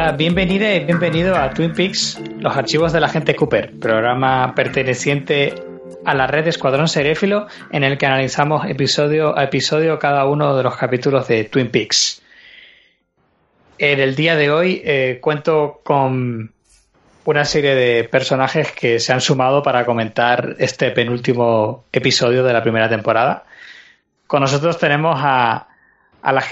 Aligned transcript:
Hola, 0.00 0.12
bienvenida 0.12 0.76
y 0.76 0.84
bienvenido 0.84 1.34
a 1.34 1.50
Twin 1.50 1.72
Peaks, 1.72 2.20
los 2.38 2.56
archivos 2.56 2.92
de 2.92 3.00
la 3.00 3.08
gente 3.08 3.34
Cooper, 3.34 3.80
programa 3.80 4.54
perteneciente 4.54 5.52
a 6.04 6.14
la 6.14 6.28
red 6.28 6.46
Escuadrón 6.46 6.86
Seréfilo 6.86 7.48
en 7.72 7.82
el 7.82 7.98
que 7.98 8.06
analizamos 8.06 8.64
episodio 8.70 9.36
a 9.36 9.42
episodio 9.42 9.98
cada 9.98 10.24
uno 10.26 10.56
de 10.56 10.62
los 10.62 10.76
capítulos 10.76 11.26
de 11.26 11.42
Twin 11.44 11.72
Peaks. 11.72 12.22
En 13.76 13.98
el 13.98 14.14
día 14.14 14.36
de 14.36 14.52
hoy 14.52 14.80
eh, 14.84 15.18
cuento 15.20 15.80
con 15.82 16.52
una 17.24 17.44
serie 17.44 17.74
de 17.74 18.04
personajes 18.04 18.70
que 18.70 19.00
se 19.00 19.12
han 19.12 19.20
sumado 19.20 19.64
para 19.64 19.84
comentar 19.84 20.54
este 20.60 20.92
penúltimo 20.92 21.86
episodio 21.90 22.44
de 22.44 22.52
la 22.52 22.62
primera 22.62 22.88
temporada. 22.88 23.46
Con 24.28 24.42
nosotros 24.42 24.78
tenemos 24.78 25.18
a, 25.20 25.66
a 26.22 26.32
la 26.32 26.42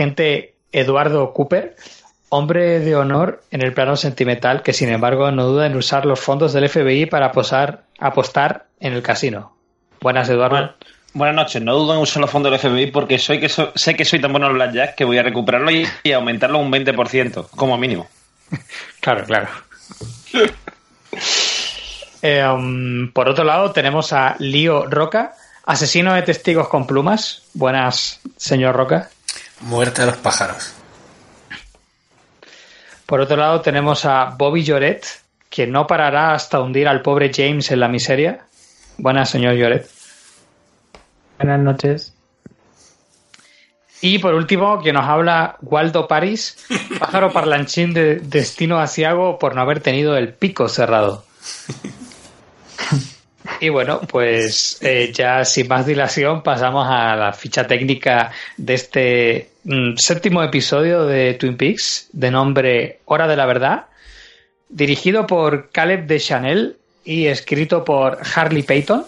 Eduardo 0.72 1.32
Cooper, 1.32 1.76
hombre 2.28 2.80
de 2.80 2.96
honor 2.96 3.42
en 3.50 3.62
el 3.62 3.72
plano 3.72 3.96
sentimental 3.96 4.62
que 4.62 4.72
sin 4.72 4.88
embargo 4.88 5.30
no 5.30 5.46
duda 5.46 5.66
en 5.66 5.76
usar 5.76 6.06
los 6.06 6.20
fondos 6.20 6.52
del 6.52 6.68
FBI 6.68 7.06
para 7.06 7.32
posar, 7.32 7.84
apostar 7.98 8.66
en 8.80 8.92
el 8.92 9.02
casino. 9.02 9.56
Buenas, 10.00 10.28
Eduardo. 10.28 10.74
buenas 11.12 11.36
noches. 11.36 11.62
No 11.62 11.74
dudo 11.74 11.94
en 11.94 12.00
usar 12.00 12.20
los 12.20 12.30
fondos 12.30 12.52
del 12.52 12.60
FBI 12.60 12.90
porque 12.90 13.18
soy 13.18 13.40
que 13.40 13.48
sé 13.48 13.94
que 13.94 14.04
soy 14.04 14.20
tan 14.20 14.32
bueno 14.32 14.48
en 14.48 14.54
Blackjack 14.54 14.94
que 14.94 15.04
voy 15.04 15.18
a 15.18 15.22
recuperarlo 15.22 15.70
y, 15.70 15.86
y 16.02 16.12
aumentarlo 16.12 16.58
un 16.58 16.70
20%, 16.70 17.48
como 17.50 17.78
mínimo. 17.78 18.08
claro, 19.00 19.24
claro. 19.24 19.48
Eh, 22.22 22.44
um, 22.44 23.12
por 23.12 23.28
otro 23.28 23.44
lado, 23.44 23.70
tenemos 23.70 24.12
a 24.12 24.34
Lío 24.40 24.86
Roca, 24.86 25.34
asesino 25.64 26.14
de 26.14 26.22
testigos 26.22 26.66
con 26.66 26.86
plumas. 26.86 27.42
Buenas, 27.54 28.20
señor 28.36 28.74
Roca. 28.74 29.10
Muerte 29.60 30.02
a 30.02 30.06
los 30.06 30.16
pájaros. 30.16 30.75
Por 33.06 33.20
otro 33.20 33.36
lado, 33.36 33.60
tenemos 33.60 34.04
a 34.04 34.34
Bobby 34.36 34.64
Lloret, 34.64 35.06
que 35.48 35.66
no 35.66 35.86
parará 35.86 36.34
hasta 36.34 36.60
hundir 36.60 36.88
al 36.88 37.02
pobre 37.02 37.30
James 37.32 37.70
en 37.70 37.80
la 37.80 37.88
miseria. 37.88 38.40
Buenas, 38.98 39.30
señor 39.30 39.54
Lloret. 39.54 39.88
Buenas 41.38 41.60
noches. 41.60 42.14
Y 44.00 44.18
por 44.18 44.34
último, 44.34 44.82
que 44.82 44.92
nos 44.92 45.04
habla 45.04 45.56
Waldo 45.62 46.06
Paris, 46.08 46.66
pájaro 46.98 47.32
parlanchín 47.32 47.94
de 47.94 48.16
destino 48.16 48.78
asiago 48.78 49.38
por 49.38 49.54
no 49.54 49.62
haber 49.62 49.80
tenido 49.80 50.16
el 50.16 50.34
pico 50.34 50.68
cerrado. 50.68 51.24
Y 53.60 53.68
bueno, 53.68 54.00
pues 54.00 54.78
eh, 54.82 55.12
ya 55.12 55.44
sin 55.44 55.68
más 55.68 55.86
dilación 55.86 56.42
pasamos 56.42 56.86
a 56.88 57.16
la 57.16 57.32
ficha 57.32 57.66
técnica 57.66 58.30
de 58.56 58.74
este 58.74 59.50
mm, 59.64 59.96
séptimo 59.96 60.42
episodio 60.42 61.06
de 61.06 61.34
Twin 61.34 61.56
Peaks 61.56 62.08
de 62.12 62.30
nombre 62.30 63.00
Hora 63.04 63.26
de 63.26 63.36
la 63.36 63.46
Verdad, 63.46 63.86
dirigido 64.68 65.26
por 65.26 65.70
Caleb 65.70 66.06
de 66.06 66.20
Chanel 66.20 66.76
y 67.04 67.26
escrito 67.26 67.84
por 67.84 68.18
Harley 68.34 68.62
Payton, 68.62 69.04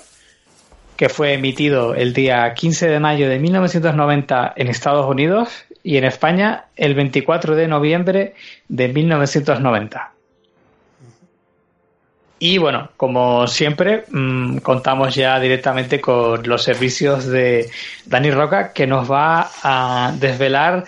que 0.97 1.08
fue 1.08 1.34
emitido 1.34 1.95
el 1.95 2.12
día 2.12 2.52
15 2.55 2.89
de 2.89 3.00
mayo 3.00 3.28
de 3.28 3.39
1990 3.39 4.55
en 4.56 4.69
Estados 4.69 5.06
Unidos 5.06 5.48
y 5.83 5.97
en 5.97 6.05
España 6.05 6.67
el 6.77 6.95
24 6.95 7.55
de 7.55 7.69
noviembre 7.69 8.34
de 8.69 8.89
1990. 8.89 10.17
Y 12.39 12.58
bueno, 12.58 12.91
como 12.97 13.47
siempre, 13.47 14.05
mmm, 14.11 14.58
contamos 14.58 15.14
ya 15.14 15.41
directamente 15.41 16.00
con 16.00 16.47
los 16.48 16.62
servicios 16.62 17.27
de 17.27 17.70
Dani 18.07 18.30
Roca, 18.30 18.73
que 18.73 18.86
nos 18.86 19.11
va 19.11 19.51
a 19.63 20.13
desvelar 20.17 20.85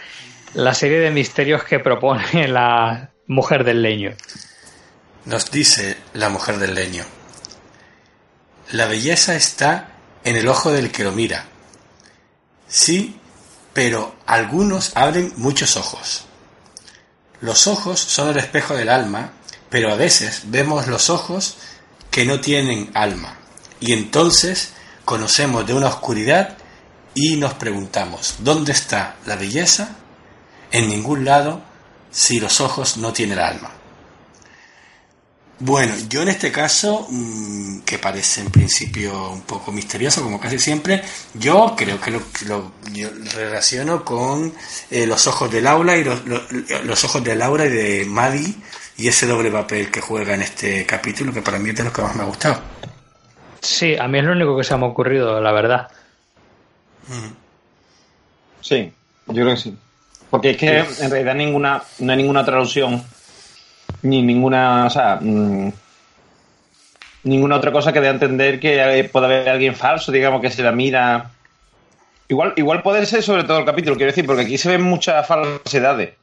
la 0.54 0.75
serie 0.75 0.98
de 0.98 1.10
misterios 1.10 1.64
que 1.64 1.80
propone 1.80 2.48
la 2.48 3.10
mujer 3.26 3.64
del 3.64 3.82
leño. 3.82 4.12
Nos 5.25 5.50
dice 5.50 5.97
la 6.14 6.28
mujer 6.28 6.58
del 6.58 6.75
leño. 6.75 7.04
La 8.72 8.86
belleza 8.86 9.34
está 9.34 9.88
en 10.22 10.36
el 10.36 10.46
ojo 10.46 10.70
del 10.70 10.92
que 10.92 11.04
lo 11.04 11.12
mira. 11.12 11.46
Sí, 12.69 13.19
pero 13.72 14.14
algunos 14.26 14.96
abren 14.96 15.32
muchos 15.36 15.76
ojos. 15.76 16.26
Los 17.41 17.66
ojos 17.66 17.98
son 17.98 18.28
el 18.28 18.36
espejo 18.36 18.75
del 18.75 18.88
alma 18.88 19.32
pero 19.70 19.91
a 19.91 19.97
veces 19.97 20.42
vemos 20.47 20.88
los 20.88 21.08
ojos 21.08 21.56
que 22.10 22.25
no 22.25 22.41
tienen 22.41 22.91
alma 22.94 23.38
y 23.81 23.92
entonces 23.92 24.72
conocemos 25.04 25.66
de 25.66 25.75
una 25.75 25.88
oscuridad 25.88 26.58
y 27.14 27.36
nos 27.36 27.54
preguntamos, 27.54 28.36
¿dónde 28.41 28.72
está 28.72 29.16
la 29.26 29.36
belleza? 29.36 29.97
En 30.70 30.88
ningún 30.88 31.25
lado 31.25 31.62
si 32.10 32.41
los 32.41 32.60
ojos 32.60 32.97
no 32.97 33.12
tienen 33.12 33.38
alma. 33.38 33.70
Bueno, 35.62 35.94
yo 36.08 36.22
en 36.22 36.31
este 36.31 36.50
caso, 36.50 37.06
mmm, 37.10 37.81
que 37.81 37.98
parece 37.98 38.41
en 38.41 38.50
principio 38.50 39.31
un 39.31 39.42
poco 39.42 39.70
misterioso, 39.70 40.22
como 40.22 40.41
casi 40.41 40.58
siempre, 40.58 41.02
yo 41.34 41.75
creo 41.76 42.00
que 42.00 42.10
lo, 42.10 42.22
lo 42.47 42.72
relaciono 43.34 44.02
con 44.02 44.54
eh, 44.91 45.06
los 45.06 45.26
ojos 45.26 45.52
de 45.52 45.60
Laura 45.60 45.98
y 45.98 46.04
los, 46.04 46.25
los, 46.25 46.50
los, 46.84 47.04
ojos 47.04 47.22
de 47.22 47.37
Laura 47.37 47.66
y 47.66 47.69
de 47.69 48.06
Maddie 48.06 48.54
y 49.00 49.09
ese 49.09 49.27
doble 49.27 49.50
papel 49.50 49.91
que 49.91 50.03
juega 50.03 50.34
en 50.34 50.43
este 50.43 50.84
capítulo, 50.84 51.33
que 51.33 51.41
para 51.41 51.59
mí 51.59 51.71
es 51.71 51.77
de 51.77 51.84
los 51.84 51.93
que 51.93 52.03
más 52.03 52.15
me 52.15 52.22
ha 52.22 52.27
gustado. 52.27 52.61
Sí, 53.62 53.97
a 53.97 54.06
mí 54.06 54.19
es 54.19 54.25
lo 54.25 54.33
único 54.33 54.59
que 54.59 54.65
se 54.65 54.77
me 54.77 54.84
ha 54.84 54.88
ocurrido, 54.88 55.41
la 55.41 55.53
verdad. 55.53 55.88
Sí, 58.61 58.93
yo 59.27 59.33
creo 59.33 59.55
que 59.55 59.56
sí. 59.56 59.77
Porque 60.28 60.50
es 60.50 60.56
que 60.59 60.84
sí. 60.84 61.03
en 61.03 61.11
realidad 61.11 61.34
ninguna, 61.34 61.83
no 62.00 62.12
hay 62.12 62.19
ninguna 62.19 62.43
otra 62.43 62.59
alusión, 62.59 63.03
ni 64.03 64.22
ninguna, 64.22 64.84
o 64.84 64.91
sea, 64.91 65.19
mmm, 65.19 65.72
ninguna 67.25 67.56
otra 67.56 67.72
cosa 67.72 67.94
que 67.94 68.03
dé 68.03 68.09
a 68.09 68.12
entender 68.12 68.61
que 68.61 69.09
puede 69.11 69.27
haber 69.27 69.49
alguien 69.49 69.75
falso, 69.75 70.12
digamos, 70.12 70.43
que 70.43 70.50
se 70.50 70.62
la 70.62 70.72
mira. 70.72 71.31
Igual, 72.28 72.53
igual 72.56 72.82
puede 72.82 73.06
ser 73.06 73.22
sobre 73.22 73.44
todo 73.44 73.61
el 73.61 73.65
capítulo, 73.65 73.97
quiero 73.97 74.12
decir, 74.12 74.27
porque 74.27 74.43
aquí 74.43 74.59
se 74.59 74.69
ven 74.69 74.82
muchas 74.82 75.27
falsedades. 75.27 76.19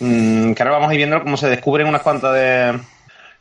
Mm, 0.00 0.52
que 0.52 0.62
ahora 0.62 0.76
vamos 0.76 0.90
a 0.90 0.94
ir 0.94 0.98
viendo 0.98 1.22
cómo 1.22 1.36
se 1.36 1.48
descubren 1.48 1.86
unas 1.86 2.02
cuantas 2.02 2.34
de, 2.34 2.78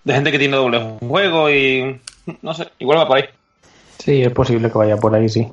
de 0.04 0.14
gente 0.14 0.32
que 0.32 0.40
tiene 0.40 0.56
doble 0.56 0.98
juego 1.00 1.50
y 1.50 2.00
no 2.42 2.54
sé, 2.54 2.70
igual 2.80 3.00
va 3.00 3.08
por 3.08 3.18
ahí. 3.18 3.26
Sí, 3.98 4.22
es 4.22 4.32
posible 4.32 4.72
que 4.72 4.78
vaya 4.78 4.98
por 4.98 5.16
ahí, 5.16 5.28
sí. 5.28 5.48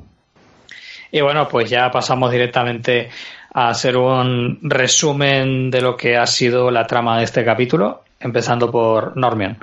Y 1.10 1.20
bueno, 1.20 1.48
pues 1.48 1.68
ya 1.68 1.90
pasamos 1.90 2.30
directamente 2.32 3.10
a 3.52 3.68
hacer 3.68 3.96
un 3.96 4.58
resumen 4.62 5.70
de 5.70 5.82
lo 5.82 5.96
que 5.96 6.16
ha 6.16 6.26
sido 6.26 6.70
la 6.70 6.86
trama 6.86 7.18
de 7.18 7.24
este 7.24 7.44
capítulo, 7.44 8.02
empezando 8.18 8.70
por 8.70 9.16
Normion. 9.16 9.58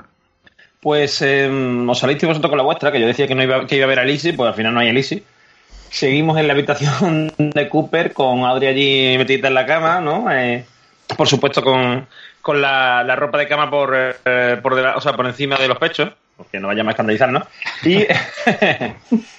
Pues 0.80 1.20
eh, 1.22 1.50
os 1.88 1.98
salisteis 1.98 2.28
vosotros 2.28 2.50
con 2.50 2.56
la 2.56 2.64
vuestra, 2.64 2.92
que 2.92 3.00
yo 3.00 3.06
decía 3.06 3.26
que 3.26 3.34
no 3.34 3.42
iba, 3.42 3.66
que 3.66 3.76
iba 3.76 3.84
a 3.84 3.88
ver 3.88 3.98
a 3.98 4.04
Lizzie, 4.04 4.32
pues 4.32 4.48
al 4.48 4.54
final 4.54 4.72
no 4.72 4.80
hay 4.80 4.88
a 4.88 4.92
Lizzie. 4.92 5.22
Seguimos 5.90 6.38
en 6.38 6.46
la 6.46 6.52
habitación 6.52 7.32
de 7.38 7.68
Cooper 7.68 8.12
con 8.12 8.44
Audrey 8.44 8.68
allí 8.68 9.18
metida 9.18 9.48
en 9.48 9.54
la 9.54 9.66
cama, 9.66 10.00
¿no? 10.00 10.30
Eh, 10.30 10.64
por 11.16 11.28
supuesto 11.28 11.62
con, 11.62 12.06
con 12.42 12.60
la, 12.60 13.02
la, 13.04 13.16
ropa 13.16 13.38
de 13.38 13.48
cama 13.48 13.70
por, 13.70 13.94
eh, 13.94 14.58
por, 14.62 14.74
o 14.74 15.00
sea, 15.00 15.14
por 15.14 15.26
encima 15.26 15.56
de 15.56 15.68
los 15.68 15.78
pechos, 15.78 16.10
porque 16.36 16.58
no 16.58 16.68
vayamos 16.68 16.90
a 16.90 16.92
escandalizar, 16.92 17.30
¿no? 17.30 17.46
Y, 17.84 18.06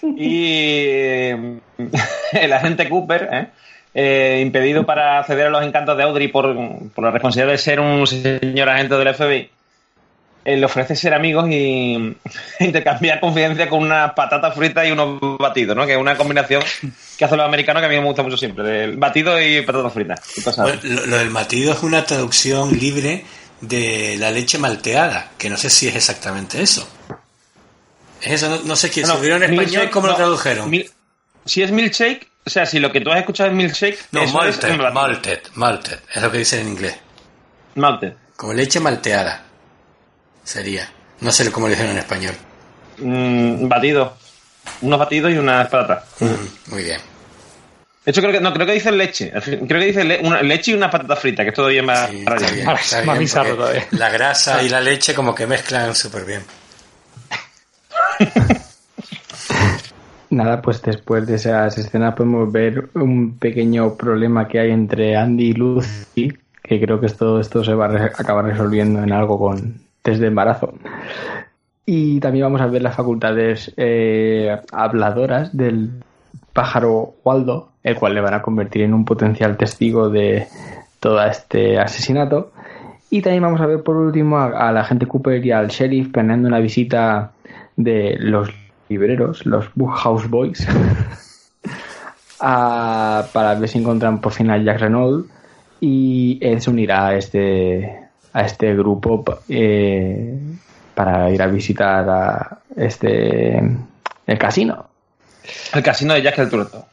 y 0.21 1.29
el 2.33 2.53
agente 2.53 2.89
Cooper, 2.89 3.29
¿eh? 3.31 3.47
Eh, 3.93 4.39
impedido 4.41 4.85
para 4.85 5.19
acceder 5.19 5.47
a 5.47 5.49
los 5.49 5.63
encantos 5.63 5.97
de 5.97 6.03
Audrey 6.03 6.29
por, 6.29 6.55
por 6.93 7.03
la 7.03 7.11
responsabilidad 7.11 7.51
de 7.51 7.57
ser 7.57 7.79
un 7.81 8.07
señor 8.07 8.69
agente 8.69 8.95
del 8.95 9.13
FBI, 9.13 9.49
le 10.45 10.65
ofrece 10.65 10.95
ser 10.95 11.13
amigos 11.13 11.47
y 11.49 12.15
intercambiar 12.59 13.19
confidencia 13.19 13.69
con 13.69 13.83
unas 13.83 14.13
patatas 14.13 14.55
fritas 14.55 14.87
y 14.87 14.91
unos 14.91 15.19
batidos, 15.37 15.75
¿no? 15.75 15.85
Que 15.85 15.93
es 15.93 15.99
una 15.99 16.17
combinación 16.17 16.63
que 17.17 17.25
hacen 17.25 17.37
los 17.37 17.47
americanos 17.47 17.81
que 17.81 17.85
a 17.85 17.89
mí 17.89 17.95
me 17.95 18.05
gusta 18.05 18.23
mucho 18.23 18.37
siempre, 18.37 18.85
el 18.85 18.97
batido 18.97 19.39
y 19.39 19.61
patatas 19.61 19.93
fritas. 19.93 20.21
Bueno, 20.57 20.79
lo, 20.83 21.05
lo, 21.05 21.17
del 21.17 21.29
batido 21.29 21.73
es 21.73 21.83
una 21.83 22.03
traducción 22.05 22.77
libre 22.77 23.25
de 23.61 24.15
la 24.17 24.31
leche 24.31 24.57
malteada, 24.57 25.31
que 25.37 25.49
no 25.49 25.57
sé 25.57 25.69
si 25.69 25.87
es 25.87 25.95
exactamente 25.95 26.61
eso. 26.61 26.87
Es 28.21 28.33
eso, 28.33 28.49
no, 28.49 28.61
no 28.63 28.75
sé 28.75 28.89
quién. 28.89 29.05
Si 29.05 29.11
en 29.11 29.43
español, 29.43 29.89
¿cómo 29.89 30.07
no, 30.07 30.13
lo 30.13 30.17
tradujeron? 30.17 30.69
Mil, 30.69 30.89
si 31.45 31.63
es 31.63 31.71
milkshake, 31.71 32.27
o 32.45 32.49
sea, 32.49 32.65
si 32.65 32.79
lo 32.79 32.91
que 32.91 33.01
tú 33.01 33.11
has 33.11 33.19
escuchado 33.19 33.49
es 33.49 33.55
milkshake, 33.55 33.97
no, 34.11 34.25
malted, 34.27 34.69
es 34.69 34.93
malted, 34.93 35.39
malted, 35.55 35.99
es 36.13 36.21
lo 36.21 36.31
que 36.31 36.37
dicen 36.39 36.61
en 36.61 36.67
inglés. 36.69 36.97
Malted. 37.75 38.13
Como 38.35 38.53
leche 38.53 38.79
malteada. 38.79 39.43
Sería. 40.43 40.89
No 41.21 41.31
sé 41.31 41.51
cómo 41.51 41.67
le 41.67 41.73
dijeron 41.73 41.91
en 41.93 41.99
español. 41.99 42.33
Mm, 42.97 43.67
batido. 43.67 44.17
Unos 44.81 44.99
batidos 44.99 45.31
y 45.31 45.37
unas 45.37 45.67
patatas. 45.69 46.05
Mm, 46.19 46.71
muy 46.71 46.83
bien. 46.83 46.99
De 48.03 48.09
hecho, 48.11 48.21
creo 48.21 48.33
que, 48.33 48.41
no, 48.41 48.51
creo 48.53 48.65
que 48.65 48.73
dice 48.73 48.91
leche. 48.91 49.31
Creo 49.31 49.67
que 49.67 49.85
dice 49.85 50.03
le, 50.03 50.19
una, 50.21 50.41
leche 50.41 50.71
y 50.71 50.73
una 50.73 50.89
patata 50.89 51.15
frita, 51.15 51.43
que 51.43 51.49
es 51.49 51.55
todavía 51.55 51.83
más, 51.83 52.09
sí, 52.09 52.19
está 52.19 52.35
bien, 52.35 52.69
está 52.69 52.95
bien, 52.97 53.05
más 53.07 53.19
bizarro 53.19 53.55
todavía. 53.55 53.85
La 53.91 54.09
grasa 54.09 54.63
y 54.63 54.69
la 54.69 54.81
leche 54.81 55.13
como 55.13 55.35
que 55.35 55.45
mezclan 55.45 55.93
súper 55.93 56.25
bien. 56.25 56.41
Nada, 60.31 60.61
pues 60.61 60.81
después 60.81 61.27
de 61.27 61.35
esas 61.35 61.77
escenas 61.77 62.15
podemos 62.15 62.49
ver 62.51 62.89
un 62.95 63.37
pequeño 63.37 63.95
problema 63.95 64.47
que 64.47 64.59
hay 64.59 64.71
entre 64.71 65.15
Andy 65.17 65.49
y 65.49 65.53
Lucy, 65.53 66.33
que 66.63 66.79
creo 66.79 67.01
que 67.01 67.09
todo 67.09 67.39
esto 67.41 67.63
se 67.65 67.73
va 67.73 67.85
a 67.85 67.89
re- 67.89 68.05
acabar 68.17 68.45
resolviendo 68.45 69.03
en 69.03 69.11
algo 69.11 69.37
con 69.37 69.81
test 70.01 70.19
de 70.21 70.27
embarazo. 70.27 70.73
Y 71.85 72.19
también 72.19 72.45
vamos 72.45 72.61
a 72.61 72.67
ver 72.67 72.81
las 72.81 72.95
facultades 72.95 73.73
eh, 73.77 74.55
habladoras 74.71 75.55
del 75.55 75.89
pájaro 76.53 77.15
Waldo, 77.23 77.69
el 77.83 77.95
cual 77.95 78.13
le 78.13 78.21
van 78.21 78.33
a 78.33 78.41
convertir 78.41 78.83
en 78.83 78.93
un 78.93 79.03
potencial 79.05 79.57
testigo 79.57 80.09
de 80.09 80.47
todo 80.99 81.21
este 81.23 81.79
asesinato. 81.79 82.51
Y 83.09 83.21
también 83.21 83.43
vamos 83.43 83.59
a 83.61 83.65
ver 83.65 83.83
por 83.83 83.97
último 83.97 84.37
a, 84.37 84.69
al 84.69 84.77
agente 84.77 85.05
Cooper 85.07 85.45
y 85.45 85.51
al 85.51 85.67
sheriff 85.67 86.09
planeando 86.11 86.47
una 86.47 86.59
visita 86.59 87.31
de 87.75 88.15
los 88.19 88.49
libreros, 88.87 89.45
los 89.45 89.65
Book 89.75 89.93
House 89.97 90.29
Boys, 90.29 90.67
a- 92.39 93.25
para 93.33 93.55
ver 93.55 93.69
si 93.69 93.79
encuentran 93.79 94.21
por 94.21 94.31
fin 94.33 94.47
Jack 94.63 94.79
Renault 94.79 95.27
y 95.79 96.37
Ed 96.41 96.59
se 96.59 96.69
unirá 96.69 97.07
a 97.07 97.15
este 97.15 97.99
a 98.33 98.41
este 98.41 98.73
grupo 98.75 99.23
eh, 99.49 100.37
para 100.95 101.29
ir 101.31 101.41
a 101.41 101.47
visitar 101.47 102.09
a 102.09 102.59
este 102.75 103.57
el 104.27 104.37
casino 104.37 104.89
El 105.73 105.83
casino 105.83 106.13
de 106.13 106.21
Jack 106.21 106.39
el 106.39 106.49
Tuerto. 106.49 106.85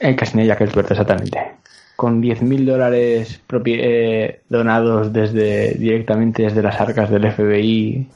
el 0.00 0.16
casino 0.16 0.42
de 0.42 0.48
Jack 0.48 0.60
el 0.62 0.72
Tuerto 0.72 0.92
exactamente 0.94 1.52
con 1.96 2.20
10.000 2.20 2.64
dólares 2.64 3.40
eh, 3.66 4.40
donados 4.48 5.12
desde 5.12 5.74
directamente 5.74 6.42
desde 6.42 6.62
las 6.62 6.80
arcas 6.80 7.10
del 7.10 7.30
FBI 7.30 8.08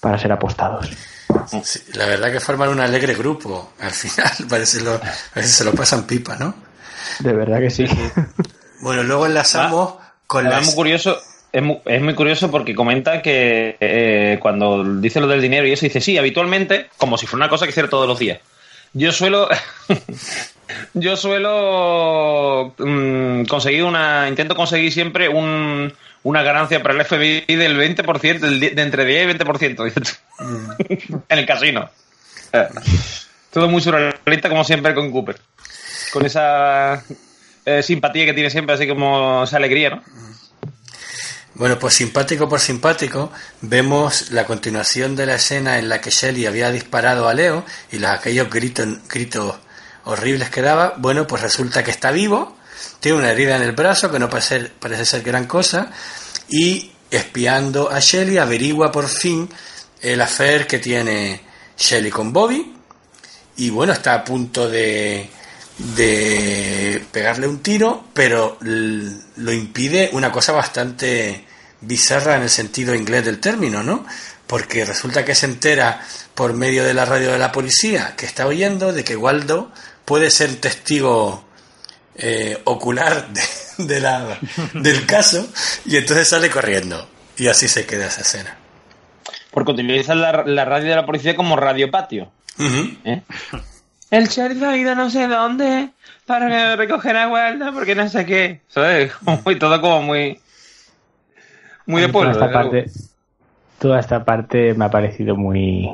para 0.00 0.18
ser 0.18 0.32
apostados 0.32 0.90
Sí, 1.62 1.80
la 1.94 2.06
verdad 2.06 2.32
que 2.32 2.40
forman 2.40 2.70
un 2.70 2.80
alegre 2.80 3.14
grupo. 3.14 3.72
Al 3.80 3.90
final 3.90 4.30
parece 4.48 4.80
lo, 4.80 4.94
a 4.94 5.00
veces 5.34 5.52
se 5.52 5.64
lo 5.64 5.72
pasan 5.72 6.06
pipa, 6.06 6.36
¿no? 6.36 6.54
de 7.20 7.32
verdad 7.32 7.58
que 7.60 7.70
sí 7.70 7.86
Bueno, 8.80 9.02
luego 9.02 9.26
enlazamos 9.26 9.94
con 10.26 10.40
Además, 10.46 10.60
las... 10.60 10.66
muy 10.66 10.74
curioso, 10.74 11.16
es 11.52 11.62
muy, 11.62 11.78
es 11.84 12.00
muy 12.00 12.14
curioso 12.14 12.50
porque 12.50 12.74
comenta 12.74 13.22
que 13.22 13.76
eh, 13.80 14.38
cuando 14.40 14.84
dice 15.00 15.20
lo 15.20 15.26
del 15.26 15.40
dinero 15.40 15.66
y 15.66 15.72
eso, 15.72 15.86
dice, 15.86 16.00
sí, 16.00 16.16
habitualmente, 16.16 16.88
como 16.96 17.18
si 17.18 17.26
fuera 17.26 17.44
una 17.44 17.50
cosa 17.50 17.64
que 17.64 17.70
hiciera 17.70 17.88
todos 17.88 18.06
los 18.06 18.18
días. 18.18 18.38
Yo 18.92 19.12
suelo. 19.12 19.48
yo 20.94 21.16
suelo 21.16 22.74
mm, 22.78 23.44
conseguir 23.44 23.84
una. 23.84 24.28
Intento 24.28 24.54
conseguir 24.54 24.92
siempre 24.92 25.28
un, 25.28 25.92
una 26.22 26.42
ganancia 26.42 26.82
para 26.82 26.94
el 26.94 27.04
FBI 27.04 27.56
del 27.56 27.76
20%, 27.76 28.38
del 28.38 28.60
de 28.60 28.82
entre 28.82 29.04
10 29.04 29.34
y 29.34 29.38
20%. 29.38 29.84
dice 29.84 30.00
tú. 30.00 31.18
en 31.28 31.38
el 31.38 31.46
casino. 31.46 31.90
Todo 33.52 33.68
muy 33.68 33.80
surrealista, 33.80 34.48
como 34.48 34.64
siempre, 34.64 34.94
con 34.94 35.10
Cooper. 35.10 35.36
Con 36.12 36.26
esa 36.26 37.04
eh, 37.64 37.82
simpatía 37.82 38.26
que 38.26 38.32
tiene 38.32 38.50
siempre, 38.50 38.74
así 38.74 38.86
como 38.88 39.44
esa 39.44 39.56
alegría, 39.56 39.90
¿no? 39.90 40.02
Bueno, 41.60 41.78
pues 41.78 41.92
simpático 41.92 42.48
por 42.48 42.58
simpático, 42.58 43.30
vemos 43.60 44.30
la 44.30 44.46
continuación 44.46 45.14
de 45.14 45.26
la 45.26 45.34
escena 45.34 45.78
en 45.78 45.90
la 45.90 46.00
que 46.00 46.08
Shelly 46.08 46.46
había 46.46 46.70
disparado 46.70 47.28
a 47.28 47.34
Leo 47.34 47.66
y 47.92 47.98
los, 47.98 48.10
aquellos 48.10 48.48
gritos, 48.48 48.88
gritos 49.06 49.56
horribles 50.04 50.48
que 50.48 50.62
daba. 50.62 50.94
Bueno, 50.96 51.26
pues 51.26 51.42
resulta 51.42 51.84
que 51.84 51.90
está 51.90 52.12
vivo, 52.12 52.56
tiene 52.98 53.18
una 53.18 53.32
herida 53.32 53.56
en 53.56 53.62
el 53.62 53.72
brazo 53.72 54.10
que 54.10 54.18
no 54.18 54.30
parece, 54.30 54.70
parece 54.80 55.04
ser 55.04 55.22
gran 55.22 55.46
cosa 55.46 55.90
y 56.48 56.92
espiando 57.10 57.90
a 57.90 58.00
Shelly 58.00 58.38
averigua 58.38 58.90
por 58.90 59.06
fin 59.06 59.46
el 60.00 60.22
affair 60.22 60.66
que 60.66 60.78
tiene 60.78 61.42
Shelly 61.76 62.10
con 62.10 62.32
Bobby 62.32 62.74
y 63.58 63.68
bueno, 63.68 63.92
está 63.92 64.14
a 64.14 64.24
punto 64.24 64.66
de, 64.66 65.28
de 65.76 67.04
pegarle 67.12 67.46
un 67.46 67.58
tiro, 67.58 68.06
pero 68.14 68.56
lo 68.62 69.52
impide 69.52 70.08
una 70.14 70.32
cosa 70.32 70.52
bastante 70.52 71.49
bizarra 71.80 72.36
en 72.36 72.42
el 72.42 72.50
sentido 72.50 72.94
inglés 72.94 73.24
del 73.24 73.40
término, 73.40 73.82
¿no? 73.82 74.04
Porque 74.46 74.84
resulta 74.84 75.24
que 75.24 75.34
se 75.34 75.46
entera 75.46 76.00
por 76.34 76.54
medio 76.54 76.84
de 76.84 76.94
la 76.94 77.04
radio 77.04 77.32
de 77.32 77.38
la 77.38 77.52
policía 77.52 78.14
que 78.16 78.26
está 78.26 78.46
oyendo 78.46 78.92
de 78.92 79.04
que 79.04 79.16
Waldo 79.16 79.70
puede 80.04 80.30
ser 80.30 80.56
testigo 80.56 81.44
eh, 82.16 82.60
ocular 82.64 83.28
de, 83.32 83.42
de 83.84 84.00
la, 84.00 84.38
del 84.74 85.06
caso 85.06 85.46
y 85.86 85.96
entonces 85.96 86.28
sale 86.28 86.50
corriendo 86.50 87.08
y 87.36 87.46
así 87.48 87.68
se 87.68 87.86
queda 87.86 88.06
esa 88.06 88.22
escena. 88.22 88.56
Porque 89.50 89.72
utilizan 89.72 90.20
la, 90.20 90.44
la 90.46 90.64
radio 90.64 90.90
de 90.90 90.96
la 90.96 91.06
policía 91.06 91.34
como 91.36 91.56
radio 91.56 91.90
patio. 91.90 92.30
¿eh? 93.04 93.22
El 94.10 94.28
sheriff 94.28 94.62
ha 94.62 94.76
ido 94.76 94.94
no 94.94 95.08
sé 95.10 95.26
dónde 95.28 95.90
para 96.26 96.76
recoger 96.76 97.16
a 97.16 97.28
Waldo 97.28 97.72
porque 97.72 97.94
no 97.94 98.08
sé 98.08 98.26
qué. 98.26 98.60
¿Sabes? 98.68 99.12
Como 99.24 99.40
muy- 99.44 99.58
todo 99.58 99.80
como 99.80 100.02
muy. 100.02 100.40
Muy 101.90 102.02
de 102.02 102.08
toda 102.08 102.12
pueblo. 102.12 102.32
esta 102.32 102.52
parte 102.52 102.86
toda 103.78 103.98
esta 104.00 104.24
parte 104.24 104.74
me 104.74 104.84
ha 104.84 104.90
parecido 104.90 105.36
muy 105.36 105.90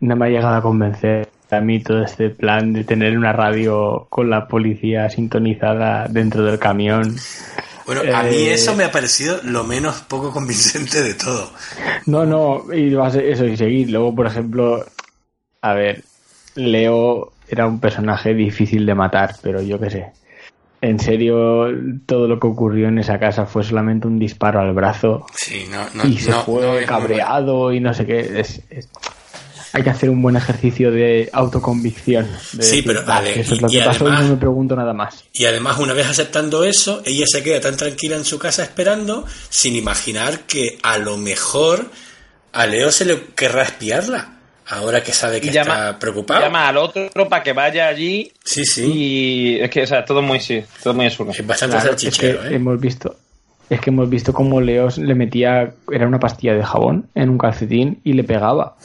no 0.00 0.16
me 0.16 0.26
ha 0.26 0.28
llegado 0.28 0.56
a 0.56 0.62
convencer 0.62 1.28
a 1.50 1.60
mí 1.60 1.80
todo 1.80 2.02
este 2.02 2.30
plan 2.30 2.72
de 2.72 2.84
tener 2.84 3.16
una 3.16 3.32
radio 3.32 4.06
con 4.10 4.28
la 4.28 4.48
policía 4.48 5.08
sintonizada 5.08 6.06
dentro 6.08 6.42
del 6.42 6.58
camión 6.58 7.14
Bueno, 7.86 8.00
a 8.14 8.22
mí 8.24 8.34
Eh, 8.34 8.54
eso 8.54 8.74
me 8.74 8.84
ha 8.84 8.90
parecido 8.90 9.38
lo 9.44 9.62
menos 9.62 10.00
poco 10.02 10.32
convincente 10.32 11.02
de 11.02 11.14
todo. 11.14 11.50
no 12.06 12.24
no 12.26 12.72
y 12.72 12.92
va 12.94 13.06
a 13.06 13.10
ser 13.10 13.26
eso 13.26 13.44
y 13.44 13.56
seguir 13.56 13.90
luego 13.90 14.14
por 14.14 14.26
ejemplo 14.26 14.84
a 15.62 15.74
ver 15.74 16.02
Leo 16.56 17.32
era 17.48 17.66
un 17.66 17.78
personaje 17.78 18.34
difícil 18.34 18.84
de 18.86 18.94
matar 18.94 19.36
pero 19.42 19.60
yo 19.62 19.78
qué 19.78 19.90
sé 19.90 20.06
en 20.84 20.98
serio 20.98 21.66
todo 22.06 22.28
lo 22.28 22.38
que 22.38 22.46
ocurrió 22.46 22.88
en 22.88 22.98
esa 22.98 23.18
casa 23.18 23.46
fue 23.46 23.64
solamente 23.64 24.06
un 24.06 24.18
disparo 24.18 24.60
al 24.60 24.72
brazo 24.74 25.26
Sí, 25.34 25.66
no, 25.70 25.84
no, 25.94 26.08
y 26.08 26.18
se 26.18 26.30
no, 26.30 26.42
fue 26.44 26.84
cabreado 26.86 27.72
y 27.72 27.80
no 27.80 27.94
sé 27.94 28.04
qué. 28.06 28.40
Es, 28.40 28.60
es- 28.70 28.88
hay 29.72 29.82
que 29.82 29.90
hacer 29.90 30.08
un 30.08 30.22
buen 30.22 30.36
ejercicio 30.36 30.92
de 30.92 31.28
autoconvicción. 31.32 32.28
de 32.52 32.62
Sí, 32.62 32.82
pero, 32.82 33.00
a 33.00 33.04
"Vale, 33.04 33.30
ver, 33.30 33.38
eso 33.40 33.54
es 33.54 33.60
lo 33.62 33.68
y- 33.68 33.72
que 33.72 33.78
y 33.78 33.80
pasó 33.82 34.04
además- 34.04 34.20
y 34.22 34.24
no 34.28 34.34
me 34.34 34.36
pregunto 34.40 34.76
nada 34.76 34.92
más. 34.92 35.24
Y 35.32 35.46
además, 35.46 35.78
una 35.80 35.94
vez 35.94 36.06
aceptando 36.06 36.62
eso, 36.62 37.02
ella 37.04 37.24
se 37.26 37.42
queda 37.42 37.60
tan 37.60 37.76
tranquila 37.76 38.14
en 38.16 38.24
su 38.24 38.38
casa 38.38 38.62
esperando, 38.62 39.24
sin 39.48 39.74
imaginar 39.74 40.40
que 40.46 40.78
a 40.84 40.98
lo 40.98 41.16
mejor 41.16 41.90
a 42.52 42.66
Leo 42.66 42.92
se 42.92 43.04
le 43.04 43.20
querrá 43.34 43.62
espiarla. 43.64 44.33
Ahora 44.68 45.02
que 45.02 45.12
sabe 45.12 45.40
que 45.40 45.50
llama, 45.50 45.74
está 45.74 45.98
preocupado. 45.98 46.40
llama 46.40 46.68
al 46.68 46.76
otro 46.78 47.10
para 47.28 47.42
que 47.42 47.52
vaya 47.52 47.86
allí 47.86 48.32
Sí, 48.44 48.64
sí. 48.64 48.92
y 48.92 49.60
es 49.60 49.70
que, 49.70 49.82
o 49.82 49.86
sea, 49.86 50.04
todo 50.04 50.22
muy, 50.22 50.40
sí, 50.40 50.64
todo 50.82 50.94
muy 50.94 51.06
absurdo. 51.06 51.32
Es 51.32 51.46
bastante 51.46 51.76
Claro, 51.76 51.90
es 51.90 51.96
que 51.96 52.10
salchichero, 52.10 52.44
¿eh? 52.46 52.54
hemos 52.54 52.80
visto 52.80 53.16
es 53.70 53.80
que 53.80 53.90
hemos 53.90 54.08
visto 54.10 54.32
cómo 54.32 54.60
Leo 54.60 54.88
le 54.96 55.14
metía 55.14 55.72
era 55.90 56.06
una 56.06 56.20
pastilla 56.20 56.54
de 56.54 56.62
jabón 56.62 57.08
en 57.14 57.30
un 57.30 57.38
calcetín 57.38 58.00
y 58.04 58.12
le 58.12 58.22
pegaba. 58.24 58.76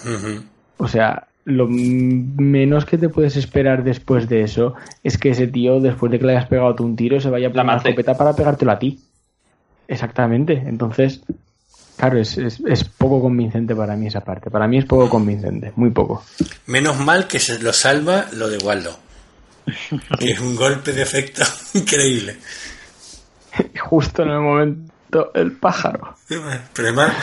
O 0.78 0.88
sea, 0.88 1.28
lo 1.44 1.68
menos 1.68 2.86
que 2.86 2.98
te 2.98 3.10
puedes 3.10 3.36
esperar 3.36 3.84
después 3.84 4.30
de 4.30 4.42
eso 4.44 4.76
es 5.04 5.18
que 5.18 5.32
ese 5.32 5.48
tío, 5.48 5.82
después 5.82 6.12
de 6.12 6.20
que 6.20 6.26
le 6.26 6.32
hayas 6.38 6.48
pegado 6.48 6.76
tú 6.76 6.86
un 6.86 6.96
tiro, 6.96 7.20
se 7.20 7.30
vaya 7.30 7.48
a 7.48 7.52
La 7.52 7.64
poner 7.64 7.78
escopeta 7.78 8.16
para 8.16 8.34
pegártelo 8.34 8.72
a 8.72 8.80
ti. 8.80 9.00
Exactamente. 9.88 10.54
Entonces, 10.66 11.22
claro, 12.00 12.20
es, 12.20 12.38
es, 12.38 12.60
es 12.66 12.84
poco 12.86 13.22
convincente 13.22 13.76
para 13.76 13.96
mí 13.96 14.08
esa 14.08 14.22
parte. 14.22 14.50
Para 14.50 14.68
mí 14.68 14.78
es 14.80 14.86
poco 14.86 15.10
convincente, 15.10 15.74
muy 15.76 15.90
poco. 15.92 16.24
Menos 16.68 16.98
mal 17.00 17.28
que 17.28 17.40
se 17.40 17.60
lo 17.60 17.74
salva 17.74 18.28
lo 18.34 18.48
de 18.50 18.58
Waldo. 18.60 18.98
Que 20.18 20.32
es 20.32 20.40
un 20.40 20.56
golpe 20.56 20.94
de 20.94 21.02
efecto 21.04 21.44
increíble. 21.76 22.38
Justo 23.82 24.24
en 24.24 24.30
el 24.30 24.40
momento, 24.40 25.32
el 25.34 25.54
pájaro. 25.54 26.16
Pero 26.28 26.88
además, 26.88 27.14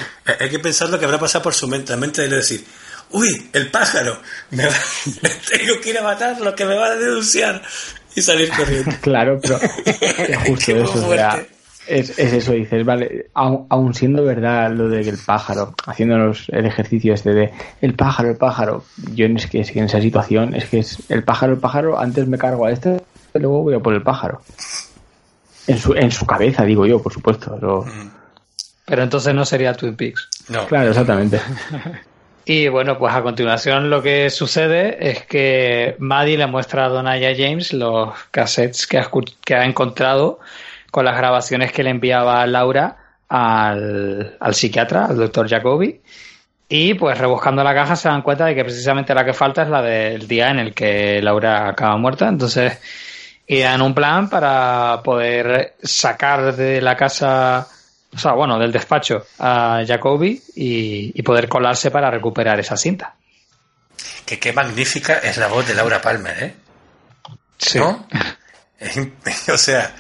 hay 0.41 0.49
que 0.51 0.59
pensar 0.59 0.89
lo 0.91 0.99
que 0.99 1.05
habrá 1.05 1.19
pasado 1.19 1.43
por 1.45 1.55
su 1.55 1.67
mente. 1.69 1.93
La 1.93 1.99
mente 1.99 2.23
de 2.29 2.37
decir, 2.37 2.65
uy, 3.11 3.49
el 3.53 3.71
pájaro, 3.71 4.21
me 4.51 4.67
va- 4.67 4.73
tengo 5.51 5.81
que 5.83 5.91
ir 5.91 5.99
a 5.99 6.03
matarlo, 6.03 6.55
que 6.55 6.65
me 6.65 6.77
va 6.77 6.87
a 6.87 6.97
denunciar. 6.97 7.63
Y 8.15 8.23
salir 8.23 8.51
corriendo. 8.51 8.93
Claro, 9.03 9.39
pero 9.43 9.59
es 9.85 10.39
justo 10.47 10.65
Qué 10.73 10.81
eso. 10.83 10.93
o 11.05 11.15
sea, 11.15 11.31
fuerte. 11.33 11.56
Es, 11.89 12.19
es 12.19 12.33
eso, 12.33 12.53
dices, 12.53 12.85
vale, 12.85 13.27
aun, 13.35 13.67
aun 13.69 13.95
siendo 13.95 14.25
verdad 14.25 14.71
lo 14.73 14.89
de 14.89 15.03
que 15.03 15.11
el 15.11 15.19
pájaro, 15.25 15.75
haciéndonos 15.87 16.49
el 16.51 16.67
ejercicio 16.67 17.15
este 17.15 17.33
de 17.35 17.53
el 17.81 17.95
pájaro, 17.95 18.31
el 18.31 18.37
pájaro, 18.37 18.85
yo 19.15 19.27
es 19.27 19.47
que, 19.47 19.61
es 19.61 19.71
que 19.71 19.79
en 19.79 19.87
esa 19.87 20.01
situación 20.01 20.55
es 20.55 20.67
que 20.67 20.79
es 20.81 20.99
el 21.11 21.23
pájaro, 21.25 21.53
el 21.55 21.59
pájaro, 21.59 21.99
antes 21.99 22.27
me 22.27 22.39
cargo 22.39 22.67
a 22.67 22.71
este, 22.73 23.01
luego 23.35 23.63
voy 23.63 23.75
a 23.75 23.81
por 23.81 23.95
el 23.95 24.03
pájaro. 24.03 24.41
En 25.67 25.79
su, 25.79 25.95
en 25.95 26.11
su 26.13 26.27
cabeza, 26.27 26.65
digo 26.65 26.87
yo, 26.87 27.03
por 27.03 27.13
supuesto. 27.13 27.59
lo- 27.61 27.85
Pero 28.85 29.03
entonces 29.03 29.35
no 29.35 29.45
sería 29.45 29.75
Twin 29.75 29.97
Peaks. 29.97 30.29
No. 30.49 30.67
Claro, 30.67 30.91
exactamente. 30.91 31.41
Y 32.49 32.69
bueno, 32.69 32.97
pues 32.97 33.13
a 33.13 33.25
continuación 33.25 33.91
lo 33.91 34.01
que 34.05 34.31
sucede 34.31 35.11
es 35.11 35.25
que 35.27 35.97
Maddie 35.99 36.39
le 36.39 36.47
muestra 36.47 36.85
a 36.85 36.89
Donaya 36.89 37.33
James 37.37 37.73
los 37.73 38.11
cassettes 38.31 38.87
que 38.87 38.99
ha, 38.99 39.11
que 39.45 39.57
ha 39.57 39.65
encontrado 39.65 40.39
con 40.91 41.05
las 41.05 41.17
grabaciones 41.17 41.73
que 41.73 41.83
le 41.83 41.91
enviaba 41.91 42.47
Laura 42.47 42.97
al, 43.29 44.37
al 44.39 44.55
psiquiatra, 44.55 45.07
al 45.07 45.17
doctor 45.17 45.49
Jacobi. 45.49 46.01
Y 46.69 46.95
pues 46.95 47.17
rebuscando 47.17 47.63
la 47.63 47.75
caja 47.75 47.95
se 47.95 48.09
dan 48.09 48.23
cuenta 48.23 48.47
de 48.47 48.55
que 48.55 48.65
precisamente 48.65 49.15
la 49.15 49.25
que 49.25 49.33
falta 49.33 49.63
es 49.63 49.69
la 49.69 49.83
del 49.83 50.27
día 50.27 50.51
en 50.51 50.59
el 50.59 50.75
que 50.75 51.21
Laura 51.23 51.69
acaba 51.69 51.97
muerta. 51.97 52.29
Entonces 52.29 52.79
y 53.47 53.61
dan 53.61 53.81
un 53.81 53.95
plan 53.95 54.29
para 54.29 55.01
poder 55.05 55.77
sacar 55.83 56.57
de 56.57 56.81
la 56.81 56.97
casa, 56.97 57.67
o 58.13 58.19
sea, 58.19 58.33
bueno, 58.33 58.59
del 58.59 58.73
despacho 58.73 59.25
a 59.39 59.83
Jacoby 59.87 60.43
y, 60.57 61.23
poder 61.23 61.49
colarse 61.49 61.91
para 61.91 62.11
recuperar 62.11 62.59
esa 62.59 62.77
cinta. 62.77 63.15
Que 64.25 64.41
qué 64.41 64.53
magnífica 64.53 65.19
es 65.19 65.37
la 65.37 65.47
voz 65.47 65.67
de 65.67 65.75
Laura 65.75 66.01
Palmer, 66.01 66.43
¿eh? 66.43 66.55
Sí. 67.59 67.79
¿No? 67.79 68.07
o 69.55 69.57
sea, 69.57 69.95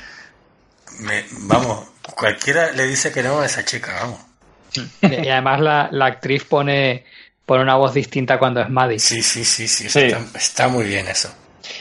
vamos, 1.42 1.88
cualquiera 2.14 2.72
le 2.72 2.86
dice 2.86 3.12
que 3.12 3.22
no 3.22 3.40
a 3.40 3.46
esa 3.46 3.64
chica, 3.64 3.94
vamos. 4.00 4.20
Y 5.02 5.28
además 5.28 5.60
la, 5.60 5.88
la 5.90 6.06
actriz 6.06 6.44
pone, 6.44 7.04
pone 7.44 7.62
una 7.62 7.76
voz 7.76 7.94
distinta 7.94 8.38
cuando 8.38 8.60
es 8.60 8.68
Maddie. 8.68 8.98
Sí, 8.98 9.22
sí, 9.22 9.44
sí, 9.44 9.68
sí, 9.68 9.86
Está, 9.86 10.20
está, 10.34 10.68
muy 10.68 10.84
bien 10.84 11.08
eso. 11.08 11.32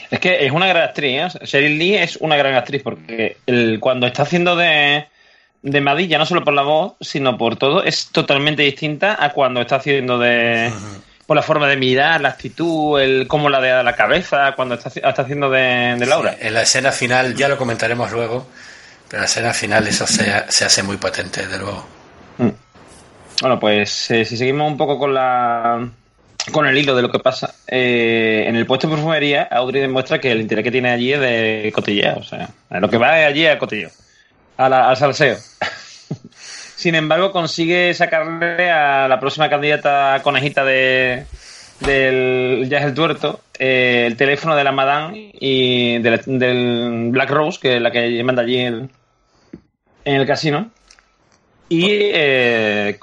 Es 0.10 0.19
que 0.19 0.45
es 0.45 0.51
una 0.51 0.67
gran 0.67 0.84
actriz, 0.84 1.36
¿eh? 1.36 1.45
Sheryl 1.45 1.77
Lee 1.77 1.95
es 1.95 2.17
una 2.17 2.38
gran 2.38 2.55
actriz 2.55 2.81
porque 2.84 3.38
el, 3.45 3.79
cuando 3.79 4.07
está 4.07 4.24
haciendo 4.24 4.55
de, 4.55 5.07
de 5.62 5.81
Maddie, 5.81 6.07
ya 6.07 6.17
no 6.17 6.25
solo 6.25 6.43
por 6.43 6.53
la 6.53 6.62
voz, 6.62 6.93
sino 7.01 7.38
por 7.38 7.57
todo, 7.57 7.84
es 7.84 8.10
totalmente 8.12 8.63
distinta 8.63 9.17
a 9.24 9.31
cuando 9.34 9.62
está 9.62 9.77
haciendo 9.77 10.17
de... 10.17 10.72
Por 11.25 11.36
la 11.36 11.41
forma 11.41 11.67
de 11.67 11.75
mirar, 11.75 12.22
la 12.22 12.29
actitud, 12.29 13.01
el 13.01 13.27
cómo 13.27 13.50
la 13.50 13.60
de 13.60 13.84
la 13.84 13.95
cabeza, 13.95 14.53
cuando 14.55 14.75
está, 14.75 14.89
está 14.89 15.24
haciendo 15.24 15.50
de, 15.50 15.98
Laura. 16.05 16.38
en 16.39 16.53
la 16.53 16.62
escena 16.62 16.91
final, 16.91 17.34
ya 17.34 17.48
lo 17.48 17.57
comentaremos 17.57 18.12
luego, 18.12 18.48
pero 19.10 19.22
la 19.22 19.26
escena 19.26 19.54
final 19.54 19.88
eso 19.88 20.08
se, 20.08 20.44
se 20.50 20.66
hace 20.66 20.84
muy 20.84 20.98
potente, 20.98 21.46
de 21.48 21.58
luego. 21.58 21.86
Mm. 22.38 22.50
Bueno, 23.42 23.60
pues 23.60 24.12
eh, 24.12 24.26
si 24.26 24.38
seguimos 24.38 24.72
un 24.72 24.78
poco 24.78 24.98
con 24.98 25.14
la 25.14 25.88
con 26.52 26.68
el 26.68 26.78
hilo 26.78 26.96
de 26.96 27.02
lo 27.02 27.12
que 27.12 27.20
pasa, 27.20 27.56
eh, 27.68 28.46
en 28.48 28.56
el 28.56 28.66
puesto 28.66 28.88
de 28.88 28.96
perfumería, 28.96 29.44
Audrey 29.52 29.82
demuestra 29.82 30.20
que 30.20 30.32
el 30.32 30.42
interés 30.42 30.64
que 30.64 30.72
tiene 30.72 30.92
allí 30.92 31.12
es 31.12 31.20
de 31.20 31.72
cotilleo. 31.74 32.18
O 32.18 32.24
sea, 32.24 32.50
lo 32.70 32.90
que 32.90 32.98
va 32.98 33.14
allí 33.14 33.46
es 33.46 33.58
cotilleo. 33.58 33.90
al 34.58 34.96
salseo. 34.96 35.38
Sin 36.76 36.94
embargo, 36.94 37.32
consigue 37.32 37.94
sacarle 37.94 38.70
a 38.70 39.08
la 39.08 39.20
próxima 39.20 39.50
candidata 39.50 40.22
conejita 40.22 40.64
de 40.64 41.26
del 41.80 42.68
Jazz 42.70 42.84
el 42.84 42.94
Tuerto 42.94 43.42
eh, 43.60 44.06
el 44.08 44.18
teléfono 44.18 44.56
de 44.56 44.64
la 44.64 44.72
Madame 44.72 45.32
y 45.34 46.00
del, 46.00 47.10
Black 47.12 47.30
Rose, 47.30 47.60
que 47.62 47.76
es 47.78 47.82
la 47.82 47.92
que 47.92 48.24
manda 48.24 48.42
allí 48.42 48.60
en, 48.60 48.90
el 50.04 50.28
casino. 50.28 50.72
Y 51.70 51.88
eh, 51.90 53.00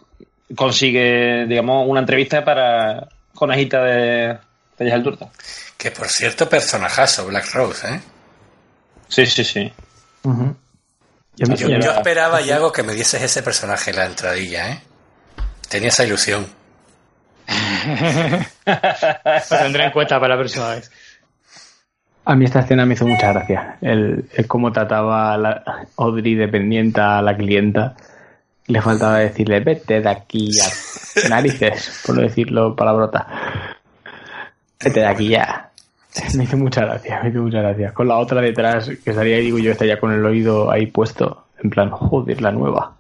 consigue, 0.54 1.46
digamos, 1.46 1.88
una 1.88 2.00
entrevista 2.00 2.44
para 2.44 3.08
conejita 3.34 3.82
de, 3.82 4.38
de 4.78 4.90
el 4.90 5.02
Turta. 5.02 5.28
Que 5.76 5.90
por 5.90 6.08
cierto, 6.08 6.48
personajazo, 6.48 7.26
Black 7.26 7.52
Rose, 7.54 7.88
¿eh? 7.88 8.00
Sí, 9.08 9.26
sí, 9.26 9.44
sí. 9.44 9.72
Yo, 11.36 11.92
esperaba, 11.92 12.40
Yago, 12.40 12.72
que 12.72 12.82
me 12.82 12.94
dieses 12.94 13.22
ese 13.22 13.42
personaje 13.42 13.90
en 13.90 13.96
la 13.96 14.06
entradilla, 14.06 14.70
¿eh? 14.70 14.82
Tenía 15.68 15.88
esa 15.88 16.04
ilusión. 16.04 16.46
Lo 19.50 19.58
tendré 19.58 19.84
en 19.84 19.90
cuenta 19.90 20.20
para 20.20 20.34
la 20.34 20.40
próxima 20.40 20.70
vez. 20.70 20.90
A 22.24 22.36
mí 22.36 22.44
esta 22.44 22.60
escena 22.60 22.86
me 22.86 22.94
hizo 22.94 23.06
mucha 23.06 23.32
gracia. 23.32 23.78
El, 23.80 24.28
cómo 24.46 24.70
trataba 24.72 25.34
a 25.34 25.38
la 25.38 25.86
Audrey 25.96 26.34
dependiente 26.34 27.00
a 27.00 27.20
la 27.20 27.36
clienta 27.36 27.96
le 28.66 28.80
faltaba 28.80 29.18
decirle, 29.18 29.60
vete 29.60 30.00
de 30.00 30.08
aquí 30.08 30.50
a 30.60 31.28
narices, 31.28 32.02
por 32.06 32.16
no 32.16 32.22
decirlo 32.22 32.76
palabrota. 32.76 33.26
Vete 34.82 35.00
de 35.00 35.06
aquí 35.06 35.28
ya. 35.28 35.70
Me 36.34 36.44
hizo 36.44 36.56
mucha 36.56 36.84
gracia, 36.84 37.20
me 37.22 37.30
hizo 37.30 37.42
mucha 37.42 37.60
gracia. 37.60 37.92
Con 37.92 38.08
la 38.08 38.18
otra 38.18 38.40
detrás, 38.40 38.86
que 38.86 39.10
estaría 39.10 39.36
ahí, 39.36 39.44
digo 39.44 39.58
yo, 39.58 39.72
estaría 39.72 39.98
con 39.98 40.12
el 40.12 40.24
oído 40.24 40.70
ahí 40.70 40.86
puesto, 40.86 41.46
en 41.62 41.70
plan, 41.70 41.90
joder, 41.90 42.40
la 42.42 42.52
nueva. 42.52 42.96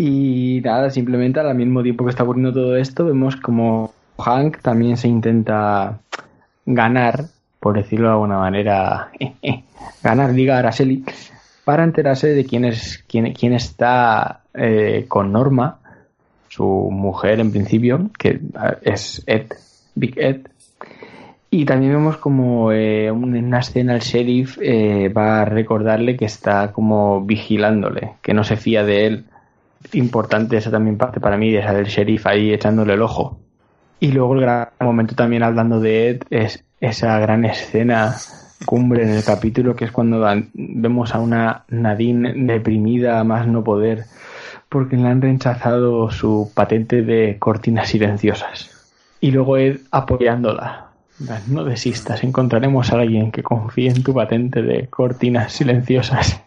Y 0.00 0.60
nada, 0.62 0.90
simplemente 0.90 1.40
al 1.40 1.56
mismo 1.56 1.82
tiempo 1.82 2.04
que 2.04 2.10
está 2.10 2.22
ocurriendo 2.22 2.52
todo 2.52 2.76
esto, 2.76 3.04
vemos 3.04 3.34
como 3.34 3.92
Hank 4.16 4.58
también 4.62 4.96
se 4.96 5.08
intenta 5.08 5.98
ganar, 6.64 7.24
por 7.58 7.76
decirlo 7.76 8.06
de 8.06 8.12
alguna 8.12 8.38
manera, 8.38 9.10
ganar, 10.04 10.34
diga 10.34 10.56
Araceli, 10.56 11.04
para 11.64 11.82
enterarse 11.82 12.28
de 12.28 12.44
quién 12.44 12.64
es 12.64 13.04
quién, 13.08 13.32
quién 13.32 13.54
está 13.54 14.42
eh, 14.54 15.06
con 15.08 15.32
Norma, 15.32 15.80
su 16.46 16.64
mujer 16.92 17.40
en 17.40 17.50
principio, 17.50 18.08
que 18.16 18.40
es 18.82 19.24
Ed, 19.26 19.48
Big 19.96 20.16
Ed. 20.16 20.42
Y 21.50 21.64
también 21.64 21.94
vemos 21.94 22.18
como 22.18 22.70
eh, 22.70 23.06
en 23.06 23.14
una 23.24 23.58
escena 23.58 23.96
el 23.96 24.00
sheriff 24.00 24.58
eh, 24.62 25.08
va 25.08 25.40
a 25.40 25.44
recordarle 25.44 26.16
que 26.16 26.26
está 26.26 26.70
como 26.70 27.24
vigilándole, 27.24 28.12
que 28.22 28.32
no 28.32 28.44
se 28.44 28.56
fía 28.56 28.84
de 28.84 29.06
él. 29.06 29.24
Importante 29.92 30.56
esa 30.56 30.70
también 30.70 30.98
parte 30.98 31.20
para 31.20 31.36
mí, 31.36 31.54
esa 31.54 31.72
del 31.72 31.86
sheriff 31.86 32.26
ahí 32.26 32.52
echándole 32.52 32.94
el 32.94 33.02
ojo. 33.02 33.40
Y 34.00 34.12
luego 34.12 34.34
el 34.34 34.40
gran 34.42 34.68
momento 34.80 35.14
también 35.14 35.42
hablando 35.42 35.80
de 35.80 36.10
Ed 36.10 36.22
es 36.30 36.64
esa 36.80 37.18
gran 37.18 37.44
escena 37.44 38.14
cumbre 38.64 39.02
en 39.02 39.10
el 39.10 39.24
capítulo, 39.24 39.74
que 39.74 39.84
es 39.84 39.92
cuando 39.92 40.24
vemos 40.54 41.14
a 41.14 41.20
una 41.20 41.64
Nadine 41.68 42.32
deprimida 42.34 43.18
a 43.18 43.24
más 43.24 43.46
no 43.46 43.64
poder, 43.64 44.04
porque 44.68 44.96
le 44.96 45.08
han 45.08 45.22
rechazado 45.22 46.10
su 46.10 46.50
patente 46.54 47.02
de 47.02 47.38
cortinas 47.38 47.88
silenciosas. 47.88 48.70
Y 49.20 49.30
luego 49.30 49.56
Ed 49.56 49.80
apoyándola. 49.90 50.88
No 51.48 51.64
desistas, 51.64 52.22
encontraremos 52.22 52.92
a 52.92 53.00
alguien 53.00 53.32
que 53.32 53.42
confíe 53.42 53.88
en 53.88 54.04
tu 54.04 54.14
patente 54.14 54.62
de 54.62 54.86
cortinas 54.86 55.52
silenciosas. 55.52 56.40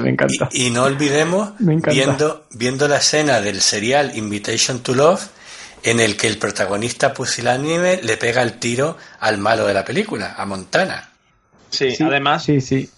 Me 0.00 0.10
encanta. 0.10 0.48
Y, 0.52 0.70
no 0.70 0.84
olvidemos, 0.84 1.52
viendo, 1.58 2.46
viendo 2.52 2.88
la 2.88 2.98
escena 2.98 3.40
del 3.40 3.60
serial 3.60 4.16
Invitation 4.16 4.80
to 4.80 4.94
Love, 4.94 5.28
en 5.82 6.00
el 6.00 6.16
que 6.16 6.26
el 6.26 6.38
protagonista 6.38 7.12
pusilánime 7.12 8.00
le 8.02 8.16
pega 8.16 8.42
el 8.42 8.54
tiro 8.54 8.96
al 9.20 9.38
malo 9.38 9.66
de 9.66 9.74
la 9.74 9.84
película, 9.84 10.34
a 10.36 10.46
Montana. 10.46 11.10
Sí, 11.70 11.94
además, 12.00 12.44
sí, 12.44 12.60
sí. 12.60 12.88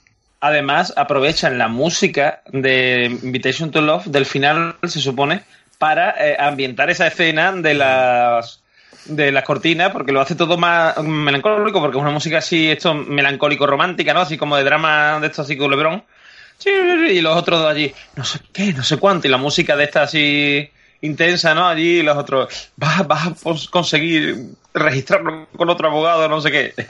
además 0.41 0.93
aprovechan 0.97 1.59
la 1.59 1.69
música 1.69 2.43
de 2.53 3.19
Invitation 3.23 3.71
to 3.71 3.81
Love 3.81 4.07
del 4.07 4.27
final, 4.27 4.77
se 4.85 5.01
supone, 5.01 5.43
para 5.79 6.11
eh, 6.11 6.37
ambientar 6.39 6.91
esa 6.91 7.07
escena 7.07 7.53
de 7.53 7.75
las 7.75 8.63
de 9.09 9.33
las 9.33 9.45
cortinas, 9.45 9.93
porque 9.93 10.13
lo 10.13 10.21
hace 10.21 10.35
todo 10.35 10.57
más 10.57 10.97
melancólico, 10.99 11.81
porque 11.81 11.97
es 11.97 12.03
una 12.03 12.11
música 12.11 12.39
así, 12.39 12.71
esto 12.71 12.95
melancólico 12.95 13.67
romántica, 13.67 14.13
¿no? 14.15 14.21
Así 14.21 14.37
como 14.37 14.57
de 14.57 14.65
drama 14.65 15.19
de 15.21 15.27
esto 15.27 15.43
así 15.43 15.57
con 15.57 15.71
Lebron. 15.71 16.03
Y 16.65 17.21
los 17.21 17.37
otros 17.37 17.61
dos 17.61 17.71
allí, 17.71 17.95
no 18.17 18.25
sé 18.25 18.41
qué, 18.53 18.73
no 18.73 18.83
sé 18.83 18.97
cuánto, 18.97 19.27
y 19.27 19.31
la 19.31 19.37
música 19.37 19.77
de 19.77 19.85
esta 19.85 20.03
así 20.03 20.71
intensa, 21.03 21.55
¿no? 21.55 21.69
Allí 21.69 22.03
los 22.03 22.17
otros, 22.17 22.71
vas, 22.77 23.07
vas 23.07 23.27
a 23.27 23.71
conseguir 23.71 24.55
registrarlo 24.73 25.49
con 25.57 25.69
otro 25.69 25.89
abogado, 25.89 26.29
no 26.29 26.41
sé 26.41 26.51
qué. 26.51 26.75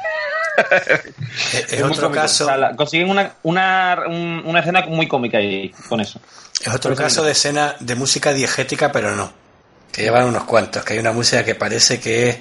es, 1.70 1.82
otro 1.82 2.10
caso. 2.10 2.48
consiguen 2.76 3.10
una, 3.10 3.34
una, 3.42 4.04
una 4.06 4.60
escena 4.60 4.86
muy 4.86 5.08
cómica 5.08 5.38
ahí 5.38 5.72
con 5.88 6.00
eso. 6.00 6.20
Es 6.60 6.72
otro 6.72 6.94
caso 6.94 7.22
de 7.24 7.32
escena 7.32 7.76
de 7.80 7.94
música 7.94 8.32
diegética, 8.32 8.90
pero 8.92 9.14
no. 9.14 9.45
Que 9.96 10.02
llevan 10.02 10.26
unos 10.26 10.44
cuantos, 10.44 10.84
que 10.84 10.92
hay 10.92 10.98
una 10.98 11.12
música 11.12 11.42
que 11.42 11.54
parece 11.54 11.98
que 11.98 12.28
es 12.28 12.38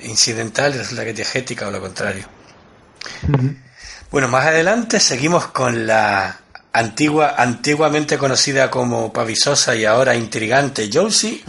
incidental 0.00 0.74
y 0.74 0.78
resulta 0.78 1.04
que 1.04 1.10
es 1.10 1.16
diegética 1.16 1.68
o 1.68 1.70
lo 1.70 1.78
contrario. 1.78 2.24
Bueno, 4.10 4.28
más 4.28 4.46
adelante 4.46 4.98
seguimos 4.98 5.48
con 5.48 5.86
la 5.86 6.40
antigua, 6.72 7.34
antiguamente 7.36 8.16
conocida 8.16 8.70
como 8.70 9.12
pavisosa 9.12 9.76
y 9.76 9.84
ahora 9.84 10.14
intrigante 10.14 10.88
Josie, 10.90 11.44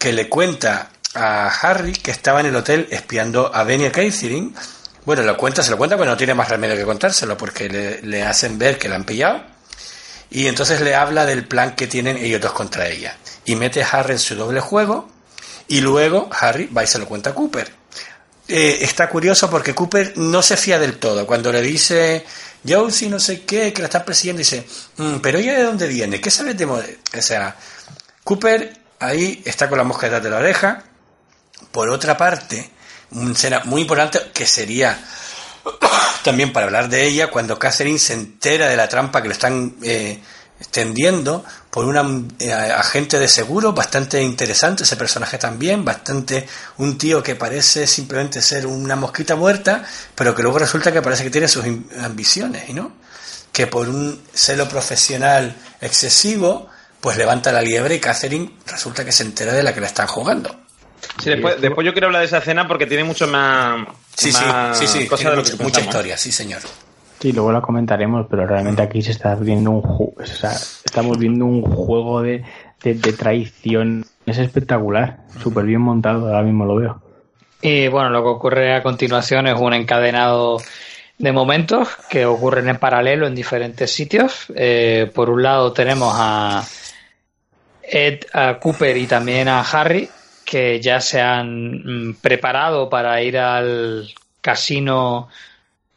que 0.00 0.12
le 0.12 0.28
cuenta 0.28 0.90
a 1.14 1.46
Harry 1.46 1.92
que 1.92 2.10
estaba 2.10 2.40
en 2.40 2.46
el 2.46 2.56
hotel 2.56 2.88
espiando 2.90 3.54
a 3.54 3.62
Benny 3.62 3.88
Catherine. 3.90 4.52
Bueno, 5.04 5.22
lo 5.22 5.36
cuenta, 5.36 5.62
se 5.62 5.70
lo 5.70 5.78
cuenta, 5.78 5.96
pero 5.96 6.10
no 6.10 6.16
tiene 6.16 6.34
más 6.34 6.48
remedio 6.48 6.74
que 6.74 6.84
contárselo 6.84 7.36
porque 7.36 7.68
le, 7.68 8.02
le 8.02 8.24
hacen 8.24 8.58
ver 8.58 8.80
que 8.80 8.88
la 8.88 8.96
han 8.96 9.04
pillado. 9.04 9.44
Y 10.28 10.48
entonces 10.48 10.80
le 10.80 10.96
habla 10.96 11.24
del 11.24 11.46
plan 11.46 11.76
que 11.76 11.86
tienen 11.86 12.16
ellos 12.16 12.40
dos 12.40 12.50
contra 12.50 12.88
ella. 12.88 13.16
Y 13.44 13.56
mete 13.56 13.82
a 13.82 13.88
Harry 13.88 14.12
en 14.12 14.18
su 14.18 14.34
doble 14.34 14.60
juego. 14.60 15.08
Y 15.68 15.80
luego 15.80 16.28
Harry 16.38 16.66
va 16.66 16.84
y 16.84 16.86
se 16.86 16.98
lo 16.98 17.06
cuenta 17.06 17.30
a 17.30 17.34
Cooper. 17.34 17.72
Eh, 18.48 18.78
está 18.82 19.08
curioso 19.08 19.48
porque 19.48 19.74
Cooper 19.74 20.14
no 20.16 20.42
se 20.42 20.56
fía 20.56 20.78
del 20.78 20.98
todo. 20.98 21.26
Cuando 21.26 21.52
le 21.52 21.62
dice 21.62 22.24
Josie 22.66 23.08
no 23.08 23.18
sé 23.18 23.42
qué, 23.44 23.72
que 23.72 23.82
la 23.82 23.86
está 23.86 24.04
persiguiendo, 24.04 24.38
dice, 24.38 24.66
mm, 24.96 25.16
pero 25.18 25.38
ella 25.38 25.56
de 25.56 25.64
dónde 25.64 25.88
viene, 25.88 26.20
¿qué 26.20 26.30
sabes 26.30 26.56
de 26.56 26.64
O 26.64 26.82
sea, 27.20 27.56
Cooper 28.24 28.80
ahí 28.98 29.42
está 29.44 29.68
con 29.68 29.78
la 29.78 29.84
mosca 29.84 30.06
detrás 30.06 30.22
de 30.22 30.30
la 30.30 30.36
oreja. 30.36 30.84
Por 31.70 31.88
otra 31.88 32.16
parte, 32.16 32.70
escena 33.30 33.62
muy 33.64 33.82
importante 33.82 34.20
que 34.32 34.46
sería 34.46 34.98
también 36.24 36.52
para 36.52 36.66
hablar 36.66 36.88
de 36.88 37.06
ella 37.06 37.30
cuando 37.30 37.58
Catherine 37.58 37.98
se 37.98 38.14
entera 38.14 38.68
de 38.68 38.76
la 38.76 38.88
trampa 38.88 39.22
que 39.22 39.28
le 39.28 39.34
están 39.34 39.76
eh, 39.82 40.20
tendiendo 40.70 41.44
por 41.70 41.84
un 41.84 42.34
eh, 42.38 42.52
agente 42.52 43.18
de 43.18 43.28
seguro 43.28 43.72
bastante 43.72 44.22
interesante, 44.22 44.84
ese 44.84 44.96
personaje 44.96 45.38
también, 45.38 45.84
bastante 45.84 46.46
un 46.78 46.98
tío 46.98 47.22
que 47.22 47.34
parece 47.34 47.86
simplemente 47.86 48.42
ser 48.42 48.66
una 48.66 48.96
mosquita 48.96 49.36
muerta, 49.36 49.84
pero 50.14 50.34
que 50.34 50.42
luego 50.42 50.58
resulta 50.58 50.92
que 50.92 51.02
parece 51.02 51.24
que 51.24 51.30
tiene 51.30 51.48
sus 51.48 51.64
ambiciones, 52.00 52.68
¿no? 52.74 52.92
Que 53.52 53.66
por 53.66 53.88
un 53.88 54.22
celo 54.32 54.68
profesional 54.68 55.54
excesivo, 55.80 56.68
pues 57.00 57.16
levanta 57.16 57.52
la 57.52 57.62
liebre 57.62 57.94
y 57.96 58.00
Catherine 58.00 58.58
resulta 58.66 59.04
que 59.04 59.12
se 59.12 59.24
entera 59.24 59.52
de 59.52 59.62
la 59.62 59.74
que 59.74 59.80
la 59.80 59.88
están 59.88 60.06
jugando. 60.06 60.54
Sí, 61.22 61.30
después, 61.30 61.60
después 61.60 61.84
yo 61.84 61.92
quiero 61.92 62.06
hablar 62.06 62.20
de 62.20 62.26
esa 62.26 62.38
escena 62.38 62.68
porque 62.68 62.86
tiene 62.86 63.04
mucho 63.04 63.26
más, 63.26 63.86
sí, 64.16 64.32
sí, 64.32 64.86
sí, 64.86 65.06
cosas 65.06 65.34
de 65.36 65.64
mucha 65.64 65.80
historia, 65.80 66.16
sí 66.16 66.30
señor. 66.32 66.60
Sí, 67.22 67.30
luego 67.30 67.52
la 67.52 67.60
comentaremos, 67.60 68.26
pero 68.28 68.48
realmente 68.48 68.82
aquí 68.82 69.00
se 69.00 69.12
está 69.12 69.36
viendo 69.36 69.70
un 69.70 69.84
o 69.84 70.26
sea, 70.26 70.50
estamos 70.50 71.16
viendo 71.20 71.44
un 71.44 71.62
juego 71.62 72.20
de, 72.20 72.42
traición. 73.16 74.04
Es 74.26 74.38
espectacular, 74.38 75.18
súper 75.40 75.64
bien 75.64 75.82
montado, 75.82 76.26
ahora 76.26 76.42
mismo 76.42 76.64
lo 76.64 76.74
veo. 76.74 77.00
Y 77.60 77.86
bueno, 77.86 78.10
lo 78.10 78.24
que 78.24 78.28
ocurre 78.28 78.74
a 78.74 78.82
continuación 78.82 79.46
es 79.46 79.54
un 79.56 79.72
encadenado 79.72 80.56
de 81.16 81.30
momentos 81.30 81.90
que 82.10 82.26
ocurren 82.26 82.68
en 82.68 82.78
paralelo 82.78 83.28
en 83.28 83.36
diferentes 83.36 83.92
sitios. 83.92 84.46
Eh, 84.56 85.08
por 85.14 85.30
un 85.30 85.44
lado 85.44 85.72
tenemos 85.72 86.12
a 86.16 86.64
Ed, 87.84 88.24
a 88.32 88.58
Cooper 88.58 88.96
y 88.96 89.06
también 89.06 89.46
a 89.46 89.60
Harry 89.60 90.10
que 90.44 90.80
ya 90.80 91.00
se 91.00 91.20
han 91.20 92.08
mm, 92.08 92.14
preparado 92.20 92.90
para 92.90 93.22
ir 93.22 93.38
al 93.38 94.08
casino 94.40 95.28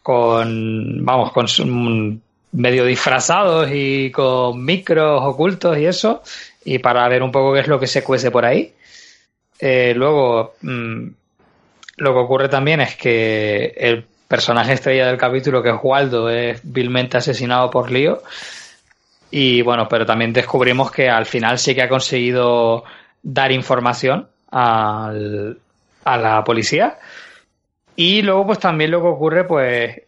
con, 0.06 1.04
vamos, 1.04 1.32
con 1.32 2.22
medio 2.52 2.86
disfrazados 2.86 3.72
y 3.74 4.12
con 4.12 4.64
micros 4.64 5.20
ocultos 5.24 5.80
y 5.80 5.88
eso, 5.88 6.22
y 6.64 6.78
para 6.78 7.10
ver 7.10 7.24
un 7.24 7.32
poco 7.32 7.56
qué 7.56 7.62
es 7.62 7.68
lo 7.68 7.80
que 7.80 7.88
se 7.88 8.04
cuece 8.04 8.30
por 8.30 8.46
ahí. 8.46 8.72
Eh, 9.58 9.96
luego, 9.96 10.54
mm, 10.62 11.08
lo 11.98 12.14
que 12.14 12.20
ocurre 12.20 12.50
también 12.50 12.82
es 12.82 12.96
que 12.96 13.74
el 13.76 14.06
personaje 14.28 14.74
estrella 14.74 15.08
del 15.08 15.18
capítulo, 15.18 15.64
que 15.64 15.70
es 15.70 15.80
Waldo, 15.82 16.30
es 16.30 16.62
vilmente 16.64 17.18
asesinado 17.18 17.72
por 17.72 17.90
Lío. 17.90 18.22
Y 19.32 19.64
bueno, 19.64 19.88
pero 19.90 20.06
también 20.06 20.34
descubrimos 20.34 20.92
que 20.92 21.10
al 21.10 21.26
final 21.26 21.58
sí 21.58 21.74
que 21.74 21.82
ha 21.82 21.90
conseguido 21.90 22.84
dar 23.24 23.52
información 23.52 24.28
al, 24.52 25.58
a 26.04 26.18
la 26.18 26.44
policía 26.44 27.00
y 27.96 28.22
luego, 28.22 28.46
pues 28.46 28.60
también 28.60 28.92
lo 28.92 29.02
que 29.02 29.08
ocurre, 29.08 29.44
pues, 29.46 30.02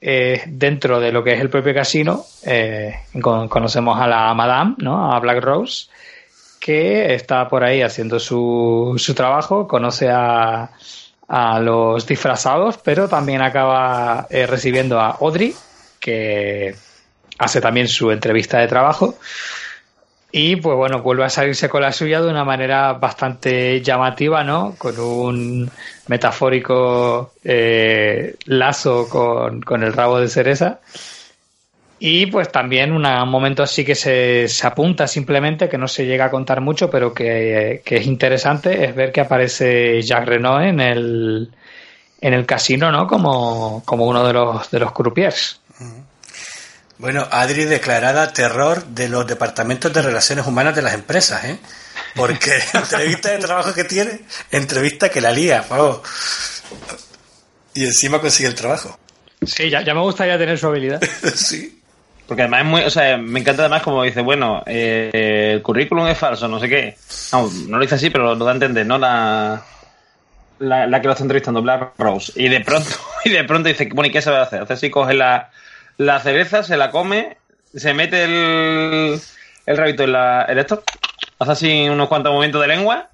dentro 0.48 1.00
de 1.00 1.12
lo 1.12 1.24
que 1.24 1.34
es 1.34 1.42
el 1.42 1.50
propio 1.50 1.74
casino, 1.74 2.24
eh, 2.46 2.94
conocemos 3.22 4.00
a 4.00 4.08
la 4.08 4.34
Madame, 4.34 4.76
¿no? 4.80 5.14
A 5.14 5.20
Black 5.20 5.42
Rose, 5.42 5.88
que 6.60 7.14
está 7.14 7.48
por 7.48 7.64
ahí 7.64 7.82
haciendo 7.82 8.20
su, 8.20 8.96
su 8.98 9.14
trabajo, 9.14 9.68
conoce 9.68 10.10
a, 10.10 10.70
a 11.28 11.60
los 11.60 12.06
disfrazados, 12.08 12.78
pero 12.78 13.08
también 13.08 13.42
acaba 13.42 14.28
eh, 14.30 14.46
recibiendo 14.46 15.00
a 15.00 15.12
Audrey, 15.12 15.54
que 16.00 16.76
hace 17.38 17.62
también 17.62 17.88
su 17.88 18.12
entrevista 18.12 18.60
de 18.60 18.68
trabajo. 18.68 19.16
Y 20.32 20.58
pues 20.58 20.76
bueno, 20.76 21.02
vuelve 21.02 21.24
a 21.24 21.30
salirse 21.30 21.70
con 21.70 21.82
la 21.82 21.94
suya 21.94 22.22
de 22.22 22.30
una 22.30 22.44
manera 22.44 22.94
bastante 22.94 23.82
llamativa, 23.82 24.44
¿no? 24.44 24.76
Con 24.78 25.00
un 25.00 25.72
metafórico 26.08 27.34
eh, 27.44 28.36
lazo 28.46 29.08
con, 29.10 29.84
el 29.84 29.94
rabo 29.94 30.20
de 30.20 30.28
cereza. 30.28 30.80
Y 32.00 32.28
pues 32.28 32.52
también 32.52 32.92
un 32.92 33.04
momento 33.30 33.64
así 33.64 33.84
que 33.84 33.96
se, 33.96 34.48
se, 34.48 34.68
apunta 34.68 35.08
simplemente, 35.08 35.70
que 35.70 35.80
no 35.80 35.88
se 35.88 36.06
llega 36.06 36.26
a 36.26 36.32
contar 36.32 36.62
mucho, 36.62 36.92
pero 36.92 37.14
que, 37.14 37.82
es 37.84 38.06
interesante, 38.06 38.86
es 38.86 38.96
ver 38.96 39.12
que 39.12 39.22
aparece 39.22 40.02
Jacques 40.04 40.30
Renault 40.30 40.66
en 40.66 40.80
el, 40.80 41.52
en 42.22 42.34
el 42.34 42.46
casino, 42.46 42.92
¿no? 42.92 43.08
Como, 43.08 43.82
como 43.86 44.06
uno 44.06 44.28
de 44.28 44.34
los, 44.34 44.70
de 44.70 44.80
los 44.80 44.92
croupiers. 44.92 45.60
Bueno, 46.98 47.28
Adri 47.30 47.66
declarada 47.66 48.34
terror 48.34 48.84
de 48.86 49.08
los 49.08 49.28
departamentos 49.28 49.94
de 49.94 50.02
relaciones 50.02 50.48
humanas 50.48 50.76
de 50.76 50.82
las 50.82 50.94
empresas, 50.96 51.44
¿eh? 51.46 51.60
Porque 52.16 52.52
entrevista 52.74 53.32
de 53.32 53.38
trabajo 53.38 53.74
que 53.74 53.84
tiene, 53.84 54.22
entrevista 54.52 55.10
que 55.10 55.22
la 55.22 55.32
lía, 55.32 55.64
vamos. 55.70 56.02
Y 57.76 57.86
encima 57.86 58.20
consigue 58.20 58.50
el 58.50 58.56
trabajo. 58.56 58.98
Sí, 59.46 59.70
ya, 59.70 59.82
ya 59.82 59.94
me 59.94 60.02
gustaría 60.02 60.38
tener 60.38 60.58
su 60.58 60.68
habilidad. 60.68 61.00
sí. 61.36 61.80
Porque 62.28 62.42
además 62.42 62.62
es 62.62 62.68
muy, 62.68 62.82
o 62.82 62.90
sea, 62.90 63.18
me 63.18 63.40
encanta 63.40 63.62
además 63.62 63.84
como 63.84 64.04
dice, 64.04 64.22
bueno, 64.22 64.64
eh, 64.66 65.54
el 65.54 65.62
currículum 65.62 66.08
es 66.08 66.18
falso, 66.18 66.48
no 66.48 66.60
sé 66.60 66.68
qué. 66.68 66.98
No, 67.32 67.50
no 67.68 67.78
lo 67.78 67.84
dice 67.84 67.96
así, 67.96 68.10
pero 68.10 68.36
lo 68.36 68.44
da 68.44 68.52
a 68.52 68.56
entender, 68.56 68.86
¿no? 68.86 68.98
La, 68.98 69.64
la, 70.60 71.00
que 71.00 71.08
lo 71.08 71.14
está 71.14 71.24
entrevistando, 71.24 71.62
Black 71.62 71.94
Rose. 71.98 72.34
Y 72.36 72.50
de 72.50 72.60
pronto, 72.62 72.90
y 73.24 73.30
de 73.30 73.44
pronto 73.44 73.70
dice, 73.70 73.88
bueno, 73.94 74.10
¿y 74.10 74.12
qué 74.12 74.22
se 74.22 74.32
va 74.32 74.40
a 74.40 74.44
hacer? 74.44 74.62
Hace 74.62 74.74
así, 74.74 74.90
coge 74.90 75.14
la, 75.14 75.52
la 75.98 76.20
cereza, 76.20 76.64
se 76.64 76.78
la 76.78 76.92
come, 76.92 77.38
se 77.76 77.94
mete 77.94 78.24
el, 78.24 79.20
el 79.66 79.78
rabito 79.78 80.04
en, 80.04 80.12
la, 80.12 80.46
en 80.48 80.60
esto, 80.60 80.84
hace 81.40 81.52
así 81.52 81.90
unos 81.90 82.08
cuantos 82.08 82.32
momentos 82.32 82.62
de 82.62 82.68
lengua 82.68 83.10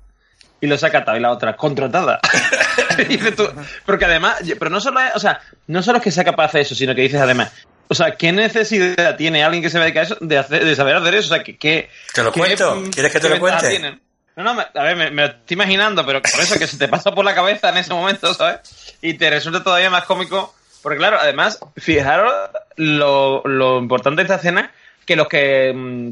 y 0.61 0.67
lo 0.67 0.77
saca 0.77 0.99
atado. 0.99 1.17
Y 1.17 1.21
la 1.21 1.31
otra, 1.31 1.55
contratada. 1.55 2.19
dices 3.07 3.35
tú, 3.35 3.47
porque 3.85 4.05
además, 4.05 4.37
pero 4.59 4.69
no 4.69 4.79
solo 4.79 4.99
es, 5.01 5.15
o 5.15 5.19
sea, 5.19 5.41
no 5.67 5.83
solo 5.83 5.97
es 5.97 6.03
que 6.03 6.11
sea 6.11 6.23
capaz 6.23 6.53
de 6.53 6.61
eso, 6.61 6.75
sino 6.75 6.93
que 6.95 7.01
dices 7.01 7.19
además, 7.19 7.51
o 7.87 7.95
sea, 7.95 8.15
¿qué 8.15 8.31
necesidad 8.31 9.17
tiene 9.17 9.43
alguien 9.43 9.61
que 9.61 9.69
se 9.69 9.79
dedica 9.79 10.01
a 10.01 10.03
eso 10.03 10.17
de, 10.21 10.37
hacer, 10.37 10.63
de 10.63 10.75
saber 10.75 10.95
hacer 10.95 11.15
eso? 11.15 11.33
O 11.33 11.35
sea, 11.35 11.43
¿qué, 11.43 11.89
¿Te 12.13 12.23
lo 12.23 12.31
cuento? 12.31 12.83
¿Quieres 12.93 13.11
que 13.11 13.19
te 13.19 13.29
lo 13.29 13.39
cuente? 13.39 13.99
No, 14.35 14.43
no, 14.43 14.59
a 14.59 14.83
ver, 14.83 14.95
me, 14.95 15.11
me, 15.11 15.21
lo 15.23 15.27
estoy 15.27 15.53
imaginando, 15.53 16.03
pero 16.05 16.19
por 16.19 16.39
eso 16.39 16.57
que 16.57 16.65
se 16.65 16.77
te 16.77 16.87
pasa 16.87 17.11
por 17.11 17.23
la 17.23 17.35
cabeza 17.35 17.69
en 17.69 17.77
ese 17.77 17.93
momento, 17.93 18.33
¿sabes? 18.33 18.95
Y 18.99 19.13
te 19.13 19.29
resulta 19.29 19.63
todavía 19.63 19.91
más 19.91 20.05
cómico 20.05 20.55
porque 20.83 20.97
claro, 20.97 21.17
además, 21.19 21.59
fijaros 21.77 22.31
lo, 22.75 23.41
lo 23.45 23.79
importante 23.79 24.21
de 24.21 24.23
esta 24.23 24.35
escena, 24.35 24.71
que 25.05 25.15
los 25.15 25.29
que 25.29 25.73
mm, 25.73 26.11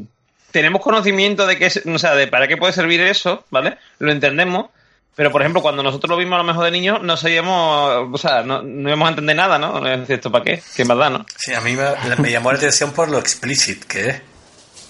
tenemos 0.50 0.80
conocimiento 0.80 1.46
de 1.46 1.58
que 1.58 1.66
o 1.66 1.98
sea, 1.98 2.14
de 2.14 2.26
para 2.26 2.48
qué 2.48 2.56
puede 2.56 2.72
servir 2.72 3.02
eso, 3.02 3.44
¿vale? 3.50 3.76
Lo 3.98 4.10
entendemos. 4.10 4.70
Pero, 5.14 5.30
por 5.30 5.42
ejemplo, 5.42 5.60
cuando 5.60 5.82
nosotros 5.82 6.08
lo 6.08 6.16
vimos 6.16 6.36
a 6.36 6.38
lo 6.38 6.44
mejor 6.44 6.64
de 6.64 6.70
niños, 6.70 7.02
no 7.02 7.18
sabíamos, 7.18 8.08
o 8.10 8.16
sea, 8.16 8.42
no, 8.44 8.62
no 8.62 8.88
íbamos 8.88 9.06
a 9.06 9.10
entender 9.10 9.36
nada, 9.36 9.58
¿no? 9.58 9.86
¿esto 9.86 10.32
para 10.32 10.42
qué? 10.42 10.62
¿Qué 10.74 10.86
más 10.86 10.96
da, 10.96 11.10
no? 11.10 11.26
Sí, 11.36 11.52
a 11.52 11.60
mí 11.60 11.76
me, 12.18 12.30
llamó 12.30 12.50
la 12.50 12.56
atención 12.56 12.92
por 12.92 13.10
lo 13.10 13.18
explícit 13.18 13.84
que 13.84 14.08
es. 14.08 14.22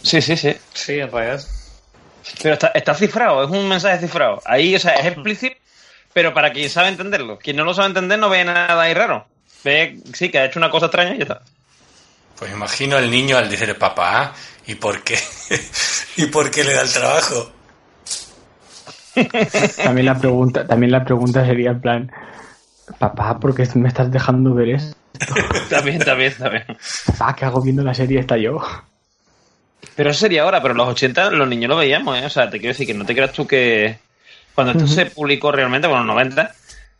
Sí, 0.05 0.23
sí, 0.23 0.37
sí. 0.37 0.57
Sí, 0.75 1.01
en 1.01 1.11
realidad. 1.11 1.43
Pero 2.41 2.55
está, 2.55 2.69
está 2.69 2.95
cifrado, 2.95 3.43
es 3.43 3.51
un 3.51 3.69
mensaje 3.69 3.99
cifrado. 3.99 4.41
Ahí, 4.45 4.77
o 4.77 4.79
sea, 4.79 4.93
es 4.93 5.07
explícito, 5.07 5.57
pero 6.13 6.33
para 6.33 6.53
quien 6.53 6.71
sabe 6.71 6.89
entenderlo. 6.89 7.41
Quien 7.41 7.57
no 7.57 7.65
lo 7.65 7.75
sabe 7.75 7.89
entender 7.89 8.21
no 8.21 8.29
ve 8.29 8.45
nada 8.45 8.81
ahí 8.81 8.95
raro 8.95 9.27
ve, 9.65 9.99
sí, 10.15 10.31
que 10.31 10.39
ha 10.39 10.45
hecho 10.47 10.59
una 10.59 10.71
cosa 10.71 10.87
extraña 10.87 11.15
y 11.15 11.19
ya 11.19 11.23
está. 11.25 11.43
Pues 12.39 12.53
imagino 12.53 12.97
al 12.97 13.11
niño 13.11 13.37
al 13.37 13.49
decir, 13.49 13.77
papá, 13.79 14.33
¿y 14.67 14.75
por 14.75 15.03
qué? 15.03 15.19
¿Y 16.17 16.27
por 16.27 16.51
qué 16.51 16.65
le 16.65 16.75
da 16.75 16.83
el 16.83 16.93
trabajo? 16.93 17.53
también 19.85 20.07
la 20.07 20.19
pregunta, 20.19 20.67
también 20.67 20.93
la 20.93 21.05
pregunta 21.05 21.45
sería 21.45 21.71
en 21.71 21.81
plan, 21.81 22.13
papá, 22.99 23.39
¿por 23.39 23.55
qué 23.55 23.69
me 23.75 23.89
estás 23.89 24.11
dejando 24.11 24.55
ver 24.55 24.71
esto? 24.71 24.97
también, 25.71 25.99
también, 25.99 26.35
también. 26.37 26.65
Papá, 27.07 27.37
¿qué 27.37 27.45
hago 27.45 27.61
viendo 27.61 27.83
la 27.83 27.95
serie 27.95 28.21
esta 28.21 28.37
yo? 28.37 28.61
Pero 29.95 30.11
eso 30.11 30.21
sería 30.21 30.43
ahora, 30.43 30.63
pero 30.63 30.73
en 30.73 30.79
los 30.79 30.89
80 30.89 31.31
los 31.33 31.49
niños 31.49 31.69
lo 31.69 31.77
veíamos, 31.77 32.17
¿eh? 32.19 32.25
O 32.25 32.31
sea, 32.31 32.49
te 32.49 32.59
quiero 32.59 32.73
decir 32.73 32.87
que 32.87 32.95
no 32.95 33.05
te 33.05 33.15
creas 33.15 33.33
tú 33.33 33.47
que 33.47 33.99
cuando 34.55 34.73
esto 34.73 34.87
se 34.87 35.07
publicó 35.07 35.53
realmente, 35.53 35.89
bueno, 35.89 36.05
los 36.05 36.15
90, 36.15 36.55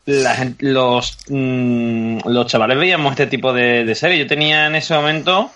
la 0.05 0.53
los, 0.59 1.17
mm, 1.29 2.19
los 2.25 2.47
chavales 2.47 2.77
veíamos 2.77 3.11
este 3.11 3.27
tipo 3.27 3.53
de, 3.53 3.85
de 3.85 3.95
series. 3.95 4.19
Yo 4.19 4.27
tenía 4.27 4.67
en 4.67 4.75
ese 4.75 4.93
momento, 4.93 5.51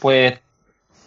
pues, 0.00 0.38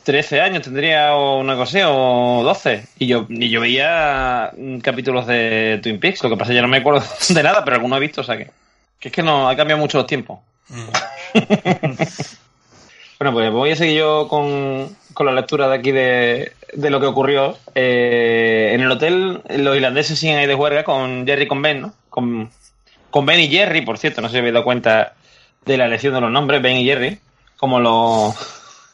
13 0.03 0.41
años 0.41 0.63
tendría 0.63 1.15
o 1.15 1.39
una 1.39 1.55
cosa 1.55 1.91
o 1.91 2.43
12. 2.43 2.85
Y 2.99 3.07
yo, 3.07 3.25
y 3.29 3.49
yo 3.49 3.61
veía 3.61 4.51
capítulos 4.81 5.27
de 5.27 5.79
Twin 5.81 5.99
Peaks. 5.99 6.23
Lo 6.23 6.29
que 6.29 6.37
pasa 6.37 6.51
es 6.51 6.53
que 6.53 6.55
ya 6.55 6.61
no 6.61 6.67
me 6.67 6.77
acuerdo 6.77 7.03
de 7.29 7.43
nada, 7.43 7.63
pero 7.63 7.75
alguno 7.75 7.97
he 7.97 7.99
visto, 7.99 8.21
o 8.21 8.23
sea 8.23 8.37
que, 8.37 8.51
que 8.99 9.09
es 9.09 9.13
que 9.13 9.23
no, 9.23 9.49
ha 9.49 9.55
cambiado 9.55 9.79
mucho 9.79 9.97
los 9.97 10.07
tiempos. 10.07 10.39
Mm. 10.69 10.87
bueno, 13.19 13.33
pues 13.33 13.51
voy 13.51 13.71
a 13.71 13.75
seguir 13.75 13.99
yo 13.99 14.27
con, 14.27 14.95
con 15.13 15.25
la 15.25 15.33
lectura 15.33 15.67
de 15.67 15.75
aquí 15.75 15.91
de, 15.91 16.53
de 16.73 16.89
lo 16.89 16.99
que 16.99 17.07
ocurrió. 17.07 17.57
Eh, 17.75 18.71
en 18.73 18.81
el 18.81 18.91
hotel, 18.91 19.41
los 19.49 19.75
irlandeses 19.75 20.17
siguen 20.17 20.37
ahí 20.37 20.47
de 20.47 20.55
huelga 20.55 20.83
con 20.83 21.25
Jerry 21.27 21.47
con 21.47 21.61
Ben, 21.61 21.81
¿no? 21.81 21.93
Con, 22.09 22.49
con 23.11 23.25
Ben 23.25 23.39
y 23.39 23.47
Jerry, 23.49 23.81
por 23.81 23.97
cierto, 23.97 24.21
no 24.21 24.27
sé 24.27 24.33
si 24.33 24.39
habéis 24.39 24.53
dado 24.53 24.65
cuenta 24.65 25.13
de 25.65 25.77
la 25.77 25.85
elección 25.85 26.13
de 26.13 26.21
los 26.21 26.31
nombres, 26.31 26.61
Ben 26.61 26.77
y 26.77 26.85
Jerry, 26.85 27.19
como 27.57 27.79
los 27.79 28.35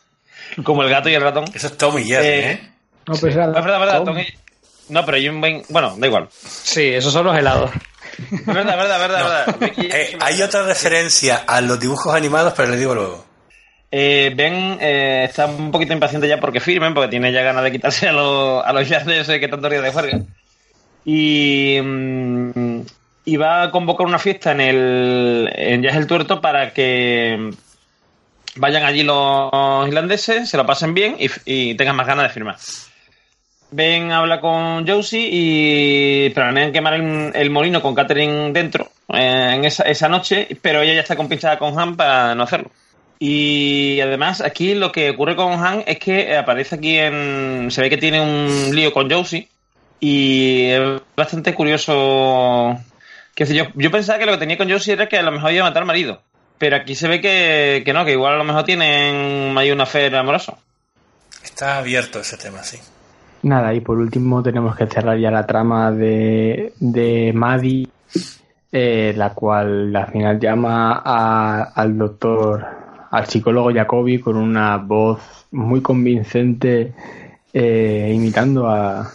como 0.63 0.83
el 0.83 0.89
gato 0.89 1.09
y 1.09 1.13
el 1.13 1.21
ratón. 1.21 1.45
Eso 1.53 1.67
es 1.67 1.77
Tom 1.77 1.97
y 1.97 2.03
Jerry, 2.03 2.27
¿eh? 2.27 2.51
¿eh? 2.51 2.69
No, 3.07 3.13
pues 3.15 3.23
es 3.23 3.35
verdad, 3.35 3.79
verdad, 3.79 4.03
Tom. 4.03 4.17
No, 4.89 5.05
pero 5.05 5.17
hay 5.17 5.29
un 5.29 5.41
Ben... 5.41 5.63
Bueno, 5.69 5.95
da 5.97 6.07
igual. 6.07 6.29
Sí, 6.31 6.85
esos 6.87 7.13
son 7.13 7.25
los 7.25 7.37
helados. 7.37 7.71
Es 8.17 8.45
verdad, 8.45 8.77
verdad, 8.77 8.99
verdad, 8.99 9.47
verdad. 9.57 9.73
Eh, 9.77 10.17
hay 10.19 10.41
otra 10.41 10.63
referencia 10.63 11.43
a 11.47 11.61
los 11.61 11.79
dibujos 11.79 12.13
animados, 12.13 12.53
pero 12.55 12.69
le 12.69 12.77
digo 12.77 12.95
luego. 12.95 13.25
Eh, 13.89 14.33
ben 14.35 14.77
eh, 14.81 15.25
está 15.29 15.45
un 15.45 15.71
poquito 15.71 15.93
impaciente 15.93 16.27
ya 16.27 16.39
porque 16.39 16.59
firmen, 16.59 16.93
porque 16.93 17.09
tiene 17.09 17.31
ya 17.31 17.41
ganas 17.41 17.63
de 17.63 17.71
quitarse 17.71 18.09
a, 18.09 18.11
los 18.11 18.65
a 18.65 18.73
los 18.73 18.83
irlandeses 18.89 19.39
que 19.39 19.47
tanto 19.47 19.69
días 19.69 19.83
de 19.83 19.91
juerga. 19.91 20.19
Y, 21.05 21.79
mm, 21.81 22.16
y 23.27 23.35
va 23.35 23.63
a 23.63 23.71
convocar 23.71 24.07
una 24.07 24.19
fiesta 24.19 24.53
en 24.53 24.61
el 24.61 25.49
en 25.53 25.83
Jazz 25.83 25.97
el 25.97 26.07
Tuerto 26.07 26.39
para 26.39 26.71
que 26.71 27.51
vayan 28.55 28.85
allí 28.85 29.03
los 29.03 29.85
irlandeses, 29.85 30.49
se 30.49 30.55
lo 30.55 30.65
pasen 30.65 30.93
bien 30.93 31.17
y, 31.45 31.75
tengan 31.75 31.97
más 31.97 32.07
ganas 32.07 32.23
de 32.23 32.29
firmar. 32.29 32.55
Ben 33.69 34.13
habla 34.13 34.39
con 34.39 34.87
Josie 34.87 35.27
y 35.29 36.29
planean 36.29 36.71
quemar 36.71 36.93
el, 36.93 37.33
el 37.35 37.49
molino 37.49 37.81
con 37.81 37.93
Catherine 37.93 38.53
dentro 38.53 38.91
eh, 39.09 39.51
en 39.55 39.65
esa, 39.65 39.83
esa 39.83 40.07
noche, 40.07 40.47
pero 40.61 40.81
ella 40.81 40.93
ya 40.93 41.01
está 41.01 41.17
compinchada 41.17 41.59
con 41.59 41.77
Han 41.77 41.97
para 41.97 42.33
no 42.33 42.43
hacerlo. 42.43 42.71
Y 43.19 43.99
además, 43.99 44.39
aquí 44.39 44.73
lo 44.73 44.93
que 44.93 45.09
ocurre 45.09 45.35
con 45.35 45.51
Han 45.51 45.83
es 45.85 45.99
que 45.99 46.37
aparece 46.37 46.75
aquí 46.75 46.97
en. 46.97 47.67
Se 47.71 47.81
ve 47.81 47.89
que 47.89 47.97
tiene 47.97 48.21
un 48.21 48.73
lío 48.73 48.93
con 48.93 49.11
Josie. 49.11 49.49
Y 49.99 50.69
es 50.69 51.01
bastante 51.17 51.53
curioso. 51.53 52.79
Que 53.37 53.45
yo, 53.45 53.65
yo 53.75 53.91
pensaba 53.91 54.17
que 54.17 54.25
lo 54.25 54.31
que 54.31 54.39
tenía 54.39 54.57
con 54.57 54.67
Josie 54.67 54.93
era 54.93 55.07
que 55.07 55.19
a 55.19 55.21
lo 55.21 55.31
mejor 55.31 55.51
iba 55.51 55.63
a 55.63 55.69
matar 55.69 55.83
al 55.83 55.87
marido. 55.87 56.21
Pero 56.57 56.75
aquí 56.75 56.95
se 56.95 57.07
ve 57.07 57.21
que, 57.21 57.83
que 57.85 57.93
no, 57.93 58.03
que 58.03 58.13
igual 58.13 58.33
a 58.33 58.37
lo 58.37 58.43
mejor 58.43 58.63
tienen 58.63 59.55
ahí 59.55 59.69
una 59.69 59.85
fe 59.85 60.07
amorosa. 60.17 60.55
Está 61.43 61.77
abierto 61.77 62.19
ese 62.19 62.35
tema, 62.37 62.63
sí. 62.63 62.79
Nada, 63.43 63.75
y 63.75 63.81
por 63.81 63.99
último 63.99 64.41
tenemos 64.41 64.75
que 64.75 64.87
cerrar 64.87 65.19
ya 65.19 65.29
la 65.29 65.45
trama 65.45 65.91
de, 65.91 66.73
de 66.79 67.31
Maddie, 67.35 67.87
eh, 68.71 69.13
la 69.15 69.29
cual 69.35 69.95
al 69.95 70.07
final 70.11 70.39
llama 70.39 71.03
a- 71.05 71.61
al 71.75 71.95
doctor, 71.95 72.65
al 73.11 73.27
psicólogo 73.27 73.71
Jacobi 73.71 74.19
con 74.19 74.35
una 74.35 74.77
voz 74.77 75.19
muy 75.51 75.81
convincente, 75.83 76.91
eh, 77.53 78.11
imitando 78.15 78.67
a, 78.67 79.07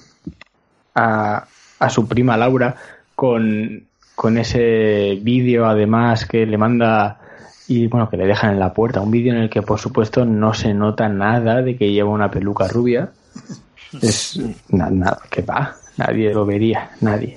a, 0.95 1.45
a 1.81 1.91
su 1.91 2.07
prima 2.07 2.37
Laura, 2.37 2.77
con, 3.17 3.85
con 4.23 4.39
ese 4.39 5.19
vídeo 5.21 5.67
además 5.67 6.27
que 6.27 6.47
le 6.47 6.57
manda 6.57 7.19
y 7.67 7.89
bueno, 7.89 8.09
que 8.09 8.17
le 8.17 8.25
dejan 8.27 8.53
en 8.53 8.61
la 8.61 8.73
puerta, 8.73 9.01
un 9.01 9.11
vídeo 9.11 9.33
en 9.35 9.41
el 9.41 9.51
que 9.51 9.63
por 9.63 9.81
supuesto 9.81 10.25
no 10.25 10.55
se 10.55 10.73
nota 10.75 11.09
nada 11.09 11.61
de 11.61 11.77
que 11.77 11.91
lleva 11.91 12.11
una 12.11 12.31
peluca 12.31 12.69
rubia. 12.69 13.11
Es 14.01 14.39
na- 14.69 14.91
nada, 14.91 15.19
que 15.29 15.43
va, 15.43 15.75
nadie 15.97 16.33
lo 16.33 16.47
vería, 16.47 16.91
nadie. 17.01 17.35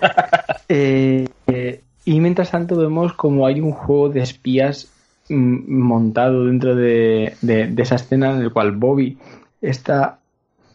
Eh, 0.68 1.26
eh, 1.48 1.80
y 2.04 2.20
mientras 2.20 2.50
tanto 2.52 2.76
vemos 2.76 3.12
como 3.14 3.46
hay 3.46 3.60
un 3.60 3.72
juego 3.72 4.08
de 4.08 4.20
espías 4.20 4.88
mm, 5.28 5.78
montado 5.82 6.44
dentro 6.46 6.74
de, 6.76 7.34
de- 7.42 7.66
de 7.66 7.82
esa 7.82 7.96
escena 7.96 8.30
en 8.36 8.42
el 8.42 8.52
cual 8.52 8.72
Bobby 8.72 9.18
está 9.60 10.18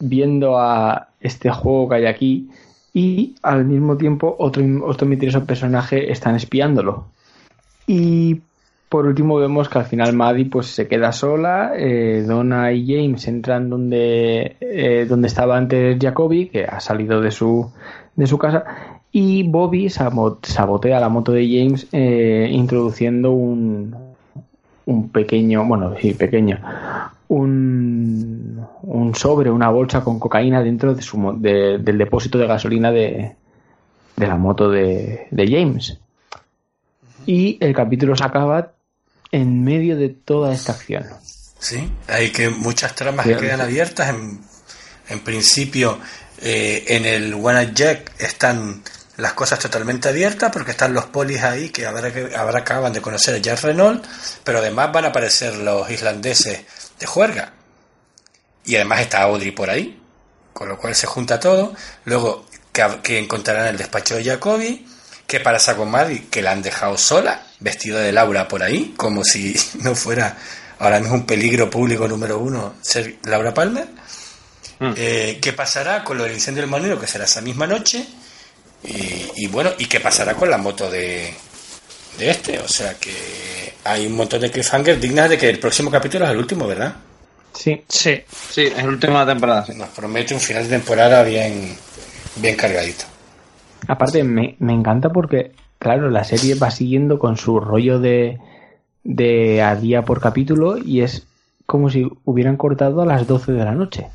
viendo 0.00 0.58
a 0.58 1.08
este 1.20 1.50
juego 1.50 1.88
que 1.88 1.94
hay 1.96 2.06
aquí 2.06 2.50
y 2.92 3.34
al 3.42 3.64
mismo 3.64 3.96
tiempo 3.96 4.34
otro, 4.38 4.64
otro 4.84 5.06
misterioso 5.06 5.44
personaje 5.44 6.10
están 6.10 6.36
espiándolo. 6.36 7.06
Y 7.86 8.40
por 8.88 9.06
último 9.06 9.36
vemos 9.36 9.68
que 9.68 9.78
al 9.78 9.84
final 9.84 10.12
Maddie 10.14 10.46
pues 10.46 10.66
se 10.66 10.88
queda 10.88 11.12
sola, 11.12 11.72
eh, 11.76 12.24
Donna 12.26 12.72
y 12.72 12.86
James 12.86 13.26
entran 13.28 13.70
donde, 13.70 14.56
eh, 14.60 15.06
donde 15.08 15.28
estaba 15.28 15.56
antes 15.56 15.96
Jacoby, 16.00 16.48
que 16.48 16.64
ha 16.64 16.80
salido 16.80 17.20
de 17.20 17.30
su, 17.30 17.70
de 18.16 18.26
su 18.26 18.36
casa, 18.36 18.64
y 19.12 19.44
Bobby 19.44 19.88
sabotea 19.90 21.00
la 21.00 21.08
moto 21.08 21.32
de 21.32 21.46
James 21.46 21.86
eh, 21.92 22.48
introduciendo 22.50 23.30
un, 23.30 23.94
un 24.86 25.08
pequeño, 25.10 25.64
bueno, 25.64 25.94
sí, 26.00 26.14
pequeño, 26.14 26.58
un, 27.30 28.66
un 28.82 29.14
sobre, 29.14 29.50
una 29.50 29.68
bolsa 29.70 30.00
con 30.02 30.18
cocaína 30.18 30.62
dentro 30.62 30.94
de 30.94 31.02
su, 31.02 31.36
de- 31.38 31.78
del 31.78 31.96
depósito 31.96 32.38
de 32.38 32.46
gasolina 32.48 32.90
de, 32.90 33.36
de 34.16 34.26
la 34.26 34.36
moto 34.36 34.68
de, 34.68 35.28
de 35.30 35.46
James. 35.48 35.96
Y 37.26 37.56
el 37.60 37.72
capítulo 37.74 38.16
se 38.16 38.24
acaba 38.24 38.72
en 39.30 39.62
medio 39.62 39.96
de 39.96 40.08
toda 40.08 40.52
esta 40.52 40.72
acción. 40.72 41.04
Sí, 41.58 41.88
hay 42.08 42.30
que 42.30 42.50
muchas 42.50 42.94
tramas 42.96 43.24
que 43.26 43.36
quedan 43.36 43.60
abiertas. 43.60 44.08
En, 44.10 44.40
en 45.08 45.20
principio, 45.20 45.98
eh, 46.42 46.84
en 46.88 47.04
el 47.06 47.34
One 47.34 47.70
Jack 47.74 48.12
están 48.18 48.82
las 49.18 49.34
cosas 49.34 49.58
totalmente 49.60 50.08
abiertas 50.08 50.50
porque 50.50 50.72
están 50.72 50.94
los 50.94 51.04
polis 51.06 51.42
ahí 51.42 51.68
que 51.68 51.86
ahora, 51.86 52.12
que 52.12 52.34
ahora 52.34 52.60
acaban 52.60 52.92
de 52.92 53.00
conocer 53.02 53.34
a 53.36 53.38
Jack 53.38 53.60
Renault, 53.62 54.04
pero 54.42 54.58
además 54.58 54.90
van 54.92 55.04
a 55.04 55.08
aparecer 55.08 55.54
los 55.58 55.88
irlandeses 55.90 56.64
de 57.00 57.06
juerga. 57.06 57.54
Y 58.64 58.76
además 58.76 59.00
está 59.00 59.22
Audrey 59.22 59.50
por 59.50 59.70
ahí, 59.70 60.00
con 60.52 60.68
lo 60.68 60.78
cual 60.78 60.94
se 60.94 61.06
junta 61.06 61.40
todo. 61.40 61.74
Luego 62.04 62.46
que, 62.72 62.86
que 63.02 63.18
encontrarán 63.18 63.66
el 63.68 63.78
despacho 63.78 64.16
de 64.16 64.24
Jacobi, 64.24 64.86
que 65.26 65.40
pasa 65.40 65.76
con 65.76 65.90
Maddie, 65.90 66.28
que 66.30 66.42
la 66.42 66.52
han 66.52 66.62
dejado 66.62 66.96
sola, 66.98 67.46
vestida 67.58 68.00
de 68.00 68.12
Laura 68.12 68.46
por 68.46 68.62
ahí, 68.62 68.94
como 68.96 69.24
si 69.24 69.56
no 69.82 69.94
fuera 69.94 70.36
ahora 70.78 71.00
mismo 71.00 71.14
un 71.16 71.26
peligro 71.26 71.68
público 71.68 72.06
número 72.06 72.38
uno 72.38 72.74
ser 72.82 73.16
Laura 73.24 73.52
Palmer. 73.52 73.88
Mm. 74.78 74.92
Eh, 74.96 75.38
¿Qué 75.42 75.52
pasará 75.52 76.04
con 76.04 76.18
lo 76.18 76.24
del 76.24 76.34
incendio 76.34 76.62
del 76.62 76.70
molino, 76.70 76.98
que 76.98 77.06
será 77.06 77.24
esa 77.24 77.40
misma 77.40 77.66
noche? 77.66 78.06
Y, 78.84 79.30
y 79.36 79.46
bueno, 79.48 79.72
¿y 79.78 79.86
qué 79.86 80.00
pasará 80.00 80.34
con 80.34 80.50
la 80.50 80.56
moto 80.56 80.90
de, 80.90 81.34
de 82.18 82.30
este? 82.30 82.58
O 82.58 82.68
sea 82.68 82.94
que 82.94 83.10
hay 83.84 84.06
un 84.06 84.14
montón 84.14 84.40
de 84.40 84.50
cliffhangers 84.50 85.00
dignas 85.00 85.30
de 85.30 85.38
que 85.38 85.48
el 85.50 85.58
próximo 85.58 85.90
capítulo 85.90 86.24
es 86.26 86.30
el 86.32 86.38
último, 86.38 86.66
¿verdad? 86.66 86.94
Sí, 87.52 87.82
Sí, 87.88 88.20
Sí, 88.50 88.62
es 88.62 88.76
la 88.76 88.84
última 88.88 89.26
temporada. 89.26 89.64
sí. 89.66 89.72
Nos 89.74 89.88
promete 89.90 90.34
un 90.34 90.40
final 90.40 90.64
de 90.64 90.70
temporada 90.70 91.22
bien, 91.22 91.74
bien 92.36 92.56
cargadito. 92.56 93.04
Aparte, 93.88 94.22
me, 94.22 94.56
me 94.60 94.72
encanta 94.72 95.08
porque, 95.10 95.52
claro, 95.78 96.10
la 96.10 96.22
serie 96.24 96.54
va 96.54 96.70
siguiendo 96.70 97.18
con 97.18 97.36
su 97.36 97.58
rollo 97.58 97.98
de, 97.98 98.38
de 99.02 99.62
a 99.62 99.74
día 99.74 100.02
por 100.02 100.20
capítulo 100.20 100.78
y 100.78 101.00
es 101.02 101.26
como 101.66 101.88
si 101.90 102.06
hubieran 102.24 102.56
cortado 102.56 103.00
a 103.00 103.06
las 103.06 103.26
12 103.26 103.52
de 103.52 103.64
la 103.64 103.72
noche. 103.72 104.06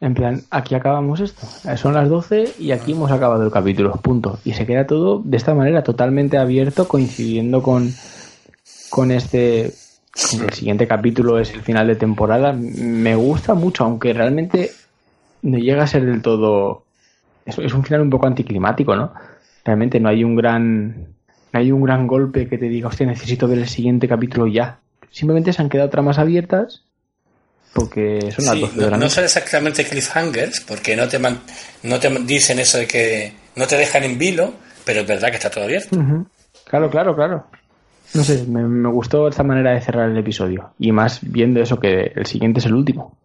En 0.00 0.14
plan, 0.14 0.42
aquí 0.50 0.74
acabamos 0.74 1.20
esto. 1.20 1.46
Son 1.76 1.94
las 1.94 2.08
12 2.08 2.54
y 2.60 2.70
aquí 2.70 2.92
hemos 2.92 3.10
acabado 3.10 3.42
el 3.42 3.50
capítulo. 3.50 3.92
Punto. 3.96 4.38
Y 4.44 4.52
se 4.52 4.64
queda 4.64 4.86
todo 4.86 5.20
de 5.24 5.36
esta 5.36 5.54
manera 5.54 5.82
totalmente 5.82 6.38
abierto, 6.38 6.86
coincidiendo 6.86 7.62
con, 7.62 7.92
con 8.90 9.10
este. 9.10 9.66
el 9.66 10.52
siguiente 10.52 10.86
capítulo 10.86 11.40
es 11.40 11.52
el 11.52 11.62
final 11.62 11.88
de 11.88 11.96
temporada. 11.96 12.52
Me 12.52 13.16
gusta 13.16 13.54
mucho, 13.54 13.84
aunque 13.84 14.12
realmente 14.12 14.70
no 15.42 15.58
llega 15.58 15.82
a 15.82 15.88
ser 15.88 16.06
del 16.06 16.22
todo. 16.22 16.84
Es, 17.44 17.58
es 17.58 17.74
un 17.74 17.82
final 17.82 18.02
un 18.02 18.10
poco 18.10 18.28
anticlimático, 18.28 18.94
¿no? 18.94 19.12
Realmente 19.64 19.98
no 19.98 20.08
hay 20.08 20.22
un 20.22 20.36
gran. 20.36 21.08
No 21.52 21.58
hay 21.58 21.72
un 21.72 21.82
gran 21.82 22.06
golpe 22.06 22.46
que 22.46 22.58
te 22.58 22.68
diga, 22.68 22.88
hostia, 22.88 23.06
necesito 23.06 23.48
ver 23.48 23.58
el 23.58 23.68
siguiente 23.68 24.06
capítulo 24.06 24.46
ya. 24.46 24.78
Simplemente 25.10 25.52
se 25.52 25.62
han 25.62 25.70
quedado 25.70 25.88
tramas 25.88 26.18
abiertas 26.18 26.84
porque 27.72 28.30
son 28.32 28.44
las 28.46 28.54
Sí, 28.54 28.60
12 28.60 28.74
de 28.76 28.80
no, 28.84 28.90
la 28.90 28.96
no 28.96 29.02
noche. 29.04 29.14
son 29.14 29.24
exactamente 29.24 29.84
cliffhangers, 29.84 30.60
porque 30.60 30.96
no 30.96 31.06
te, 31.08 31.18
man- 31.18 31.40
no 31.82 31.98
te 32.00 32.08
dicen 32.20 32.58
eso 32.58 32.78
de 32.78 32.86
que 32.86 33.32
no 33.56 33.66
te 33.66 33.76
dejan 33.76 34.04
en 34.04 34.18
vilo, 34.18 34.54
pero 34.84 35.00
es 35.00 35.06
verdad 35.06 35.28
que 35.30 35.36
está 35.36 35.50
todo 35.50 35.64
abierto. 35.64 35.96
Claro, 36.64 36.90
claro, 36.90 37.14
claro. 37.14 37.46
No 38.14 38.24
sé, 38.24 38.44
me, 38.46 38.62
me 38.62 38.88
gustó 38.88 39.28
esta 39.28 39.42
manera 39.42 39.72
de 39.72 39.80
cerrar 39.82 40.08
el 40.10 40.16
episodio. 40.18 40.72
Y 40.78 40.92
más 40.92 41.20
viendo 41.22 41.60
eso 41.60 41.78
que 41.78 42.12
el 42.14 42.26
siguiente 42.26 42.60
es 42.60 42.66
el 42.66 42.74
último. 42.74 43.16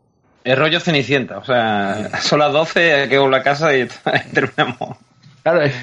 Es 0.43 0.59
rollo 0.59 0.79
Cenicienta, 0.81 1.37
o 1.37 1.45
sea, 1.45 2.09
son 2.21 2.39
las 2.39 2.51
12, 2.51 2.93
hay 2.93 3.09
que 3.09 3.17
volver 3.17 3.39
a 3.39 3.43
casa 3.43 3.75
y 3.77 3.87
terminamos. 4.33 4.97
Claro, 5.41 5.61
es- 5.61 5.73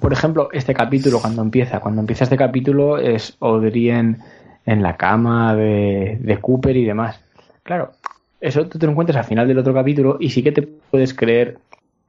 por 0.00 0.12
ejemplo, 0.12 0.50
este 0.52 0.72
capítulo 0.72 1.20
cuando 1.20 1.42
empieza, 1.42 1.80
cuando 1.80 2.00
empieza 2.00 2.24
este 2.24 2.36
capítulo 2.36 2.98
es 2.98 3.36
Audrey 3.40 3.90
en, 3.90 4.18
en 4.66 4.82
la 4.82 4.96
cama 4.96 5.54
de, 5.56 6.16
de 6.20 6.38
Cooper 6.40 6.76
y 6.76 6.84
demás. 6.84 7.18
Claro, 7.64 7.92
eso 8.40 8.66
tú 8.68 8.78
te 8.78 8.86
lo 8.86 8.92
encuentras 8.92 9.16
al 9.18 9.24
final 9.24 9.48
del 9.48 9.58
otro 9.58 9.74
capítulo 9.74 10.16
y 10.20 10.30
sí 10.30 10.42
que 10.42 10.52
te 10.52 10.62
puedes 10.62 11.14
creer, 11.14 11.58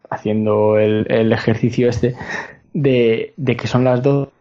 haciendo 0.09 0.77
el, 0.77 1.07
el 1.09 1.31
ejercicio 1.33 1.89
este, 1.89 2.15
de, 2.73 3.33
de 3.37 3.57
que 3.57 3.67
son 3.67 3.83
las 3.83 4.03
12 4.03 4.31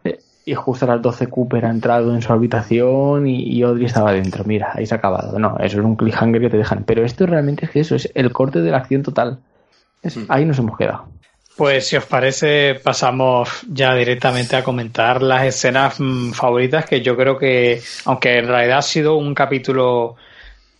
y 0.45 0.53
justo 0.53 0.85
a 0.85 0.89
las 0.89 1.01
12 1.01 1.27
Cooper 1.27 1.65
ha 1.65 1.71
entrado 1.71 2.13
en 2.13 2.21
su 2.21 2.31
habitación 2.31 3.25
y, 3.25 3.41
y 3.43 3.63
Audrey 3.63 3.85
estaba 3.85 4.11
dentro. 4.11 4.43
Mira, 4.43 4.71
ahí 4.75 4.85
se 4.85 4.93
ha 4.93 4.97
acabado. 4.99 5.39
No, 5.39 5.57
eso 5.59 5.79
es 5.79 5.85
un 5.85 5.95
cliffhanger 5.95 6.39
que 6.41 6.49
te 6.51 6.57
dejan. 6.57 6.83
Pero 6.83 7.03
esto 7.03 7.25
realmente 7.25 7.65
es 7.65 7.71
que 7.71 7.79
eso 7.79 7.95
es 7.95 8.11
el 8.13 8.31
corte 8.31 8.61
de 8.61 8.69
la 8.69 8.77
acción 8.77 9.01
total. 9.01 9.39
Es- 10.03 10.19
ahí 10.29 10.45
nos 10.45 10.59
hemos 10.59 10.77
quedado. 10.77 11.07
Pues 11.57 11.87
si 11.87 11.95
os 11.95 12.05
parece, 12.05 12.75
pasamos 12.83 13.65
ya 13.71 13.95
directamente 13.95 14.55
a 14.55 14.63
comentar 14.63 15.23
las 15.23 15.45
escenas 15.45 15.99
mm, 15.99 16.31
favoritas 16.33 16.85
que 16.85 17.01
yo 17.01 17.15
creo 17.15 17.37
que, 17.39 17.81
aunque 18.05 18.37
en 18.37 18.47
realidad 18.47 18.79
ha 18.79 18.81
sido 18.83 19.15
un 19.15 19.33
capítulo 19.33 20.15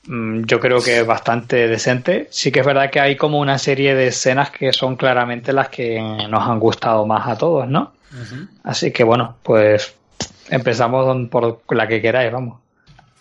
yo 0.07 0.59
creo 0.59 0.81
que 0.81 1.01
bastante 1.03 1.67
decente, 1.67 2.27
sí 2.29 2.51
que 2.51 2.59
es 2.59 2.65
verdad 2.65 2.91
que 2.91 2.99
hay 2.99 3.15
como 3.15 3.39
una 3.39 3.57
serie 3.57 3.95
de 3.95 4.07
escenas 4.07 4.51
que 4.51 4.71
son 4.71 4.95
claramente 4.95 5.51
las 5.51 5.69
que 5.69 5.99
nos 6.29 6.47
han 6.47 6.59
gustado 6.59 7.05
más 7.05 7.27
a 7.27 7.37
todos, 7.37 7.67
¿no? 7.67 7.93
Así 8.63 8.91
que 8.91 9.03
bueno, 9.03 9.37
pues 9.43 9.93
empezamos 10.49 11.27
por 11.29 11.59
la 11.71 11.87
que 11.87 12.01
queráis, 12.01 12.31
vamos. 12.31 12.59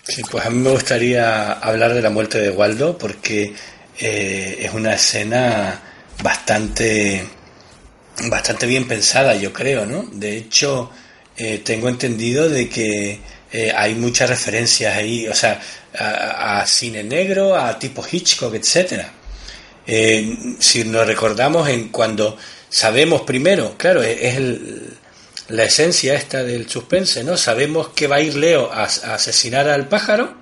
Sí, 0.03 0.23
pues 0.31 0.45
a 0.45 0.51
mí 0.51 0.59
me 0.59 0.71
gustaría 0.71 1.53
hablar 1.53 1.95
de 1.95 2.03
la 2.03 2.11
muerte 2.11 2.39
de 2.39 2.51
Waldo 2.51 2.99
porque 2.99 3.55
eh, 3.99 4.59
es 4.61 4.75
una 4.75 4.95
escena 4.95 5.81
bastante 6.23 7.25
bastante 8.29 8.67
bien 8.67 8.87
pensada, 8.87 9.35
yo 9.35 9.53
creo, 9.53 9.87
¿no? 9.87 10.05
De 10.13 10.37
hecho, 10.37 10.91
eh, 11.37 11.63
tengo 11.65 11.89
entendido 11.89 12.49
de 12.49 12.69
que 12.69 13.19
eh, 13.57 13.73
hay 13.73 13.95
muchas 13.95 14.29
referencias 14.29 14.97
ahí, 14.97 15.29
o 15.29 15.35
sea, 15.35 15.61
a, 15.97 16.67
cine 16.67 17.05
negro, 17.05 17.55
a 17.55 17.79
tipo 17.79 18.05
Hitchcock, 18.05 18.53
etcétera. 18.53 19.13
si 20.59 20.83
nos 20.83 21.07
recordamos 21.07 21.69
en 21.69 21.91
cuando 21.91 22.37
sabemos 22.69 23.23
primero, 23.23 23.77
claro, 23.79 24.03
es 24.03 24.41
la 25.47 25.63
esencia 25.63 26.15
esta 26.15 26.43
del 26.43 26.69
suspense, 26.69 27.23
¿no? 27.23 27.37
Sabemos 27.37 27.91
que 27.91 28.09
va 28.09 28.17
a 28.17 28.21
ir 28.23 28.35
Leo 28.35 28.73
a, 28.73 28.87
asesinar 28.87 29.69
al 29.69 29.87
pájaro 29.87 30.35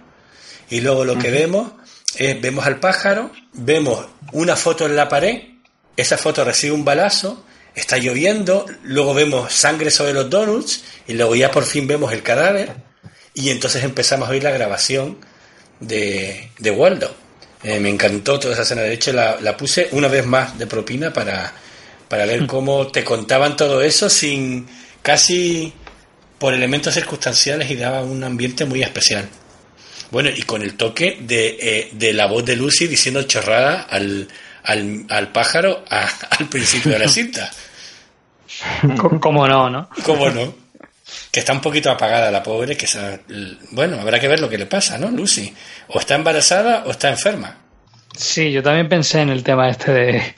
y 0.70 0.80
luego 0.80 1.04
lo 1.04 1.18
que 1.18 1.30
vemos 1.30 1.70
es, 2.16 2.40
vemos 2.40 2.64
al 2.64 2.80
pájaro, 2.80 3.30
vemos 3.52 4.06
una 4.32 4.56
foto 4.56 4.86
en 4.86 4.96
la 4.96 5.10
pared, 5.10 5.42
esa 5.98 6.16
foto 6.16 6.46
recibe 6.46 6.72
un 6.72 6.86
balazo, 6.86 7.44
está 7.74 7.98
lloviendo, 7.98 8.64
luego 8.84 9.12
vemos 9.12 9.52
sangre 9.52 9.90
sobre 9.90 10.14
los 10.14 10.30
donuts 10.30 10.82
y 11.06 11.12
luego 11.12 11.34
ya 11.34 11.50
por 11.50 11.66
fin 11.66 11.86
vemos 11.86 12.10
el 12.14 12.22
cadáver 12.22 12.90
y 13.34 13.50
entonces 13.50 13.82
empezamos 13.84 14.28
a 14.28 14.32
oír 14.32 14.42
la 14.42 14.50
grabación 14.50 15.18
de, 15.80 16.50
de 16.58 16.70
Waldo. 16.70 17.14
Eh, 17.62 17.78
me 17.78 17.88
encantó 17.88 18.38
toda 18.38 18.54
esa 18.54 18.62
escena, 18.62 18.82
de 18.82 18.92
hecho 18.92 19.12
la, 19.12 19.40
la 19.40 19.56
puse 19.56 19.88
una 19.92 20.08
vez 20.08 20.26
más 20.26 20.58
de 20.58 20.66
propina 20.66 21.12
para, 21.12 21.52
para 22.08 22.26
ver 22.26 22.46
cómo 22.46 22.88
te 22.88 23.04
contaban 23.04 23.56
todo 23.56 23.82
eso 23.82 24.10
sin 24.10 24.66
casi 25.00 25.72
por 26.38 26.54
elementos 26.54 26.94
circunstanciales 26.94 27.70
y 27.70 27.76
daba 27.76 28.02
un 28.02 28.24
ambiente 28.24 28.64
muy 28.64 28.82
especial. 28.82 29.28
Bueno, 30.10 30.28
y 30.28 30.42
con 30.42 30.62
el 30.62 30.76
toque 30.76 31.18
de, 31.20 31.56
eh, 31.60 31.88
de 31.92 32.12
la 32.12 32.26
voz 32.26 32.44
de 32.44 32.56
Lucy 32.56 32.86
diciendo 32.86 33.22
chorrada 33.22 33.82
al, 33.82 34.28
al, 34.64 35.06
al 35.08 35.32
pájaro 35.32 35.84
al 35.88 36.48
principio 36.48 36.92
de 36.92 36.98
la 36.98 37.08
cinta. 37.08 37.50
¿Cómo 39.20 39.46
no, 39.46 39.70
no? 39.70 39.88
¿Cómo 40.04 40.30
no? 40.30 40.61
Que 41.32 41.40
está 41.40 41.52
un 41.52 41.60
poquito 41.60 41.90
apagada 41.90 42.30
la 42.30 42.42
pobre, 42.42 42.76
que 42.76 42.86
bueno, 43.70 43.98
habrá 43.98 44.20
que 44.20 44.28
ver 44.28 44.38
lo 44.38 44.48
que 44.48 44.58
le 44.58 44.66
pasa, 44.66 44.98
¿no, 44.98 45.10
Lucy? 45.10 45.52
O 45.88 45.98
está 45.98 46.14
embarazada 46.14 46.84
o 46.86 46.90
está 46.90 47.08
enferma. 47.08 47.56
Sí, 48.14 48.52
yo 48.52 48.62
también 48.62 48.88
pensé 48.88 49.22
en 49.22 49.30
el 49.30 49.42
tema 49.42 49.70
este 49.70 49.92
de, 49.92 50.34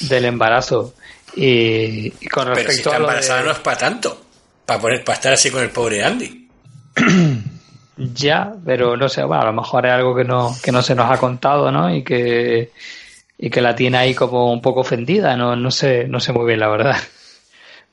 del 0.00 0.26
embarazo. 0.26 0.94
Y, 1.36 2.10
con 2.28 2.46
respecto 2.46 2.54
Pero 2.54 2.70
si 2.70 2.80
está 2.80 2.96
embarazada 2.96 3.42
no 3.42 3.50
es 3.50 3.58
para 3.58 3.78
tanto, 3.78 4.24
para, 4.66 4.80
poner, 4.80 5.02
para 5.02 5.16
estar 5.16 5.32
así 5.32 5.50
con 5.50 5.62
el 5.62 5.70
pobre 5.70 6.04
Andy. 6.04 6.48
ya, 7.96 8.52
pero 8.64 8.96
no 8.96 9.08
sé, 9.08 9.24
bueno, 9.24 9.42
a 9.42 9.46
lo 9.46 9.52
mejor 9.52 9.86
es 9.86 9.92
algo 9.92 10.14
que 10.14 10.24
no, 10.24 10.54
que 10.62 10.72
no 10.72 10.82
se 10.82 10.94
nos 10.94 11.10
ha 11.10 11.18
contado, 11.18 11.72
¿no? 11.72 11.94
Y 11.94 12.04
que, 12.04 12.70
y 13.38 13.50
que 13.50 13.60
la 13.60 13.74
tiene 13.74 13.98
ahí 13.98 14.14
como 14.14 14.52
un 14.52 14.60
poco 14.60 14.80
ofendida, 14.80 15.36
no, 15.36 15.56
no 15.56 15.70
sé, 15.70 16.06
no 16.06 16.20
sé 16.20 16.32
muy 16.32 16.46
bien 16.46 16.60
la 16.60 16.68
verdad. 16.68 16.96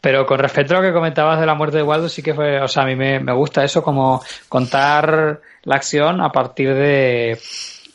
Pero 0.01 0.25
con 0.25 0.39
respecto 0.39 0.75
a 0.75 0.81
lo 0.81 0.87
que 0.87 0.93
comentabas 0.93 1.39
de 1.39 1.45
la 1.45 1.53
muerte 1.53 1.77
de 1.77 1.83
Waldo, 1.83 2.09
sí 2.09 2.23
que 2.23 2.33
fue, 2.33 2.59
o 2.59 2.67
sea, 2.67 2.83
a 2.83 2.85
mí 2.87 2.95
me, 2.95 3.19
me 3.19 3.33
gusta 3.33 3.63
eso, 3.63 3.83
como 3.83 4.21
contar 4.49 5.39
la 5.63 5.75
acción 5.75 6.21
a 6.21 6.31
partir 6.31 6.73
de, 6.73 7.39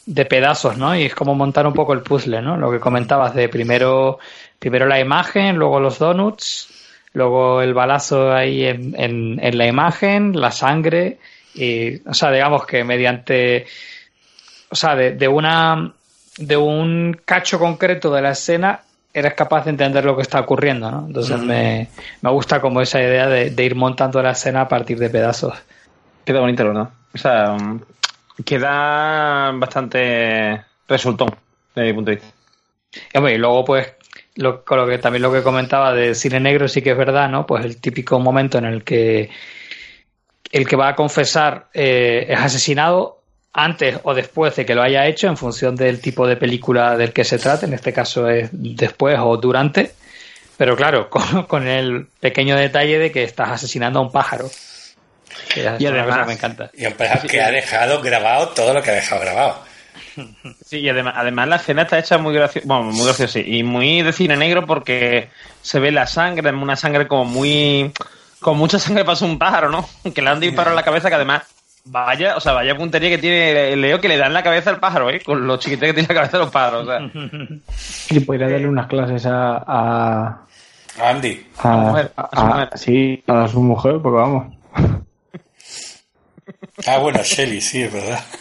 de 0.07 0.25
pedazos, 0.25 0.79
¿no? 0.79 0.97
Y 0.97 1.03
es 1.03 1.15
como 1.17 1.35
montar 1.35 1.67
un 1.67 1.75
poco 1.75 1.93
el 1.93 2.03
puzzle, 2.03 2.41
¿no? 2.41 2.57
Lo 2.57 2.71
que 2.71 2.79
comentabas 2.79 3.35
de 3.35 3.49
primero 3.49 4.21
primero 4.59 4.87
la 4.87 5.01
imagen, 5.01 5.57
luego 5.57 5.81
los 5.81 5.99
donuts, 5.99 6.69
luego 7.13 7.63
el 7.63 7.75
balazo 7.75 8.33
ahí 8.33 8.65
en, 8.65 8.95
en, 9.41 9.59
la 9.59 9.67
imagen, 9.67 10.39
la 10.39 10.51
sangre, 10.51 11.19
y, 11.55 12.07
o 12.09 12.15
sea, 12.15 12.31
digamos 12.31 12.67
que 12.67 12.85
mediante, 12.85 13.67
o 14.69 14.75
sea, 14.75 14.95
de, 14.95 15.29
una, 15.29 15.93
de 16.39 16.57
un 16.57 17.21
cacho 17.25 17.59
concreto 17.59 18.13
de 18.13 18.23
la 18.23 18.31
escena, 18.31 18.81
eres 19.17 19.33
capaz 19.33 19.65
de 19.65 19.71
entender 19.71 20.05
lo 20.05 20.15
que 20.15 20.21
está 20.21 20.41
ocurriendo, 20.41 20.91
¿no? 20.91 21.07
Entonces 21.07 21.39
me, 21.41 21.89
me, 22.21 22.31
gusta 22.31 22.61
como 22.61 22.83
esa 22.83 23.01
idea 23.01 23.27
de, 23.27 23.65
ir 23.65 23.75
montando 23.75 24.23
la 24.23 24.33
escena 24.33 24.61
a 24.61 24.69
partir 24.69 24.99
de 24.99 25.09
pedazos. 25.09 25.55
Queda 26.23 26.41
bonito, 26.41 26.67
¿verdad? 26.67 26.91
O 27.15 27.17
sea, 27.17 27.57
queda 28.45 29.53
bastante 29.53 30.63
resultón, 30.87 31.31
desde 31.75 31.89
mi 31.89 31.95
punto 31.95 32.11
de 32.11 32.17
vista. 32.17 33.31
Y 33.31 33.39
luego, 33.39 33.65
pues, 33.65 33.91
lo, 34.35 34.63
con 34.63 34.77
lo 34.77 34.87
que 34.87 34.99
también 34.99 35.23
lo 35.23 35.33
que 35.33 35.43
comentaba 35.43 35.95
de 35.95 36.15
cine 36.15 36.39
negro 36.39 36.69
sí 36.69 36.83
que 36.83 36.91
es 36.91 36.99
verdad, 36.99 37.31
¿no? 37.31 37.47
Pues 37.47 37.65
el 37.65 37.81
típico 37.81 38.21
momento 38.21 38.59
en 38.59 38.67
el 38.67 38.85
que 38.85 39.31
el 40.53 40.69
que 40.69 40.77
va 40.77 40.89
a 40.89 40.95
confesar 40.95 41.69
eh, 41.73 42.27
es 42.29 42.39
asesinado 42.39 43.23
antes 43.57 43.99
o 44.05 44.15
después 44.15 44.55
de 44.55 44.67
que 44.67 44.75
lo 44.75 44.83
haya 44.83 45.07
hecho 45.07 45.27
en 45.27 45.37
función 45.37 45.75
del 45.75 46.01
tipo 46.01 46.27
de 46.27 46.37
película 46.37 46.97
del 46.97 47.13
que 47.13 47.25
se 47.25 47.39
trate, 47.39 47.67
en 47.67 47.73
este 47.73 47.93
caso 47.93 48.29
es 48.29 48.51
después 48.53 49.19
o 49.19 49.37
durante, 49.39 49.93
pero 50.57 50.77
claro, 50.77 51.09
con, 51.49 51.67
el 51.67 52.07
pequeño 52.21 52.57
detalle 52.57 52.99
de 52.99 53.11
que 53.11 53.25
estás 53.25 53.51
asesinando 53.51 53.99
a 53.99 54.03
un 54.03 54.13
pájaro. 54.13 54.51
y 55.79 55.87
además, 55.87 56.27
me 56.27 56.35
encanta. 56.35 56.71
Y 56.75 56.87
un 56.87 56.93
pájaro 56.93 57.27
que 57.29 57.41
ha 57.41 57.51
dejado 57.51 58.03
grabado 58.03 58.49
todo 58.51 58.75
lo 58.75 58.83
que 58.83 58.91
ha 58.91 58.95
dejado 58.95 59.23
grabado. 59.23 59.59
Sí, 60.65 60.79
y 60.79 60.89
además, 60.89 61.15
además 61.17 61.49
la 61.49 61.57
escena 61.57 61.83
está 61.83 61.99
hecha 61.99 62.17
muy 62.17 62.35
graciosa, 62.35 62.67
bueno, 62.67 62.85
muy 62.85 63.05
graciosa, 63.05 63.39
y 63.39 63.63
muy 63.63 64.03
de 64.03 64.13
cine 64.13 64.37
negro 64.37 64.67
porque 64.67 65.29
se 65.61 65.79
ve 65.79 65.91
la 65.93 66.07
sangre, 66.07 66.51
una 66.51 66.77
sangre 66.77 67.07
como 67.07 67.25
muy... 67.25 67.93
Con 68.41 68.59
mucha 68.59 68.79
sangre 68.79 69.05
pasa 69.05 69.25
un 69.25 69.39
pájaro, 69.39 69.71
¿no? 69.71 69.89
Que 70.15 70.23
le 70.23 70.31
han 70.31 70.41
disparado 70.41 70.71
en 70.71 70.77
la 70.77 70.85
cabeza, 70.85 71.09
que 71.09 71.15
además 71.15 71.43
Vaya, 71.89 72.37
o 72.37 72.41
sea, 72.41 72.53
vaya 72.53 72.77
puntería 72.77 73.11
que 73.11 73.19
tiene 73.19 73.73
el 73.73 73.81
Leo 73.81 74.01
que 74.01 74.09
le 74.09 74.17
dan 74.17 74.33
la 74.33 74.43
cabeza 74.43 74.71
al 74.71 74.81
pájaro, 74.81 75.09
¿eh? 75.09 75.21
Con 75.21 75.47
lo 75.47 75.57
chiquito 75.57 75.87
que 75.87 75.93
tiene 75.95 76.09
la 76.09 76.15
cabeza 76.15 76.39
de 76.39 76.45
los 76.45 76.53
pájaros, 76.53 76.83
o 76.83 76.87
sea. 76.87 77.01
Y 78.17 78.21
podría 78.21 78.49
darle 78.49 78.69
unas 78.69 78.87
clases 78.89 79.25
a... 79.27 79.63
a... 79.67 80.41
Andy. 81.01 81.47
A, 81.59 81.73
a, 81.73 81.77
mujer, 81.77 82.13
a, 82.17 82.29
su 82.35 82.45
mujer. 82.47 82.69
Sí, 82.75 83.25
a 83.27 83.49
su 83.49 83.63
mujer, 83.63 83.93
porque 84.03 84.17
vamos. 84.17 84.57
Ah, 86.87 86.99
bueno, 86.99 87.21
Shelly, 87.23 87.61
sí, 87.61 87.83
es 87.83 87.93
verdad. 87.93 88.21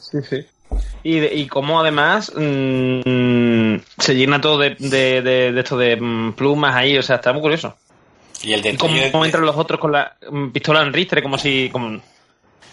Sí, 0.00 0.18
sí. 0.30 0.46
Y, 1.02 1.18
y 1.24 1.48
cómo 1.48 1.80
además 1.80 2.32
mmm, 2.36 3.76
se 3.98 4.14
llena 4.14 4.40
todo 4.40 4.58
de, 4.58 4.76
de, 4.78 5.22
de, 5.22 5.58
esto 5.58 5.76
de 5.76 5.96
mm, 5.96 6.34
plumas 6.34 6.76
ahí, 6.76 6.96
o 6.96 7.02
sea, 7.02 7.16
está 7.16 7.32
muy 7.32 7.42
curioso. 7.42 7.76
Y 8.44 8.52
el 8.52 8.62
de 8.62 8.76
cómo 8.76 9.24
entran 9.24 9.44
los 9.44 9.56
otros 9.56 9.80
con 9.80 9.92
la 9.92 10.16
mm, 10.30 10.50
pistola 10.50 10.82
en 10.82 10.92
ristre, 10.92 11.22
como 11.22 11.38
si. 11.38 11.70
Como, 11.70 12.00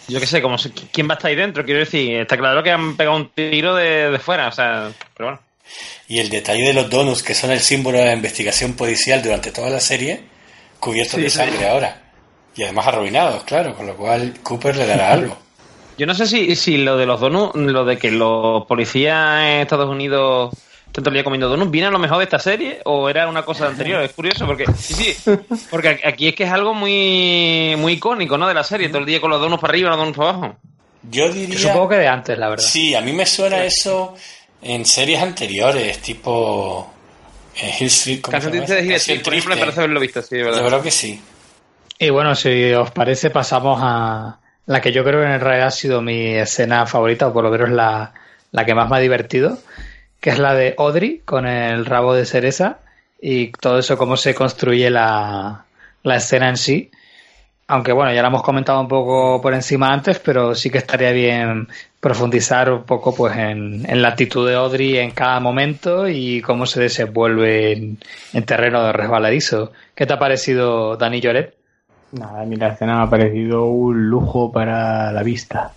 yo 0.08 0.20
qué 0.20 0.26
sé, 0.26 0.42
como 0.42 0.58
si, 0.58 0.70
quién 0.70 1.08
va 1.08 1.14
a 1.14 1.16
estar 1.16 1.30
ahí 1.30 1.36
dentro, 1.36 1.64
quiero 1.64 1.80
decir, 1.80 2.20
está 2.20 2.36
claro 2.36 2.62
que 2.62 2.70
han 2.70 2.96
pegado 2.96 3.16
un 3.16 3.30
tiro 3.30 3.74
de, 3.74 4.10
de 4.10 4.18
fuera, 4.18 4.48
o 4.48 4.52
sea, 4.52 4.90
pero 5.16 5.30
bueno. 5.30 5.40
Y 6.08 6.18
el 6.18 6.28
detalle 6.28 6.64
de 6.64 6.72
los 6.74 6.90
donuts, 6.90 7.22
que 7.22 7.34
son 7.34 7.50
el 7.50 7.60
símbolo 7.60 7.98
de 7.98 8.06
la 8.06 8.14
investigación 8.14 8.74
policial 8.74 9.22
durante 9.22 9.52
toda 9.52 9.70
la 9.70 9.80
serie, 9.80 10.20
cubiertos 10.78 11.20
de 11.20 11.30
sangre 11.30 11.68
ahora. 11.68 12.02
Y 12.54 12.64
además 12.64 12.86
arruinados, 12.88 13.44
claro, 13.44 13.74
con 13.74 13.86
lo 13.86 13.96
cual 13.96 14.34
Cooper 14.42 14.76
le 14.76 14.86
dará 14.86 15.12
algo. 15.12 15.38
Yo 15.96 16.06
no 16.06 16.14
sé 16.14 16.26
si, 16.26 16.56
si 16.56 16.78
lo 16.78 16.96
de 16.96 17.06
los 17.06 17.20
donuts, 17.20 17.54
lo 17.54 17.84
de 17.84 17.96
que 17.96 18.10
los 18.10 18.66
policías 18.66 19.42
en 19.42 19.60
Estados 19.60 19.88
Unidos 19.88 20.54
todo 21.00 21.08
el 21.08 21.14
día 21.14 21.24
comiendo 21.24 21.48
donuts, 21.48 21.70
¿viene 21.70 21.88
a 21.88 21.90
lo 21.90 21.98
mejor 21.98 22.18
de 22.18 22.24
esta 22.24 22.38
serie 22.38 22.80
o 22.84 23.08
era 23.08 23.26
una 23.26 23.44
cosa 23.44 23.66
anterior? 23.66 24.02
Es 24.02 24.12
curioso 24.12 24.46
porque 24.46 24.66
sí, 24.76 24.94
sí, 24.94 25.30
porque 25.70 26.00
aquí 26.04 26.28
es 26.28 26.34
que 26.34 26.44
es 26.44 26.50
algo 26.50 26.74
muy 26.74 27.74
muy 27.78 27.94
icónico, 27.94 28.36
¿no? 28.36 28.46
De 28.46 28.54
la 28.54 28.64
serie, 28.64 28.88
todo 28.88 28.98
el 28.98 29.06
día 29.06 29.20
con 29.20 29.30
los 29.30 29.40
donuts 29.40 29.60
para 29.60 29.72
arriba, 29.72 29.90
los 29.90 29.98
donuts 29.98 30.18
para 30.18 30.30
abajo. 30.30 30.56
Yo 31.10 31.32
diría. 31.32 31.58
supongo 31.58 31.88
que 31.88 31.96
de 31.96 32.08
antes, 32.08 32.38
la 32.38 32.50
verdad. 32.50 32.64
Sí, 32.64 32.94
a 32.94 33.00
mí 33.00 33.12
me 33.12 33.26
suena 33.26 33.64
eso 33.64 34.14
en 34.60 34.84
series 34.84 35.20
anteriores, 35.20 35.98
tipo. 35.98 36.92
Eh, 37.56 37.74
Hill 37.80 37.86
Street. 37.88 38.20
¿cómo 38.22 38.40
se 38.40 38.50
llama? 38.50 38.66
de 38.66 38.82
Hill 38.82 39.20
por 39.22 39.34
ejemplo, 39.34 39.54
me 39.54 39.60
parece 39.60 39.80
haberlo 39.80 40.00
visto, 40.00 40.22
sí, 40.22 40.36
de 40.36 40.44
verdad. 40.44 40.60
Yo 40.60 40.66
creo 40.68 40.82
que 40.82 40.90
sí. 40.90 41.20
Y 41.98 42.10
bueno, 42.10 42.34
si 42.34 42.72
os 42.72 42.90
parece, 42.90 43.30
pasamos 43.30 43.78
a, 43.82 44.38
la 44.66 44.80
que 44.80 44.92
yo 44.92 45.04
creo 45.04 45.20
que 45.20 45.26
en 45.26 45.40
realidad 45.40 45.68
ha 45.68 45.70
sido 45.70 46.00
mi 46.00 46.34
escena 46.34 46.86
favorita, 46.86 47.28
o 47.28 47.32
por 47.32 47.44
lo 47.44 47.50
menos 47.50 47.70
la, 47.70 48.12
la 48.50 48.64
que 48.64 48.74
más 48.74 48.88
me 48.88 48.96
ha 48.96 49.00
divertido, 49.00 49.58
que 50.22 50.30
es 50.30 50.38
la 50.38 50.54
de 50.54 50.76
Audrey 50.78 51.20
con 51.24 51.46
el 51.46 51.84
rabo 51.84 52.14
de 52.14 52.24
cereza 52.24 52.78
y 53.20 53.50
todo 53.50 53.80
eso, 53.80 53.98
cómo 53.98 54.16
se 54.16 54.36
construye 54.36 54.88
la, 54.88 55.64
la 56.04 56.16
escena 56.16 56.48
en 56.48 56.56
sí. 56.56 56.90
Aunque 57.66 57.92
bueno, 57.92 58.12
ya 58.14 58.22
la 58.22 58.28
hemos 58.28 58.44
comentado 58.44 58.80
un 58.80 58.86
poco 58.86 59.42
por 59.42 59.52
encima 59.52 59.88
antes, 59.88 60.20
pero 60.20 60.54
sí 60.54 60.70
que 60.70 60.78
estaría 60.78 61.10
bien 61.10 61.66
profundizar 61.98 62.70
un 62.70 62.84
poco 62.84 63.12
pues 63.12 63.36
en, 63.36 63.84
en 63.88 64.00
la 64.00 64.08
actitud 64.08 64.46
de 64.46 64.54
Audrey 64.54 64.98
en 64.98 65.10
cada 65.10 65.40
momento 65.40 66.06
y 66.08 66.40
cómo 66.40 66.66
se 66.66 66.80
desenvuelve 66.80 67.72
en, 67.72 67.98
en 68.32 68.44
terreno 68.44 68.84
de 68.84 68.92
resbaladizo. 68.92 69.72
¿Qué 69.92 70.06
te 70.06 70.12
ha 70.12 70.18
parecido, 70.20 70.96
Dani 70.96 71.20
Lloret? 71.20 71.56
Nada, 72.12 72.42
a 72.42 72.44
mí 72.44 72.54
la 72.54 72.68
escena 72.68 72.98
me 72.98 73.02
ha 73.04 73.10
parecido 73.10 73.64
un 73.64 74.08
lujo 74.08 74.52
para 74.52 75.10
la 75.10 75.22
vista. 75.24 75.72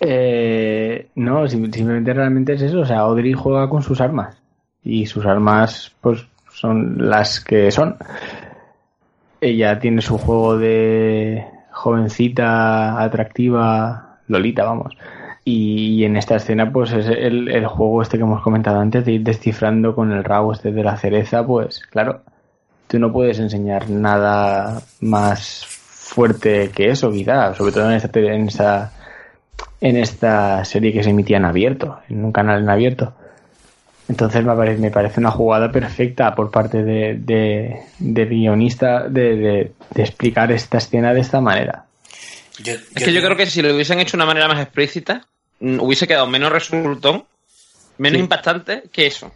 Eh, 0.00 1.08
no, 1.14 1.46
simplemente 1.46 2.12
realmente 2.14 2.54
es 2.54 2.62
eso. 2.62 2.80
O 2.80 2.84
sea, 2.84 3.00
Audrey 3.00 3.32
juega 3.32 3.68
con 3.68 3.82
sus 3.82 4.00
armas. 4.00 4.36
Y 4.82 5.06
sus 5.06 5.26
armas, 5.26 5.94
pues, 6.00 6.26
son 6.52 7.08
las 7.10 7.40
que 7.40 7.70
son. 7.70 7.96
Ella 9.40 9.78
tiene 9.78 10.02
su 10.02 10.18
juego 10.18 10.58
de 10.58 11.44
jovencita, 11.70 13.00
atractiva, 13.00 14.18
Lolita, 14.28 14.64
vamos. 14.64 14.96
Y, 15.44 16.04
en 16.04 16.16
esta 16.16 16.36
escena, 16.36 16.70
pues 16.70 16.92
es 16.92 17.06
el, 17.06 17.48
el, 17.48 17.66
juego 17.66 18.02
este 18.02 18.18
que 18.18 18.24
hemos 18.24 18.42
comentado 18.42 18.80
antes 18.80 19.04
de 19.04 19.12
ir 19.12 19.22
descifrando 19.22 19.94
con 19.94 20.12
el 20.12 20.22
rabo 20.22 20.52
este 20.52 20.70
de 20.70 20.84
la 20.84 20.96
cereza, 20.98 21.44
pues 21.46 21.80
claro, 21.90 22.22
tú 22.86 22.98
no 22.98 23.10
puedes 23.10 23.38
enseñar 23.38 23.88
nada 23.88 24.82
más 25.00 25.64
fuerte 25.66 26.70
que 26.70 26.90
eso, 26.90 27.10
quizá, 27.10 27.54
sobre 27.54 27.72
todo 27.72 27.90
en 27.90 27.96
esta, 27.96 28.20
en 28.20 28.48
esta, 28.48 28.92
en 29.80 29.96
esta 29.96 30.64
serie 30.64 30.92
que 30.92 31.02
se 31.02 31.10
emitía 31.10 31.38
en 31.38 31.44
abierto, 31.44 32.00
en 32.08 32.24
un 32.24 32.32
canal 32.32 32.62
en 32.62 32.70
abierto. 32.70 33.14
Entonces 34.08 34.44
me 34.44 34.54
parece, 34.54 34.80
me 34.80 34.90
parece 34.90 35.20
una 35.20 35.30
jugada 35.30 35.70
perfecta 35.70 36.34
por 36.34 36.50
parte 36.50 36.82
de, 36.82 37.14
de, 37.14 37.76
del 37.98 38.28
guionista 38.28 39.08
de, 39.08 39.36
de, 39.36 40.02
explicar 40.02 40.50
esta 40.50 40.78
escena 40.78 41.14
de 41.14 41.20
esta 41.20 41.40
manera. 41.40 41.84
es 42.64 43.04
que 43.04 43.12
yo 43.12 43.22
creo 43.22 43.36
que 43.36 43.46
si 43.46 43.62
lo 43.62 43.72
hubiesen 43.72 44.00
hecho 44.00 44.16
de 44.16 44.24
una 44.24 44.26
manera 44.26 44.48
más 44.48 44.60
explícita, 44.60 45.26
mm, 45.60 45.78
hubiese 45.80 46.08
quedado 46.08 46.26
menos 46.26 46.50
resultón, 46.50 47.24
menos 47.98 48.18
impactante 48.18 48.82
que 48.92 49.06
eso. 49.06 49.32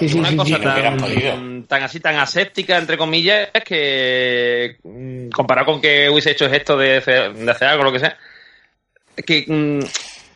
Sí, 0.00 0.08
sí, 0.08 0.18
una 0.18 0.34
cosa 0.34 0.58
tan, 0.58 1.64
tan, 1.64 1.82
así, 1.82 2.00
tan 2.00 2.16
aséptica, 2.16 2.78
entre 2.78 2.96
comillas, 2.96 3.50
que 3.66 4.78
mm, 4.82 5.28
comparado 5.28 5.66
con 5.66 5.82
que 5.82 6.08
hubiese 6.08 6.30
hecho 6.30 6.46
esto 6.46 6.78
de, 6.78 7.00
de 7.00 7.50
hacer 7.50 7.68
algo, 7.68 7.84
lo 7.84 7.92
que 7.92 7.98
sea, 7.98 8.16
que, 9.14 9.44
mm, 9.46 9.80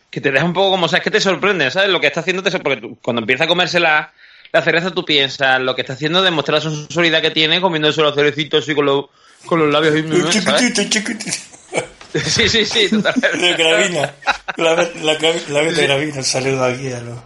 que 0.09 0.21
te 0.21 0.31
deja 0.31 0.45
un 0.45 0.53
poco 0.53 0.71
como, 0.71 0.87
¿sabes? 0.87 1.03
Que 1.03 1.11
te 1.11 1.21
sorprende, 1.21 1.69
¿sabes? 1.71 1.89
Lo 1.89 1.99
que 1.99 2.07
está 2.07 2.21
haciendo, 2.21 2.43
te 2.43 2.51
porque 2.59 2.95
cuando 3.01 3.21
empieza 3.21 3.43
a 3.43 3.47
comerse 3.47 3.79
la, 3.79 4.11
cereza, 4.63 4.91
tú 4.91 5.05
piensas, 5.05 5.59
lo 5.61 5.75
que 5.75 5.81
está 5.81 5.93
haciendo 5.93 6.19
es 6.19 6.25
demostrar 6.25 6.63
la 6.63 6.69
sensualidad 6.69 7.21
que 7.21 7.31
tiene 7.31 7.61
comiendo 7.61 7.91
los 7.91 8.15
cerecitos 8.15 8.63
así 8.63 8.73
con, 8.73 8.85
los 8.85 9.05
con 9.45 9.59
los 9.59 9.71
labios. 9.71 9.95
Y, 9.97 10.29
chiquitito. 10.29 11.29
Sí, 12.11 12.49
sí, 12.49 12.65
sí, 12.65 12.89
totalmente. 12.89 13.37
De 13.37 13.53
gravina. 13.53 14.13
La, 14.57 14.73
la, 14.73 14.89
la, 15.03 15.33
la 15.49 15.61
de 15.61 15.83
gravina, 15.85 16.23
saludo 16.23 16.65
aquí 16.65 16.91
a 16.91 17.01
los... 17.01 17.19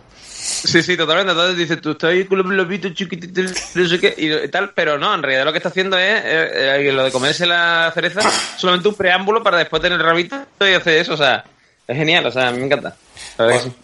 Sí, 0.43 0.84
sí, 0.84 0.97
totalmente. 0.97 1.32
Entonces 1.32 1.58
dices, 1.58 1.79
tú 1.79 1.91
estás 1.91 2.10
ahí 2.10 2.25
con 2.25 2.38
los 2.39 2.47
lobitos 2.47 2.93
chiquititos, 2.93 3.75
no 3.75 3.88
sé 3.88 3.99
qué, 3.99 4.13
y 4.17 4.47
tal, 4.49 4.71
pero 4.75 4.97
no, 4.97 5.15
en 5.15 5.23
realidad 5.23 5.45
lo 5.45 5.53
que 5.53 5.60
está 5.60 5.69
haciendo 5.69 5.97
es, 5.97 6.21
eh, 6.25 6.91
lo 6.91 7.06
de 7.06 7.12
comerse 7.12 7.45
la 7.45 7.89
cereza, 7.93 8.19
solamente 8.58 8.89
un 8.89 8.95
preámbulo 8.95 9.41
para 9.41 9.58
después 9.58 9.82
tener 9.82 9.99
el 9.99 10.06
rabito 10.06 10.45
y 10.60 10.73
hacer 10.73 10.97
eso, 10.97 11.13
o 11.13 11.17
sea, 11.17 11.45
es 11.88 11.97
genial, 11.97 12.25
o 12.25 12.32
sea, 12.32 12.51
me 12.51 12.65
encanta. 12.65 12.97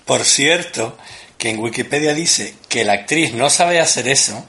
Por, 0.06 0.26
cierto, 0.26 0.98
que 1.38 1.50
en 1.50 1.60
Wikipedia 1.60 2.14
dice 2.14 2.56
que 2.68 2.84
la 2.84 2.94
actriz 2.94 3.34
no 3.34 3.50
sabe 3.50 3.80
hacer 3.80 4.10
eso, 4.10 4.46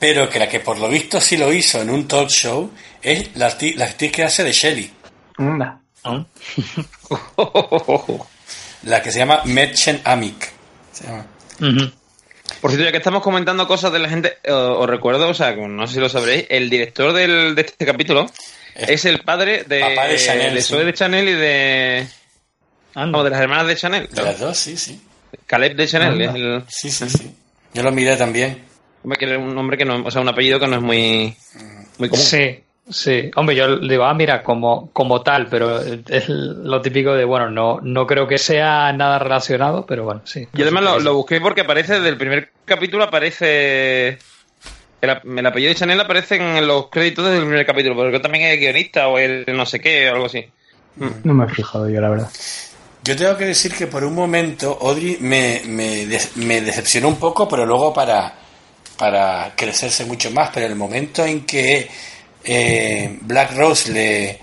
pero 0.00 0.28
que 0.28 0.40
la 0.40 0.48
que 0.48 0.58
por 0.58 0.78
lo 0.80 0.88
visto 0.88 1.20
sí 1.20 1.36
lo 1.36 1.52
hizo 1.52 1.80
en 1.80 1.90
un 1.90 2.08
talk 2.08 2.28
show 2.28 2.72
es 3.02 3.36
la, 3.36 3.46
actriz 3.46 4.12
que 4.12 4.24
hace 4.24 4.42
de 4.42 4.52
Shelly. 4.52 4.92
la 8.82 9.00
que 9.00 9.12
se 9.12 9.18
llama 9.18 9.42
Metchen 9.44 10.00
Por 12.60 12.70
cierto, 12.70 12.84
ya 12.84 12.92
que 12.92 12.98
estamos 12.98 13.22
comentando 13.22 13.66
cosas 13.66 13.92
de 13.92 13.98
la 13.98 14.08
gente, 14.08 14.36
os, 14.48 14.88
recuerdo, 14.88 15.28
o 15.28 15.34
sea, 15.34 15.54
no 15.54 15.86
sé 15.86 15.94
si 15.94 16.00
lo 16.00 16.08
sabréis, 16.08 16.46
el 16.48 16.68
director 16.68 17.12
del, 17.12 17.54
de 17.54 17.62
este 17.62 17.86
capítulo 17.86 18.26
es, 18.74 19.04
el 19.04 19.20
padre 19.20 19.64
de, 19.64 19.76
de 19.76 20.16
Chanel, 20.18 20.54
de, 20.54 20.84
de 20.84 20.94
Chanel 20.94 21.28
y 21.28 21.32
de 21.32 22.06
o 22.94 23.22
de 23.22 23.30
las 23.30 23.40
hermanas 23.40 23.66
de 23.66 23.76
Chanel. 23.76 24.08
De 24.10 24.22
las 24.22 24.40
dos, 24.40 24.58
sí, 24.58 24.76
sí. 24.76 25.00
Caleb 25.46 25.76
de 25.76 25.86
Chanel. 25.86 26.64
Sí, 26.68 26.90
sí, 26.90 27.08
sí. 27.08 27.34
Yo 27.72 27.82
lo 27.82 27.92
miré 27.92 28.16
también. 28.16 28.64
Hombre, 29.02 29.18
que 29.18 29.36
un 29.36 29.54
nombre 29.54 29.78
que 29.78 29.84
no, 29.84 30.02
o 30.04 30.10
sea, 30.10 30.20
un 30.20 30.28
apellido 30.28 30.58
que 30.58 30.66
no 30.66 30.76
es 30.76 30.82
muy, 30.82 31.36
muy 31.98 32.08
común. 32.08 32.24
Sí, 32.24 32.62
sí. 32.90 33.30
Hombre, 33.36 33.56
yo 33.56 33.78
digo, 33.78 34.04
ah, 34.04 34.14
mira, 34.14 34.42
como, 34.42 34.90
como 34.92 35.22
tal, 35.22 35.46
pero 35.48 35.80
es 35.80 36.28
lo 36.28 36.80
típico 36.82 37.14
de, 37.14 37.24
bueno, 37.24 37.50
no, 37.50 37.80
no 37.82 38.06
creo 38.06 38.26
que 38.26 38.38
sea 38.38 38.92
nada 38.92 39.18
relacionado, 39.18 39.86
pero 39.86 40.04
bueno, 40.04 40.22
sí. 40.24 40.46
Yo 40.52 40.64
además 40.64 41.02
lo, 41.02 41.14
busqué 41.14 41.40
porque 41.40 41.62
aparece, 41.62 41.94
desde 41.94 42.08
el 42.08 42.16
primer 42.16 42.52
capítulo 42.64 43.04
aparece... 43.04 44.18
El, 45.00 45.38
el, 45.38 45.46
apellido 45.46 45.70
de 45.70 45.76
Chanel 45.76 46.00
aparece 46.00 46.36
en 46.36 46.66
los 46.66 46.88
créditos 46.90 47.24
del 47.24 47.40
primer 47.40 47.64
capítulo, 47.64 47.94
porque 47.94 48.20
también 48.20 48.44
es 48.44 48.58
guionista 48.58 49.08
o 49.08 49.18
el 49.18 49.46
no 49.48 49.64
sé 49.64 49.80
qué 49.80 50.10
o 50.10 50.12
algo 50.12 50.26
así. 50.26 50.44
No 51.24 51.32
me 51.32 51.46
he 51.46 51.48
fijado 51.48 51.88
yo, 51.88 52.00
la 52.00 52.10
verdad. 52.10 52.30
Yo 53.02 53.16
tengo 53.16 53.36
que 53.36 53.46
decir 53.46 53.74
que 53.74 53.86
por 53.86 54.04
un 54.04 54.14
momento 54.14 54.78
Audrey 54.80 55.16
me, 55.20 55.62
me, 55.66 56.06
me 56.34 56.60
decepcionó 56.60 57.08
un 57.08 57.16
poco, 57.16 57.48
pero 57.48 57.64
luego 57.64 57.94
para, 57.94 58.34
para 58.98 59.52
crecerse 59.56 60.04
mucho 60.04 60.30
más. 60.30 60.50
Pero 60.52 60.66
el 60.66 60.76
momento 60.76 61.24
en 61.24 61.46
que 61.46 61.88
eh, 62.44 63.18
Black 63.20 63.52
Rose 63.54 63.92
le, 63.92 64.38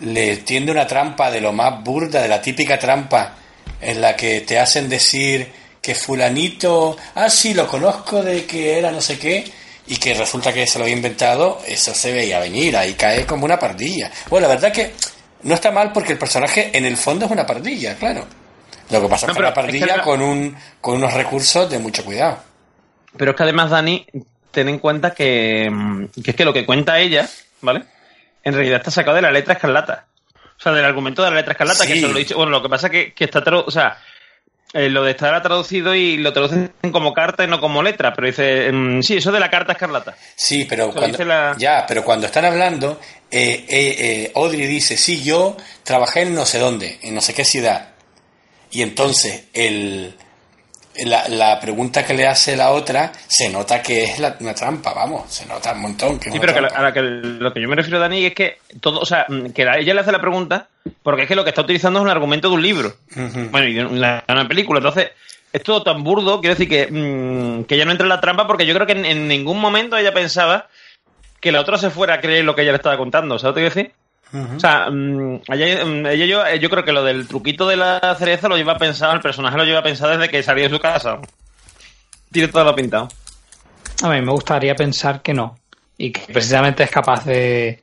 le 0.00 0.36
tiende 0.38 0.72
una 0.72 0.86
trampa 0.86 1.30
de 1.30 1.40
lo 1.40 1.52
más 1.52 1.82
burda, 1.82 2.22
de 2.22 2.28
la 2.28 2.40
típica 2.40 2.78
trampa 2.78 3.34
en 3.80 4.00
la 4.00 4.16
que 4.16 4.40
te 4.42 4.58
hacen 4.58 4.88
decir 4.88 5.50
que 5.80 5.94
fulanito, 5.94 6.96
ah, 7.14 7.30
sí, 7.30 7.54
lo 7.54 7.66
conozco 7.66 8.22
de 8.22 8.44
que 8.44 8.78
era 8.78 8.90
no 8.90 9.00
sé 9.00 9.18
qué, 9.18 9.44
y 9.86 9.96
que 9.96 10.14
resulta 10.14 10.52
que 10.52 10.66
se 10.66 10.78
lo 10.78 10.84
había 10.84 10.96
inventado, 10.96 11.60
eso 11.66 11.94
se 11.94 12.12
veía 12.12 12.38
venir, 12.40 12.76
ahí 12.76 12.94
cae 12.94 13.24
como 13.24 13.44
una 13.44 13.58
pardilla. 13.58 14.10
Bueno, 14.28 14.46
la 14.46 14.54
verdad 14.54 14.72
que 14.72 14.92
no 15.42 15.54
está 15.54 15.70
mal 15.70 15.92
porque 15.92 16.12
el 16.12 16.18
personaje 16.18 16.70
en 16.76 16.84
el 16.84 16.96
fondo 16.96 17.24
es 17.24 17.30
una 17.30 17.46
pardilla, 17.46 17.94
claro. 17.96 18.26
Lo 18.90 19.00
que 19.00 19.08
pasa 19.08 19.26
es 19.26 19.32
que 19.32 19.38
es 19.38 19.46
una 19.46 19.54
pardilla 19.54 20.02
con, 20.02 20.20
un, 20.20 20.56
con 20.80 20.96
unos 20.96 21.12
recursos 21.14 21.70
de 21.70 21.78
mucho 21.78 22.04
cuidado. 22.04 22.38
Pero 23.16 23.30
es 23.30 23.36
que 23.36 23.42
además, 23.42 23.70
Dani, 23.70 24.06
ten 24.50 24.68
en 24.68 24.78
cuenta 24.78 25.12
que, 25.12 25.68
mm, 25.70 26.06
que 26.22 26.30
es 26.30 26.36
que 26.36 26.44
lo 26.44 26.52
que 26.52 26.66
cuenta 26.66 26.98
ella, 26.98 27.28
¿vale? 27.60 27.84
En 28.42 28.54
realidad 28.54 28.78
está 28.78 28.90
sacado 28.90 29.16
de 29.16 29.22
la 29.22 29.30
letra 29.30 29.54
escarlata. 29.54 30.06
O 30.58 30.60
sea, 30.60 30.72
del 30.72 30.84
argumento 30.84 31.22
de 31.22 31.30
la 31.30 31.36
letra 31.36 31.52
escarlata, 31.52 31.86
que 31.86 31.98
eso 31.98 32.08
lo 32.08 32.18
dice. 32.18 32.34
Bueno, 32.34 32.50
lo 32.50 32.62
que 32.62 32.68
pasa 32.68 32.88
es 32.88 32.92
que, 32.92 33.12
que 33.12 33.24
está. 33.24 33.42
O 33.54 33.70
sea, 33.70 33.98
eh, 34.74 34.90
lo 34.90 35.02
de 35.02 35.12
estar 35.12 35.40
traducido 35.42 35.94
y 35.94 36.18
lo 36.18 36.32
traducen 36.32 36.72
como 36.92 37.14
carta 37.14 37.42
y 37.42 37.46
no 37.46 37.58
como 37.58 37.82
letra, 37.82 38.12
pero 38.12 38.26
dice, 38.26 38.70
mm, 38.70 39.02
sí, 39.02 39.16
eso 39.16 39.32
de 39.32 39.40
la 39.40 39.48
carta 39.48 39.72
escarlata. 39.72 40.14
Sí, 40.36 40.66
pero 40.68 40.92
cuando, 40.92 41.56
ya, 41.56 41.86
pero 41.86 42.04
cuando 42.04 42.26
están 42.26 42.44
hablando, 42.44 43.00
eh, 43.30 43.64
eh, 43.68 44.32
Audrey 44.34 44.66
dice, 44.66 44.98
sí, 44.98 45.22
yo 45.22 45.56
trabajé 45.84 46.22
en 46.22 46.34
no 46.34 46.44
sé 46.44 46.58
dónde, 46.58 46.98
en 47.02 47.14
no 47.14 47.22
sé 47.22 47.32
qué 47.32 47.44
ciudad. 47.44 47.90
Y 48.70 48.82
entonces 48.82 49.46
el, 49.54 50.14
la, 51.04 51.28
la, 51.28 51.60
pregunta 51.60 52.04
que 52.04 52.14
le 52.14 52.26
hace 52.26 52.56
la 52.56 52.70
otra 52.70 53.12
se 53.26 53.48
nota 53.48 53.82
que 53.82 54.04
es 54.04 54.18
una 54.18 54.54
trampa, 54.54 54.92
vamos, 54.94 55.32
se 55.32 55.46
nota 55.46 55.72
un 55.72 55.82
montón. 55.82 56.20
sí, 56.20 56.38
pero 56.40 56.54
que, 56.54 56.74
a 56.74 56.92
que 56.92 57.02
lo 57.02 57.52
que 57.52 57.60
yo 57.60 57.68
me 57.68 57.76
refiero, 57.76 57.98
Dani, 57.98 58.26
es 58.26 58.34
que 58.34 58.58
todo, 58.80 59.00
o 59.00 59.06
sea, 59.06 59.26
que 59.54 59.62
ella 59.62 59.94
le 59.94 60.00
hace 60.00 60.12
la 60.12 60.20
pregunta 60.20 60.68
porque 61.02 61.22
es 61.22 61.28
que 61.28 61.36
lo 61.36 61.44
que 61.44 61.50
está 61.50 61.62
utilizando 61.62 61.98
es 61.98 62.04
un 62.04 62.10
argumento 62.10 62.48
de 62.48 62.54
un 62.54 62.62
libro. 62.62 62.94
Bueno, 63.50 63.66
y 63.66 63.78
una, 63.78 64.24
una, 64.28 64.48
película. 64.48 64.78
Entonces, 64.78 65.10
es 65.52 65.62
todo 65.62 65.82
tan 65.82 66.02
burdo, 66.02 66.40
quiero 66.40 66.54
decir 66.54 66.68
que, 66.68 66.86
mm, 66.90 67.64
que 67.64 67.74
ella 67.74 67.84
no 67.84 67.92
entra 67.92 68.04
en 68.04 68.10
la 68.10 68.20
trampa 68.20 68.46
porque 68.46 68.66
yo 68.66 68.74
creo 68.74 68.86
que 68.86 68.92
en, 68.92 69.28
ningún 69.28 69.60
momento 69.60 69.96
ella 69.96 70.12
pensaba 70.12 70.68
que 71.40 71.52
la 71.52 71.60
otra 71.60 71.78
se 71.78 71.90
fuera 71.90 72.14
a 72.14 72.20
creer 72.20 72.44
lo 72.44 72.54
que 72.54 72.62
ella 72.62 72.72
le 72.72 72.76
estaba 72.76 72.96
contando, 72.96 73.38
¿sabes 73.38 73.50
lo 73.50 73.54
que 73.54 73.60
quiero 73.60 73.74
decir? 73.74 73.92
O 74.32 74.60
sea, 74.60 74.90
mm, 74.90 75.40
ella, 75.48 75.84
mm, 75.84 76.06
ella, 76.06 76.26
yo, 76.26 76.46
eh, 76.46 76.58
yo 76.58 76.68
creo 76.68 76.84
que 76.84 76.92
lo 76.92 77.02
del 77.02 77.26
truquito 77.26 77.66
de 77.66 77.76
la 77.76 78.14
cereza 78.18 78.48
lo 78.48 78.56
lleva 78.56 78.74
a 78.74 78.78
pensar, 78.78 79.14
el 79.14 79.22
personaje 79.22 79.56
lo 79.56 79.64
lleva 79.64 79.78
a 79.78 79.82
pensar 79.82 80.10
desde 80.10 80.30
que 80.30 80.42
salió 80.42 80.64
de 80.64 80.70
su 80.70 80.80
casa. 80.80 81.18
Tiene 82.30 82.48
todo 82.48 82.64
lo 82.64 82.74
pintado. 82.74 83.08
A 84.02 84.10
mí 84.10 84.20
me 84.20 84.32
gustaría 84.32 84.74
pensar 84.74 85.22
que 85.22 85.32
no. 85.32 85.58
Y 85.96 86.12
que 86.12 86.32
precisamente 86.32 86.84
es 86.84 86.90
capaz 86.90 87.24
de, 87.24 87.82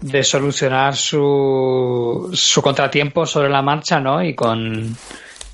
de 0.00 0.22
solucionar 0.22 0.94
su, 0.94 2.30
su 2.32 2.62
contratiempo 2.62 3.26
sobre 3.26 3.48
la 3.48 3.62
marcha, 3.62 3.98
¿no? 3.98 4.22
Y 4.22 4.34
con, 4.34 4.96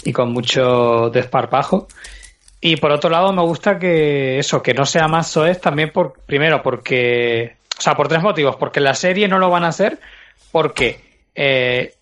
y 0.04 0.12
con 0.12 0.32
mucho 0.32 1.10
desparpajo. 1.10 1.88
Y 2.60 2.76
por 2.76 2.90
otro 2.90 3.08
lado, 3.08 3.32
me 3.32 3.42
gusta 3.42 3.78
que 3.78 4.38
eso, 4.38 4.62
que 4.62 4.74
no 4.74 4.84
sea 4.84 5.08
más 5.08 5.28
soez 5.28 5.60
también 5.60 5.90
por, 5.92 6.14
primero, 6.26 6.62
porque 6.62 7.56
o 7.78 7.80
sea, 7.80 7.94
por 7.94 8.08
tres 8.08 8.22
motivos. 8.22 8.56
Porque 8.56 8.80
la 8.80 8.94
serie 8.94 9.28
no 9.28 9.38
lo 9.38 9.50
van 9.50 9.64
a 9.64 9.68
hacer, 9.68 9.98
porque 10.52 11.00
eh, 11.34 11.94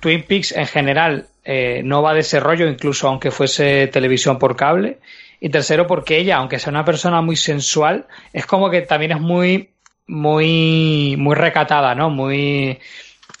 Twin 0.00 0.24
Peaks 0.24 0.52
en 0.52 0.66
general 0.66 1.26
eh, 1.44 1.82
no 1.84 2.02
va 2.02 2.14
de 2.14 2.20
ese 2.20 2.40
rollo, 2.40 2.68
incluso 2.68 3.08
aunque 3.08 3.30
fuese 3.30 3.86
televisión 3.88 4.38
por 4.38 4.56
cable. 4.56 4.98
Y 5.40 5.48
tercero, 5.48 5.86
porque 5.86 6.18
ella, 6.18 6.36
aunque 6.36 6.58
sea 6.58 6.70
una 6.70 6.84
persona 6.84 7.20
muy 7.20 7.36
sensual, 7.36 8.06
es 8.32 8.46
como 8.46 8.70
que 8.70 8.82
también 8.82 9.12
es 9.12 9.20
muy, 9.20 9.70
muy, 10.06 11.16
muy 11.18 11.34
recatada, 11.34 11.96
¿no? 11.96 12.10
Muy, 12.10 12.78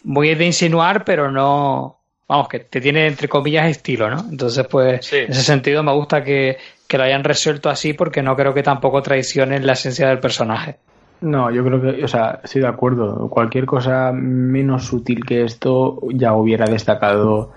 muy 0.02 0.34
de 0.34 0.46
insinuar, 0.46 1.04
pero 1.04 1.30
no, 1.30 2.00
vamos, 2.26 2.48
que 2.48 2.58
te 2.60 2.80
tiene 2.80 3.06
entre 3.06 3.28
comillas 3.28 3.66
estilo, 3.66 4.10
¿no? 4.10 4.24
Entonces, 4.28 4.66
pues, 4.66 5.12
en 5.12 5.30
ese 5.30 5.42
sentido 5.42 5.84
me 5.84 5.92
gusta 5.92 6.24
que, 6.24 6.58
que, 6.88 6.98
lo 6.98 7.04
hayan 7.04 7.22
resuelto 7.22 7.70
así 7.70 7.92
porque 7.92 8.20
no 8.20 8.34
creo 8.34 8.52
que 8.52 8.64
tampoco 8.64 9.00
traicionen 9.00 9.64
la 9.64 9.74
esencia 9.74 10.08
del 10.08 10.18
personaje. 10.18 10.78
No, 11.22 11.50
yo 11.52 11.64
creo 11.64 11.80
que, 11.80 12.04
o 12.04 12.08
sea, 12.08 12.40
estoy 12.42 12.62
de 12.62 12.68
acuerdo. 12.68 13.28
Cualquier 13.28 13.64
cosa 13.64 14.10
menos 14.12 14.84
sutil 14.86 15.24
que 15.24 15.44
esto 15.44 16.00
ya 16.12 16.34
hubiera 16.34 16.66
destacado 16.66 17.52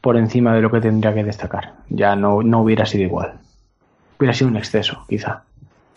por 0.00 0.16
encima 0.16 0.54
de 0.54 0.62
lo 0.62 0.70
que 0.70 0.80
tendría 0.80 1.12
que 1.12 1.24
destacar. 1.24 1.74
Ya 1.88 2.14
no, 2.14 2.42
no 2.42 2.62
hubiera 2.62 2.86
sido 2.86 3.04
igual. 3.04 3.34
Hubiera 4.18 4.34
sido 4.34 4.50
un 4.50 4.56
exceso, 4.56 5.04
quizá. 5.08 5.42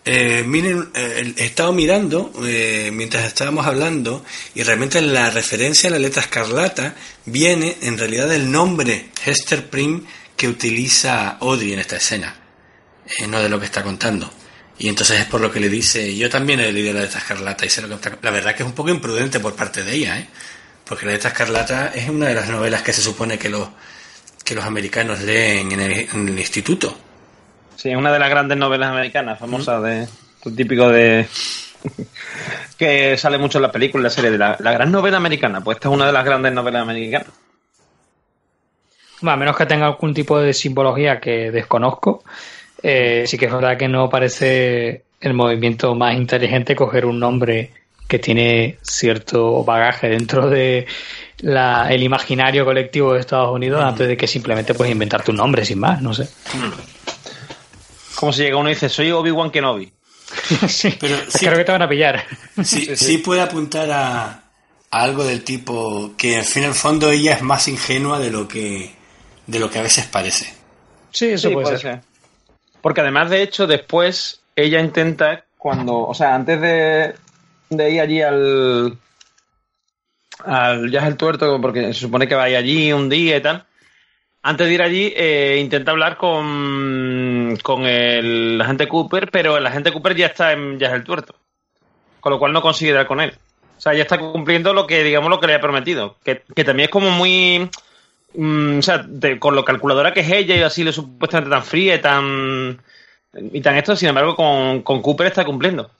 eh, 0.03 0.43
miren, 0.47 0.89
eh, 0.95 1.33
he 1.37 1.45
estado 1.45 1.73
mirando 1.73 2.31
eh, 2.43 2.89
mientras 2.91 3.25
estábamos 3.25 3.65
hablando 3.67 4.23
y 4.55 4.63
realmente 4.63 5.01
la 5.01 5.29
referencia 5.29 5.89
a 5.89 5.93
la 5.93 5.99
letra 5.99 6.21
escarlata 6.23 6.95
viene 7.25 7.77
en 7.81 7.97
realidad 7.97 8.27
del 8.27 8.51
nombre 8.51 9.09
Hester 9.25 9.67
Prim 9.69 10.05
que 10.35 10.47
utiliza 10.47 11.37
Audrey 11.39 11.73
en 11.73 11.79
esta 11.79 11.97
escena, 11.97 12.35
eh, 13.19 13.27
no 13.27 13.39
de 13.39 13.49
lo 13.49 13.59
que 13.59 13.65
está 13.65 13.83
contando. 13.83 14.29
Y 14.77 14.89
entonces 14.89 15.21
es 15.21 15.25
por 15.25 15.39
lo 15.39 15.51
que 15.51 15.59
le 15.59 15.69
dice, 15.69 16.15
yo 16.15 16.29
también 16.29 16.59
he 16.59 16.71
leído 16.71 16.93
la 16.93 17.01
letra 17.01 17.19
escarlata 17.19 17.65
y 17.65 17.69
sé 17.69 17.81
lo 17.81 17.87
que 17.87 17.95
está... 17.95 18.17
La 18.21 18.31
verdad 18.31 18.55
que 18.55 18.63
es 18.63 18.67
un 18.67 18.75
poco 18.75 18.89
imprudente 18.89 19.39
por 19.39 19.55
parte 19.55 19.83
de 19.83 19.93
ella, 19.93 20.19
¿eh? 20.19 20.27
porque 20.83 21.05
la 21.05 21.13
letra 21.13 21.29
escarlata 21.29 21.91
es 21.93 22.09
una 22.09 22.27
de 22.27 22.35
las 22.35 22.49
novelas 22.49 22.81
que 22.81 22.91
se 22.91 23.01
supone 23.01 23.37
que 23.37 23.49
los, 23.49 23.69
que 24.43 24.53
los 24.53 24.65
americanos 24.65 25.21
leen 25.21 25.71
en 25.71 25.79
el, 25.79 25.91
en 26.13 26.27
el 26.27 26.39
instituto. 26.39 26.97
Sí, 27.75 27.89
es 27.89 27.97
una 27.97 28.11
de 28.11 28.19
las 28.19 28.29
grandes 28.29 28.57
novelas 28.57 28.89
americanas, 28.89 29.39
famosas 29.39 29.81
de 29.81 30.07
típico 30.55 30.89
de 30.89 31.27
que 32.77 33.17
sale 33.17 33.37
mucho 33.37 33.57
en 33.57 33.63
las 33.63 33.71
películas, 33.71 33.99
en 33.99 34.03
la 34.03 34.09
serie 34.09 34.31
de 34.31 34.37
la, 34.37 34.57
la 34.59 34.71
gran 34.73 34.91
novela 34.91 35.17
americana. 35.17 35.61
Pues 35.61 35.77
esta 35.77 35.89
es 35.89 35.95
una 35.95 36.05
de 36.05 36.13
las 36.13 36.25
grandes 36.25 36.53
novelas 36.53 36.81
americanas. 36.81 37.27
Bueno, 39.21 39.33
a 39.33 39.37
menos 39.37 39.57
que 39.57 39.65
tenga 39.65 39.87
algún 39.87 40.13
tipo 40.13 40.39
de 40.39 40.53
simbología 40.53 41.19
que 41.19 41.49
desconozco, 41.49 42.23
eh, 42.83 43.23
sí 43.27 43.37
que 43.37 43.45
es 43.45 43.53
verdad 43.53 43.77
que 43.77 43.87
no 43.87 44.09
parece 44.09 45.03
el 45.21 45.33
movimiento 45.33 45.95
más 45.95 46.15
inteligente 46.15 46.75
coger 46.75 47.05
un 47.05 47.19
nombre 47.19 47.71
que 48.07 48.19
tiene 48.19 48.77
cierto 48.83 49.63
bagaje 49.63 50.09
dentro 50.09 50.47
de 50.49 50.85
la, 51.39 51.87
el 51.89 52.03
imaginario 52.03 52.63
colectivo 52.63 53.13
de 53.13 53.19
Estados 53.21 53.51
Unidos 53.53 53.83
antes 53.83 54.07
de 54.07 54.15
que 54.15 54.27
simplemente 54.27 54.73
puedes 54.75 54.91
inventarte 54.91 55.31
un 55.31 55.37
nombre 55.37 55.65
sin 55.65 55.79
más, 55.79 56.01
no 56.01 56.13
sé. 56.13 56.27
Como 58.15 58.31
si 58.31 58.43
llega 58.43 58.57
uno 58.57 58.69
y 58.69 58.73
dice, 58.73 58.89
soy 58.89 59.11
Obi-Wan 59.11 59.51
Kenobi. 59.51 59.91
sí, 60.67 60.95
Pero 60.99 61.17
sí- 61.27 61.39
que 61.39 61.45
creo 61.47 61.57
que 61.57 61.65
te 61.65 61.71
van 61.71 61.81
a 61.81 61.89
pillar. 61.89 62.23
Sí, 62.63 62.95
sí 62.95 63.17
puede 63.19 63.41
apuntar 63.41 63.89
a, 63.91 64.25
a 64.91 65.01
algo 65.03 65.23
del 65.23 65.43
tipo 65.43 66.13
que 66.17 66.37
al 66.37 66.45
fin 66.45 66.63
y 66.63 66.65
al 66.67 66.75
fondo 66.75 67.09
ella 67.11 67.33
es 67.33 67.41
más 67.41 67.67
ingenua 67.67 68.19
de 68.19 68.31
lo 68.31 68.47
que 68.47 68.91
de 69.47 69.59
lo 69.59 69.69
que 69.69 69.79
a 69.79 69.83
veces 69.83 70.05
parece. 70.05 70.53
Sí, 71.11 71.27
eso 71.27 71.49
Sí, 71.49 71.53
puede, 71.53 71.63
puede 71.65 71.79
ser. 71.79 71.91
ser. 71.93 72.01
Porque 72.85 73.01
además, 73.01 73.31
de 73.31 73.41
hecho, 73.41 73.65
después 73.65 74.43
ella 74.55 74.79
intenta, 74.79 75.45
cuando, 75.57 76.05
o 76.05 76.13
sea, 76.13 76.35
antes 76.35 76.61
de, 76.61 77.15
de 77.71 77.89
ir 77.89 77.99
allí 77.99 78.21
al, 78.21 78.99
al 80.43 80.91
ya 80.91 80.99
es 80.99 81.07
el 81.07 81.17
tuerto, 81.17 81.59
porque 81.59 81.81
se 81.85 82.01
supone 82.01 82.27
que 82.27 82.35
va 82.35 82.43
a 82.43 82.49
ir 82.51 82.57
allí 82.57 82.93
un 82.93 83.09
día 83.09 83.37
y 83.37 83.41
tal, 83.41 83.65
antes 84.43 84.67
de 84.67 84.73
ir 84.75 84.83
allí 84.83 85.11
eh, 85.17 85.57
intenta 85.59 85.93
hablar 85.93 86.17
con, 86.17 87.57
con 87.63 87.87
el 87.87 88.61
agente 88.61 88.87
Cooper, 88.87 89.31
pero 89.31 89.57
el 89.57 89.65
agente 89.65 89.91
Cooper 89.91 90.15
ya 90.15 90.27
está 90.27 90.51
en 90.51 90.77
ya 90.77 90.89
es 90.89 90.93
el 90.93 91.03
tuerto, 91.03 91.33
con 92.19 92.33
lo 92.33 92.37
cual 92.37 92.53
no 92.53 92.61
consigue 92.61 92.93
dar 92.93 93.07
con 93.07 93.19
él. 93.19 93.33
O 93.79 93.81
sea, 93.81 93.95
ya 93.95 94.03
está 94.03 94.19
cumpliendo 94.19 94.75
lo 94.75 94.85
que, 94.85 95.03
digamos, 95.03 95.31
lo 95.31 95.39
que 95.39 95.47
le 95.47 95.55
ha 95.55 95.59
prometido, 95.59 96.17
que, 96.23 96.43
que 96.55 96.63
también 96.63 96.85
es 96.85 96.91
como 96.91 97.09
muy... 97.09 97.67
Mm, 98.37 98.79
o 98.79 98.81
sea, 98.81 99.05
de- 99.07 99.39
con 99.39 99.55
lo 99.55 99.63
calculadora 99.65 100.13
que 100.13 100.21
es 100.21 100.31
ella 100.31 100.55
y 100.55 100.61
así 100.61 100.83
lo 100.83 100.91
supuestamente 100.91 101.49
tan 101.51 101.63
fría 101.63 101.95
y 101.95 102.01
tan 102.01 102.81
y 103.51 103.61
tan 103.61 103.75
esto, 103.77 103.95
sin 103.95 104.09
embargo, 104.09 104.35
con, 104.35 104.81
con 104.81 105.01
Cooper 105.01 105.27
está 105.27 105.43
cumpliendo. 105.43 105.91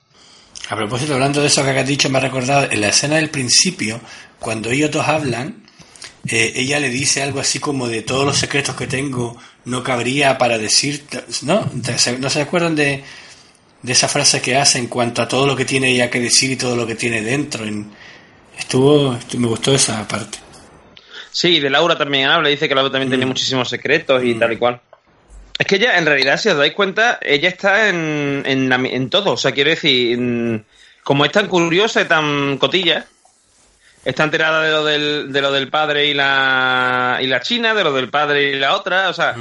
A 0.70 0.76
propósito, 0.76 1.14
hablando 1.14 1.42
de 1.42 1.48
eso 1.48 1.64
que 1.64 1.72
has 1.72 1.88
dicho, 1.88 2.10
me 2.10 2.18
ha 2.18 2.22
recordado 2.22 2.72
en 2.72 2.80
la 2.82 2.88
escena 2.90 3.18
del 3.18 3.30
principio, 3.30 4.00
cuando 4.40 4.70
ellos 4.70 4.90
dos 4.90 5.08
hablan, 5.08 5.64
eh, 6.28 6.54
ella 6.56 6.80
le 6.80 6.90
dice 6.90 7.22
algo 7.22 7.40
así 7.42 7.60
como 7.60 7.88
de 7.88 8.02
todos 8.02 8.26
los 8.26 8.38
secretos 8.38 8.76
que 8.76 8.88
tengo 8.88 9.38
no 9.66 9.84
cabría 9.84 10.38
para 10.38 10.58
decir, 10.58 11.04
¿no? 11.44 11.70
¿No 12.20 12.30
se 12.30 12.42
acuerdan 12.42 12.76
de, 12.76 13.04
de 13.82 13.92
esa 13.92 14.08
frase 14.08 14.42
que 14.42 14.56
hace 14.56 14.80
en 14.80 14.88
cuanto 14.88 15.22
a 15.22 15.28
todo 15.28 15.46
lo 15.46 15.56
que 15.56 15.66
tiene 15.66 15.90
ella 15.92 16.10
que 16.10 16.20
decir 16.20 16.52
y 16.52 16.56
todo 16.56 16.76
lo 16.76 16.88
que 16.88 16.96
tiene 16.96 17.22
dentro? 17.22 17.66
En- 17.66 17.92
estuvo, 18.58 19.14
estu- 19.14 19.38
me 19.38 19.48
gustó 19.48 19.76
esa 19.76 20.08
parte. 20.08 20.38
Sí, 21.36 21.60
de 21.60 21.70
Laura 21.70 21.98
también 21.98 22.30
habla, 22.30 22.48
dice 22.48 22.70
que 22.70 22.76
Laura 22.76 22.90
también 22.90 23.10
tiene 23.10 23.26
muchísimos 23.26 23.68
secretos 23.68 24.24
y 24.24 24.36
tal 24.36 24.54
y 24.54 24.56
cual. 24.58 24.80
Es 25.60 25.66
que 25.68 25.76
ella, 25.76 25.98
en 25.98 26.06
realidad, 26.06 26.38
si 26.38 26.48
os 26.48 26.56
dais 26.58 26.74
cuenta, 26.74 27.20
ella 27.22 27.50
está 27.50 27.90
en, 27.90 28.44
en, 28.46 28.70
la- 28.70 28.78
en 28.78 29.10
todo. 29.10 29.32
O 29.34 29.38
sea, 29.38 29.52
quiero 29.52 29.70
decir, 29.72 30.14
en- 30.14 30.66
como 31.04 31.26
es 31.26 31.34
tan 31.34 31.48
curiosa 31.48 32.02
y 32.02 32.06
tan 32.06 32.58
cotilla, 32.58 33.06
está 34.06 34.24
enterada 34.24 34.62
de 34.62 34.72
lo 34.72 34.86
del, 34.86 35.34
de 35.34 35.42
lo 35.42 35.52
del 35.52 35.68
padre 35.70 36.06
y 36.06 36.14
la, 36.14 37.20
y 37.22 37.28
la 37.28 37.42
china, 37.42 37.74
de 37.74 37.84
lo 37.84 37.92
del 37.92 38.10
padre 38.10 38.52
y 38.52 38.56
la 38.58 38.74
otra, 38.78 39.10
o 39.10 39.14
sea, 39.14 39.34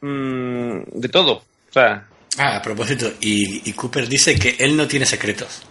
mm, 0.00 0.78
de 0.92 1.08
todo. 1.08 1.32
O 1.32 1.72
sea, 1.72 2.04
Ah, 2.38 2.56
a 2.58 2.62
propósito, 2.62 3.12
y, 3.20 3.68
y 3.68 3.72
Cooper 3.72 4.08
dice 4.08 4.38
que 4.38 4.54
él 4.60 4.76
no 4.76 4.86
tiene 4.86 5.04
secretos. 5.04 5.62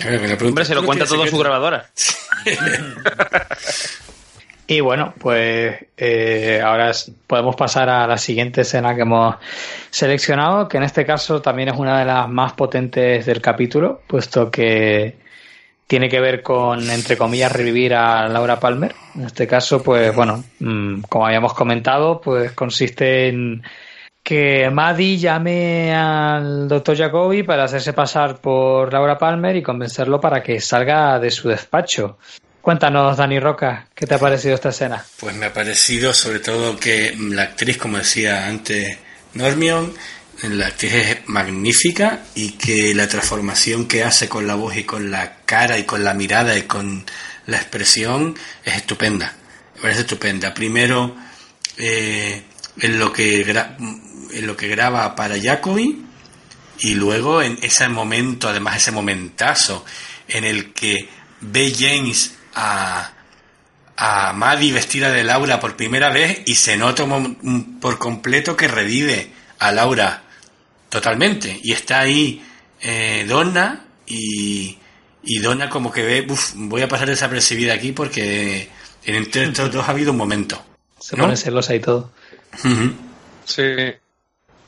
A 0.00 0.06
ver, 0.08 0.20
me 0.20 0.26
lo 0.28 0.36
pregunto, 0.36 0.48
hombre, 0.48 0.64
se 0.64 0.74
lo 0.74 0.80
¿tú 0.80 0.82
no 0.82 0.86
cuenta 0.88 1.06
todo 1.06 1.26
su 1.28 1.38
grabadora. 1.38 1.90
Y 4.72 4.80
bueno, 4.80 5.12
pues 5.18 5.84
eh, 5.98 6.62
ahora 6.64 6.92
podemos 7.26 7.56
pasar 7.56 7.90
a 7.90 8.06
la 8.06 8.16
siguiente 8.16 8.62
escena 8.62 8.94
que 8.94 9.02
hemos 9.02 9.36
seleccionado, 9.90 10.66
que 10.66 10.78
en 10.78 10.84
este 10.84 11.04
caso 11.04 11.42
también 11.42 11.68
es 11.68 11.76
una 11.76 11.98
de 11.98 12.06
las 12.06 12.26
más 12.30 12.54
potentes 12.54 13.26
del 13.26 13.42
capítulo, 13.42 14.00
puesto 14.06 14.50
que 14.50 15.16
tiene 15.86 16.08
que 16.08 16.20
ver 16.20 16.42
con, 16.42 16.88
entre 16.88 17.18
comillas, 17.18 17.52
revivir 17.52 17.92
a 17.92 18.26
Laura 18.28 18.58
Palmer. 18.58 18.94
En 19.14 19.26
este 19.26 19.46
caso, 19.46 19.82
pues 19.82 20.16
bueno, 20.16 20.42
mm, 20.60 21.02
como 21.02 21.26
habíamos 21.26 21.52
comentado, 21.52 22.22
pues 22.22 22.52
consiste 22.52 23.28
en 23.28 23.62
que 24.22 24.70
Maddie 24.70 25.18
llame 25.18 25.94
al 25.94 26.66
doctor 26.66 26.96
Jacobi 26.96 27.42
para 27.42 27.64
hacerse 27.64 27.92
pasar 27.92 28.40
por 28.40 28.90
Laura 28.90 29.18
Palmer 29.18 29.54
y 29.54 29.62
convencerlo 29.62 30.18
para 30.18 30.42
que 30.42 30.62
salga 30.62 31.18
de 31.18 31.30
su 31.30 31.50
despacho. 31.50 32.16
Cuéntanos, 32.62 33.16
Dani 33.16 33.40
Roca, 33.40 33.88
¿qué 33.92 34.06
te 34.06 34.14
ha 34.14 34.18
parecido 34.18 34.54
esta 34.54 34.68
escena? 34.68 35.04
Pues 35.18 35.34
me 35.34 35.46
ha 35.46 35.52
parecido 35.52 36.14
sobre 36.14 36.38
todo 36.38 36.76
que 36.78 37.12
la 37.18 37.42
actriz, 37.42 37.76
como 37.76 37.98
decía 37.98 38.46
antes 38.46 38.98
Normion, 39.34 39.92
la 40.44 40.68
actriz 40.68 40.94
es 40.94 41.28
magnífica 41.28 42.20
y 42.36 42.52
que 42.52 42.94
la 42.94 43.08
transformación 43.08 43.88
que 43.88 44.04
hace 44.04 44.28
con 44.28 44.46
la 44.46 44.54
voz 44.54 44.76
y 44.76 44.84
con 44.84 45.10
la 45.10 45.38
cara 45.44 45.76
y 45.76 45.82
con 45.82 46.04
la 46.04 46.14
mirada 46.14 46.56
y 46.56 46.62
con 46.62 47.04
la 47.46 47.56
expresión 47.56 48.36
es 48.64 48.76
estupenda. 48.76 49.34
Me 49.74 49.82
parece 49.82 50.02
estupenda. 50.02 50.54
Primero, 50.54 51.16
eh, 51.78 52.44
en, 52.80 52.98
lo 53.00 53.12
que 53.12 53.40
en 53.40 54.46
lo 54.46 54.56
que 54.56 54.68
graba 54.68 55.16
para 55.16 55.34
Jacobi 55.40 56.06
y 56.78 56.94
luego 56.94 57.42
en 57.42 57.58
ese 57.60 57.88
momento, 57.88 58.48
además 58.48 58.76
ese 58.76 58.92
momentazo 58.92 59.84
en 60.28 60.44
el 60.44 60.72
que 60.72 61.08
ve 61.40 61.74
James 61.76 62.36
a, 62.54 63.12
a 63.96 64.32
Maddie 64.32 64.72
vestida 64.72 65.10
de 65.10 65.24
Laura 65.24 65.60
por 65.60 65.76
primera 65.76 66.10
vez 66.10 66.42
y 66.46 66.54
se 66.54 66.76
nota 66.76 67.04
por 67.80 67.98
completo 67.98 68.56
que 68.56 68.68
revive 68.68 69.30
a 69.58 69.72
Laura 69.72 70.22
totalmente. 70.88 71.58
Y 71.62 71.72
está 71.72 72.00
ahí 72.00 72.44
eh, 72.80 73.24
Donna 73.28 73.84
y, 74.06 74.78
y 75.22 75.38
Donna 75.38 75.68
como 75.70 75.90
que 75.92 76.02
ve, 76.02 76.26
"Uf, 76.28 76.52
voy 76.56 76.82
a 76.82 76.88
pasar 76.88 77.08
desapercibida 77.08 77.74
aquí 77.74 77.92
porque 77.92 78.68
entre 79.04 79.44
estos 79.44 79.72
dos 79.72 79.88
ha 79.88 79.92
habido 79.92 80.12
un 80.12 80.18
momento. 80.18 80.62
Se 81.00 81.16
pone 81.16 81.36
celosa 81.36 81.74
y 81.74 81.80
todo. 81.80 82.12
Sí. 83.44 83.62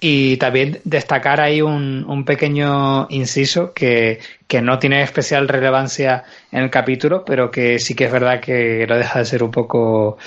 Y 0.07 0.37
también 0.37 0.81
destacar 0.85 1.41
ahí 1.41 1.63
un, 1.63 2.05
un 2.07 2.27
pequeño 2.27 3.07
inciso 3.09 3.73
que, 3.73 4.19
que 4.47 4.61
no 4.61 4.79
tiene 4.79 5.03
especial 5.03 5.49
relevancia 5.49 6.25
en 6.53 6.63
el 6.65 6.69
capítulo, 6.71 7.25
pero 7.25 7.51
que 7.51 7.79
sí 7.79 7.95
que 7.95 8.05
es 8.05 8.13
verdad 8.13 8.39
que 8.41 8.85
lo 8.87 8.99
deja 8.99 9.21
de 9.21 9.25
ser 9.25 9.43
un 9.43 9.51
poco 9.51 10.19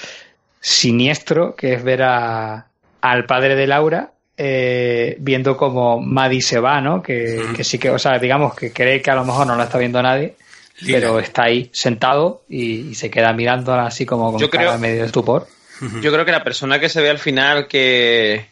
siniestro, 0.59 1.55
que 1.55 1.73
es 1.73 1.83
ver 1.83 2.01
a, 2.03 2.65
al 3.01 3.25
padre 3.25 3.55
de 3.55 3.67
Laura 3.67 4.11
eh, 4.35 5.15
viendo 5.19 5.55
como 5.57 5.99
Maddie 6.01 6.41
se 6.41 6.59
va, 6.59 6.81
¿no? 6.81 7.01
Que, 7.03 7.41
que 7.55 7.63
sí 7.63 7.77
que, 7.77 7.89
o 7.89 7.99
sea, 7.99 8.17
digamos 8.19 8.55
que 8.55 8.71
cree 8.71 9.01
que 9.01 9.11
a 9.11 9.15
lo 9.15 9.25
mejor 9.25 9.47
no 9.47 9.55
lo 9.55 9.63
está 9.63 9.77
viendo 9.77 10.01
nadie, 10.01 10.35
Lila. 10.79 10.97
pero 10.99 11.19
está 11.19 11.43
ahí 11.43 11.69
sentado 11.73 12.41
y, 12.49 12.89
y 12.89 12.95
se 12.95 13.09
queda 13.09 13.33
mirando 13.33 13.73
así 13.75 14.05
como 14.05 14.31
con 14.31 14.41
Yo 14.41 14.49
cara 14.49 14.67
creo- 14.69 14.79
medio 14.79 15.01
de 15.01 15.05
estupor. 15.07 15.47
Yo 16.01 16.11
creo 16.11 16.25
que 16.25 16.31
la 16.31 16.43
persona 16.43 16.79
que 16.79 16.89
se 16.89 17.01
ve 17.01 17.09
al 17.11 17.19
final 17.19 17.67
que, 17.67 18.47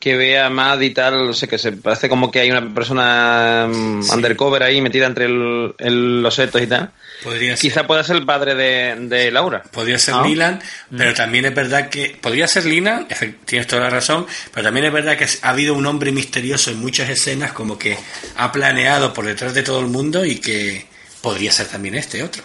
que 0.00 0.16
ve 0.16 0.40
a 0.40 0.48
Mad 0.48 0.80
y 0.80 0.90
tal, 0.90 1.26
no 1.26 1.34
sé, 1.34 1.46
que 1.46 1.58
se 1.58 1.72
parece 1.72 2.08
como 2.08 2.30
que 2.30 2.40
hay 2.40 2.50
una 2.50 2.74
persona 2.74 3.68
mm, 3.68 4.02
Sí. 4.02 4.10
undercover 4.14 4.62
ahí 4.62 4.80
metida 4.80 5.06
entre 5.06 5.26
el- 5.26 5.74
el- 5.78 6.22
los 6.22 6.34
setos 6.34 6.60
y 6.62 6.66
tal. 6.66 6.90
Podría 7.22 7.54
ser. 7.54 7.60
Quizá 7.70 7.86
pueda 7.86 8.02
ser 8.02 8.16
el 8.16 8.24
padre 8.24 8.54
de, 8.54 8.96
de 9.08 9.30
Laura. 9.30 9.62
Podría 9.62 9.98
ser 9.98 10.14
Ah. 10.16 10.22
Leland, 10.26 10.62
pero 10.96 11.12
también 11.12 11.44
es 11.44 11.54
verdad 11.54 11.90
que. 11.90 12.16
Podría 12.18 12.46
ser 12.46 12.64
Lina, 12.64 13.06
efe- 13.10 13.34
tienes 13.44 13.66
toda 13.66 13.82
la 13.82 13.90
razón, 13.90 14.26
pero 14.54 14.64
también 14.64 14.86
es 14.86 14.92
verdad 14.92 15.18
que 15.18 15.26
ha 15.42 15.50
habido 15.50 15.74
un 15.74 15.84
hombre 15.84 16.12
misterioso 16.12 16.70
en 16.70 16.80
muchas 16.80 17.10
escenas, 17.10 17.52
como 17.52 17.78
que 17.78 17.98
ha 18.38 18.50
planeado 18.50 19.12
por 19.12 19.26
detrás 19.26 19.52
de 19.52 19.62
todo 19.62 19.80
el 19.80 19.88
mundo 19.88 20.24
y 20.24 20.36
que 20.40 20.86
podría 21.20 21.52
ser 21.52 21.66
también 21.66 21.94
este 21.94 22.22
otro. 22.22 22.42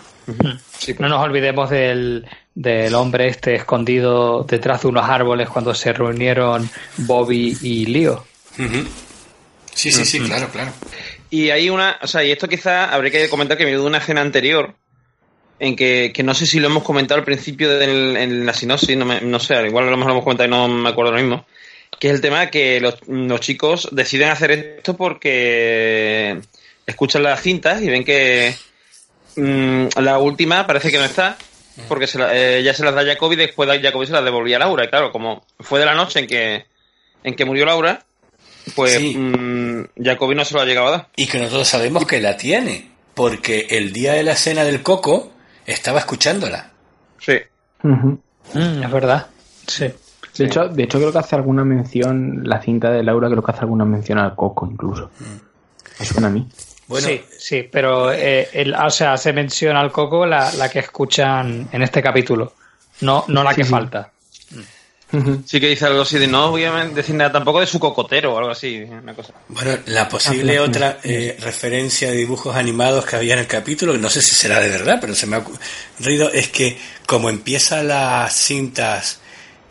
No 0.99 1.07
nos 1.07 1.21
olvidemos 1.23 1.69
del, 1.69 2.27
del 2.55 2.95
hombre 2.95 3.27
este 3.27 3.55
escondido 3.55 4.43
detrás 4.43 4.81
de 4.81 4.87
unos 4.87 5.07
árboles 5.07 5.49
cuando 5.49 5.75
se 5.75 5.91
reunieron 5.91 6.69
Bobby 6.97 7.57
y 7.61 7.85
Leo. 7.85 8.25
Sí, 9.73 9.91
sí, 9.91 10.05
sí, 10.05 10.19
claro, 10.21 10.49
claro. 10.49 10.71
Y 11.29 11.49
hay 11.49 11.69
una, 11.69 11.99
o 12.01 12.07
sea, 12.07 12.23
y 12.23 12.31
esto 12.31 12.47
quizá 12.47 12.93
habría 12.93 13.11
que 13.11 13.27
comentar 13.27 13.57
que 13.57 13.65
me 13.65 13.71
dio 13.71 13.85
una 13.85 13.97
escena 13.97 14.21
anterior, 14.21 14.73
en 15.59 15.75
que, 15.75 16.11
que, 16.13 16.23
no 16.23 16.33
sé 16.33 16.45
si 16.45 16.59
lo 16.59 16.67
hemos 16.67 16.83
comentado 16.83 17.19
al 17.19 17.25
principio 17.25 17.77
del, 17.77 18.15
en 18.15 18.45
la 18.45 18.53
sinopsis, 18.53 18.95
no, 18.95 19.05
me, 19.05 19.19
no 19.19 19.39
sé, 19.39 19.55
igual 19.67 19.87
a 19.87 19.91
lo 19.91 19.97
mejor 19.97 20.11
lo 20.11 20.13
hemos 20.13 20.23
comentado 20.23 20.47
y 20.47 20.51
no 20.51 20.67
me 20.69 20.89
acuerdo 20.89 21.11
lo 21.11 21.17
mismo, 21.17 21.45
que 21.99 22.07
es 22.07 22.13
el 22.13 22.21
tema 22.21 22.41
de 22.41 22.49
que 22.49 22.79
los, 22.79 22.95
los 23.07 23.39
chicos 23.41 23.89
deciden 23.91 24.29
hacer 24.29 24.51
esto 24.51 24.95
porque 24.95 26.39
escuchan 26.85 27.23
las 27.23 27.41
cintas 27.41 27.81
y 27.81 27.89
ven 27.89 28.05
que 28.05 28.55
mmm, 29.35 29.87
la 30.01 30.19
última 30.19 30.65
parece 30.67 30.91
que 30.91 30.97
no 30.97 31.05
está, 31.05 31.37
porque 31.87 32.07
se 32.07 32.17
la, 32.19 32.35
eh, 32.35 32.63
ya 32.63 32.73
se 32.73 32.83
las 32.83 32.95
da 32.95 33.03
Jacobi 33.05 33.35
y 33.35 33.39
después 33.39 33.69
Jacobi 33.81 34.05
se 34.05 34.13
las 34.13 34.23
devolvía 34.23 34.57
a 34.57 34.59
Laura. 34.59 34.85
Y 34.85 34.87
claro, 34.89 35.11
como 35.11 35.45
fue 35.59 35.79
de 35.79 35.85
la 35.85 35.95
noche 35.95 36.19
en 36.19 36.27
que, 36.27 36.65
en 37.23 37.35
que 37.35 37.45
murió 37.45 37.65
Laura, 37.65 38.03
pues 38.75 38.93
Sí. 38.93 39.15
mmm, 39.17 39.83
Jacobi 40.03 40.35
no 40.35 40.45
se 40.45 40.53
lo 40.55 40.61
ha 40.61 40.65
llegado 40.65 40.87
a 40.87 40.91
dar. 40.91 41.07
Y 41.15 41.27
que 41.27 41.37
nosotros 41.39 41.67
sabemos 41.67 42.05
que 42.05 42.19
la 42.21 42.37
tiene, 42.37 42.89
porque 43.13 43.67
el 43.69 43.91
día 43.93 44.13
de 44.13 44.23
la 44.23 44.35
cena 44.35 44.63
del 44.63 44.81
coco 44.81 45.31
estaba 45.65 45.99
escuchándola. 45.99 46.71
Sí. 47.19 47.37
Mm, 47.83 48.13
es 48.83 48.91
verdad. 48.91 49.27
Sí. 49.67 49.85
De, 50.37 50.45
hecho, 50.45 50.67
de 50.67 50.83
hecho, 50.83 50.97
creo 50.99 51.11
que 51.11 51.17
hace 51.19 51.35
alguna 51.35 51.63
mención, 51.63 52.41
la 52.43 52.61
cinta 52.61 52.91
de 52.91 53.03
Laura, 53.03 53.29
creo 53.29 53.41
que 53.43 53.51
hace 53.51 53.61
alguna 53.61 53.85
mención 53.85 54.17
al 54.19 54.35
coco 54.35 54.67
incluso. 54.69 55.09
Me 55.99 56.05
suena 56.05 56.27
a 56.27 56.31
mí. 56.31 56.45
Bueno, 56.87 57.07
sí, 57.07 57.21
sí, 57.37 57.67
pero 57.71 58.11
eh, 58.13 58.47
el, 58.53 58.75
o 58.75 58.89
sea, 58.91 59.17
se 59.17 59.33
menciona 59.33 59.79
al 59.79 59.91
coco 59.91 60.25
la, 60.25 60.53
la 60.53 60.69
que 60.69 60.79
escuchan 60.79 61.67
en 61.71 61.81
este 61.81 62.01
capítulo, 62.01 62.53
no, 63.01 63.25
no 63.27 63.43
la 63.43 63.53
que 63.55 63.63
sí. 63.63 63.69
falta. 63.69 64.11
Sí 65.45 65.59
que 65.59 65.69
dice 65.69 65.85
algo 65.85 66.01
así 66.01 66.17
de 66.17 66.27
no 66.27 66.51
voy 66.51 66.65
a 66.65 66.71
decir 66.87 67.15
nada 67.15 67.31
tampoco 67.31 67.59
de 67.61 67.67
su 67.67 67.79
cocotero 67.79 68.33
o 68.33 68.37
algo 68.37 68.51
así, 68.51 68.81
una 68.81 69.13
cosa. 69.13 69.33
Bueno, 69.47 69.77
la 69.85 70.09
posible 70.09 70.57
Ah, 70.57 70.61
otra 70.63 70.97
eh, 71.03 71.37
referencia 71.39 72.09
de 72.09 72.17
dibujos 72.17 72.55
animados 72.55 73.05
que 73.05 73.15
había 73.15 73.33
en 73.33 73.39
el 73.39 73.47
capítulo, 73.47 73.97
no 73.97 74.09
sé 74.09 74.21
si 74.21 74.35
será 74.35 74.59
de 74.59 74.67
verdad, 74.69 74.97
pero 74.99 75.15
se 75.15 75.25
me 75.27 75.37
ha 75.37 75.39
ocurrido, 75.39 76.31
es 76.33 76.49
que 76.49 76.77
como 77.05 77.29
empieza 77.29 77.81
las 77.83 78.33
cintas 78.33 79.21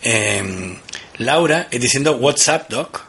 em, 0.03 0.79
Laura 1.19 1.69
es 1.71 1.81
diciendo 1.81 2.17
WhatsApp 2.17 2.71
Doc. 2.71 3.05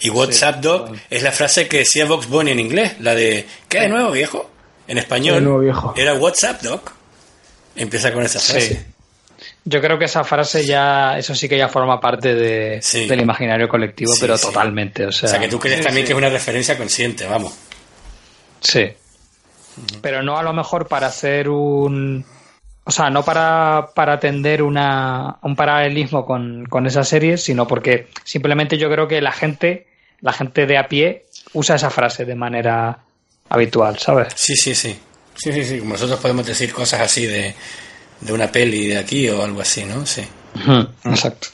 Y 0.00 0.10
WhatsApp 0.10 0.60
Doc 0.60 0.96
es 1.10 1.22
la 1.22 1.32
frase 1.32 1.66
que 1.68 1.78
decía 1.78 2.04
Vox 2.06 2.28
Bunny 2.28 2.52
en 2.52 2.60
inglés, 2.60 2.96
la 3.00 3.14
de 3.14 3.46
¿qué 3.68 3.80
de 3.80 3.88
nuevo 3.88 4.10
viejo? 4.12 4.50
En 4.86 4.96
español 4.98 5.34
De 5.36 5.40
nuevo, 5.42 5.58
viejo. 5.60 5.94
era 5.96 6.14
WhatsApp 6.14 6.62
Doc. 6.62 6.92
Empieza 7.76 8.12
con 8.12 8.22
esa 8.22 8.40
frase. 8.40 8.74
Sí. 8.74 8.78
Yo 9.64 9.80
creo 9.80 9.98
que 9.98 10.06
esa 10.06 10.24
frase 10.24 10.64
ya, 10.64 11.18
eso 11.18 11.34
sí 11.34 11.48
que 11.48 11.58
ya 11.58 11.68
forma 11.68 12.00
parte 12.00 12.34
de, 12.34 12.80
Sí. 12.82 13.06
del 13.06 13.20
imaginario 13.20 13.68
colectivo, 13.68 14.12
Sí, 14.12 14.18
pero 14.20 14.36
sí. 14.38 14.46
totalmente. 14.46 15.04
O 15.04 15.08
O 15.08 15.12
sea, 15.12 15.38
que 15.38 15.48
tú 15.48 15.58
crees 15.58 15.78
sí, 15.78 15.84
también 15.84 16.06
sí. 16.06 16.08
que 16.08 16.12
es 16.14 16.18
una 16.18 16.30
referencia 16.30 16.76
consciente, 16.78 17.26
vamos. 17.26 17.52
Sí. 18.60 18.90
Pero 20.00 20.22
no 20.22 20.38
a 20.38 20.42
lo 20.42 20.52
mejor 20.52 20.88
para 20.88 21.08
hacer 21.08 21.48
un. 21.48 22.24
O 22.84 22.90
sea, 22.90 23.10
no 23.10 23.22
para, 23.22 23.90
para 23.94 24.14
atender 24.14 24.62
una, 24.62 25.36
un 25.42 25.54
paralelismo 25.54 26.24
con, 26.24 26.64
con 26.66 26.86
esa 26.86 27.04
serie, 27.04 27.36
sino 27.36 27.66
porque 27.68 28.08
simplemente 28.24 28.78
yo 28.78 28.88
creo 28.90 29.06
que 29.06 29.20
la 29.20 29.30
gente, 29.32 29.86
la 30.20 30.32
gente 30.32 30.66
de 30.66 30.78
a 30.78 30.88
pie, 30.88 31.26
usa 31.52 31.76
esa 31.76 31.90
frase 31.90 32.24
de 32.24 32.34
manera 32.34 32.98
habitual, 33.48 33.98
¿sabes? 33.98 34.28
Sí, 34.34 34.54
sí, 34.56 34.74
sí. 34.74 34.98
Sí, 35.34 35.52
sí, 35.52 35.64
sí. 35.64 35.78
Como 35.78 35.92
nosotros 35.92 36.18
podemos 36.20 36.46
decir 36.46 36.72
cosas 36.72 37.00
así 37.00 37.26
de, 37.26 37.54
de 38.20 38.32
una 38.32 38.48
peli 38.50 38.88
de 38.88 38.98
aquí 38.98 39.28
o 39.28 39.42
algo 39.42 39.60
así, 39.60 39.84
¿no? 39.84 40.04
Sí. 40.04 40.22
Exacto. 41.04 41.48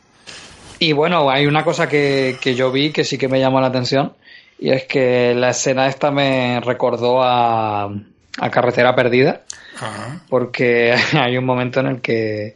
Y 0.79 0.93
bueno, 0.93 1.31
hay 1.31 1.47
una 1.47 1.65
cosa 1.65 1.89
que, 1.89 2.39
que 2.41 2.55
yo 2.55 2.73
vi 2.73 2.91
que 2.91 3.05
sí 3.05 3.19
que 3.19 3.29
me 3.29 3.41
llamó 3.41 3.61
la 3.61 3.69
atención, 3.69 4.15
y 4.59 4.71
es 4.71 4.85
que 4.85 5.35
la 5.35 5.51
escena 5.51 5.87
esta 5.87 6.11
me 6.11 6.61
recordó 6.61 7.23
a, 7.23 7.85
a 7.85 8.51
Carretera 8.51 8.95
Perdida. 8.97 9.43
Ajá. 9.77 10.21
porque 10.29 10.95
hay 11.21 11.37
un 11.37 11.45
momento 11.45 11.81
en 11.81 11.87
el 11.87 12.01
que, 12.01 12.55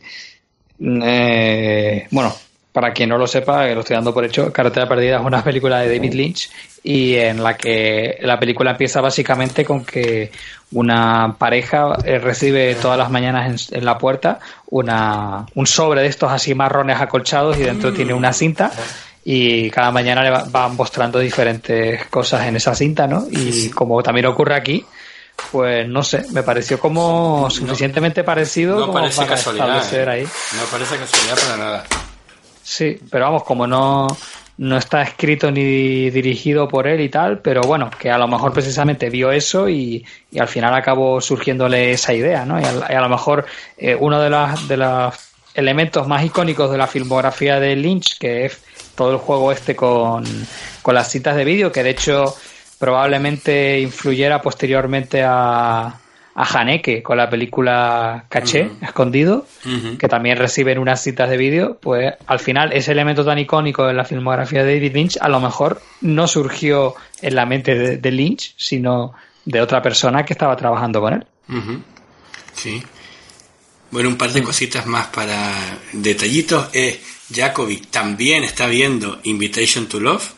eh, 0.80 2.06
bueno, 2.10 2.34
para 2.72 2.92
quien 2.92 3.08
no 3.08 3.18
lo 3.18 3.26
sepa, 3.26 3.66
que 3.66 3.74
lo 3.74 3.80
estoy 3.80 3.96
dando 3.96 4.14
por 4.14 4.24
hecho, 4.24 4.52
Carretera 4.52 4.86
Perdida 4.88 5.16
es 5.18 5.24
una 5.24 5.42
película 5.42 5.80
de 5.80 5.96
David 5.96 6.12
Lynch 6.14 6.50
y 6.84 7.16
en 7.16 7.42
la 7.42 7.56
que 7.56 8.18
la 8.20 8.38
película 8.38 8.72
empieza 8.72 9.00
básicamente 9.00 9.64
con 9.64 9.84
que 9.84 10.30
una 10.72 11.34
pareja 11.38 11.96
eh, 12.04 12.18
recibe 12.18 12.74
todas 12.76 12.96
las 12.98 13.10
mañanas 13.10 13.70
en, 13.72 13.78
en 13.78 13.84
la 13.84 13.96
puerta 13.98 14.38
una, 14.70 15.46
un 15.54 15.66
sobre 15.66 16.02
de 16.02 16.06
estos 16.08 16.30
así 16.30 16.54
marrones 16.54 17.00
acolchados 17.00 17.56
y 17.58 17.62
dentro 17.62 17.92
tiene 17.92 18.12
una 18.14 18.32
cinta 18.32 18.70
y 19.24 19.70
cada 19.70 19.90
mañana 19.90 20.22
le 20.22 20.30
va- 20.30 20.44
van 20.48 20.76
mostrando 20.76 21.18
diferentes 21.18 22.06
cosas 22.06 22.46
en 22.46 22.56
esa 22.56 22.74
cinta, 22.74 23.06
¿no? 23.06 23.26
Y 23.30 23.70
como 23.70 24.02
también 24.02 24.26
ocurre 24.26 24.54
aquí, 24.54 24.84
pues 25.50 25.88
no 25.88 26.02
sé, 26.02 26.24
me 26.32 26.42
pareció 26.42 26.78
como 26.78 27.48
suficientemente 27.50 28.24
parecido 28.24 28.76
No 28.78 28.86
como 28.86 28.98
parece 29.00 29.16
para 29.16 29.28
casualidad. 29.30 29.66
establecer 29.78 30.08
¿eh? 30.08 30.12
ahí. 30.12 30.22
No 30.24 30.62
parece 30.70 30.96
casualidad 30.96 31.38
para 31.38 31.56
nada. 31.56 31.84
Sí, 32.68 33.00
pero 33.10 33.24
vamos, 33.24 33.44
como 33.44 33.66
no, 33.66 34.06
no 34.58 34.76
está 34.76 35.00
escrito 35.00 35.50
ni 35.50 36.10
dirigido 36.10 36.68
por 36.68 36.86
él 36.86 37.00
y 37.00 37.08
tal, 37.08 37.38
pero 37.38 37.62
bueno, 37.62 37.88
que 37.98 38.10
a 38.10 38.18
lo 38.18 38.28
mejor 38.28 38.52
precisamente 38.52 39.08
vio 39.08 39.32
eso 39.32 39.70
y, 39.70 40.04
y 40.30 40.38
al 40.38 40.48
final 40.48 40.74
acabó 40.74 41.18
surgiéndole 41.22 41.92
esa 41.92 42.12
idea, 42.12 42.44
¿no? 42.44 42.60
Y 42.60 42.64
a, 42.64 43.00
lo 43.00 43.08
mejor 43.08 43.46
eh, 43.78 43.96
uno 43.98 44.20
de 44.20 44.28
los 44.28 44.68
de 44.68 44.76
los 44.76 45.14
elementos 45.54 46.06
más 46.06 46.22
icónicos 46.22 46.70
de 46.70 46.76
la 46.76 46.86
filmografía 46.86 47.58
de 47.58 47.74
Lynch, 47.74 48.18
que 48.18 48.44
es 48.44 48.62
todo 48.94 49.12
el 49.12 49.16
juego 49.16 49.50
este 49.50 49.74
con, 49.74 50.24
con 50.82 50.94
las 50.94 51.10
citas 51.10 51.36
de 51.36 51.46
vídeo, 51.46 51.72
que 51.72 51.82
de 51.82 51.90
hecho 51.90 52.34
probablemente 52.78 53.80
influyera 53.80 54.42
posteriormente 54.42 55.22
a, 55.24 55.98
a 56.40 56.44
Haneke 56.44 57.02
con 57.02 57.16
la 57.16 57.28
película 57.28 58.26
Caché, 58.28 58.70
Escondido, 58.80 59.44
que 59.98 60.06
también 60.06 60.36
reciben 60.36 60.78
unas 60.78 61.02
citas 61.02 61.28
de 61.28 61.36
vídeo, 61.36 61.78
pues 61.80 62.14
al 62.28 62.38
final 62.38 62.72
ese 62.72 62.92
elemento 62.92 63.24
tan 63.24 63.40
icónico 63.40 63.84
de 63.84 63.92
la 63.92 64.04
filmografía 64.04 64.62
de 64.62 64.74
David 64.74 64.94
Lynch 64.94 65.18
a 65.20 65.28
lo 65.28 65.40
mejor 65.40 65.82
no 66.00 66.28
surgió 66.28 66.94
en 67.22 67.34
la 67.34 67.44
mente 67.44 67.74
de, 67.74 67.96
de 67.96 68.10
Lynch, 68.12 68.54
sino 68.56 69.14
de 69.44 69.60
otra 69.60 69.82
persona 69.82 70.24
que 70.24 70.32
estaba 70.32 70.54
trabajando 70.54 71.00
con 71.00 71.14
él. 71.14 71.26
Sí. 72.54 72.80
Bueno, 73.90 74.08
un 74.08 74.16
par 74.16 74.30
de 74.30 74.44
cositas 74.44 74.86
más 74.86 75.08
para 75.08 75.52
detallitos. 75.92 76.68
Es 76.72 77.00
Jacobi 77.34 77.78
también 77.78 78.44
está 78.44 78.68
viendo 78.68 79.18
Invitation 79.24 79.88
to 79.88 79.98
Love 79.98 80.34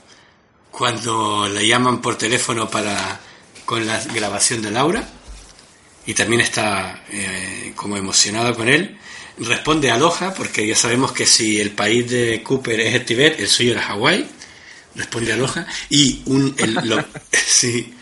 cuando 0.71 1.47
le 1.47 1.67
llaman 1.67 2.01
por 2.01 2.17
teléfono 2.17 2.71
para 2.71 3.21
con 3.67 3.87
la 3.87 4.01
grabación 4.15 4.63
de 4.63 4.71
Laura 4.71 5.05
y 6.11 6.15
también 6.15 6.41
está 6.41 7.05
eh, 7.11 7.73
como 7.77 7.97
emocionado 7.97 8.55
con 8.57 8.69
él. 8.69 8.99
Responde 9.39 9.91
Aloha 9.91 10.35
porque 10.35 10.67
ya 10.67 10.75
sabemos 10.75 11.13
que 11.13 11.25
si 11.25 11.61
el 11.61 11.71
país 11.71 12.11
de 12.11 12.43
Cooper 12.43 12.81
es 12.81 12.95
el 12.95 13.05
Tibet, 13.05 13.39
el 13.39 13.49
suyo 13.49 13.73
era 13.73 13.83
Hawái. 13.83 14.27
Responde 14.97 15.33
Aloha 15.33 15.67
y 15.89 16.23
un 16.27 16.55
el- 16.59 16.75
lo, 16.89 17.05
sí. 17.33 17.95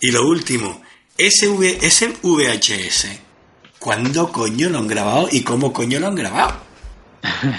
y 0.00 0.10
lo 0.10 0.26
último, 0.26 0.82
ese, 1.18 1.48
V- 1.48 1.78
ese 1.82 2.14
VHS 2.22 3.08
¿Cuándo 3.78 4.32
coño 4.32 4.68
lo 4.70 4.78
han 4.78 4.88
grabado 4.88 5.28
y 5.30 5.42
cómo 5.42 5.72
coño 5.72 6.00
lo 6.00 6.06
han 6.08 6.14
grabado? 6.14 6.62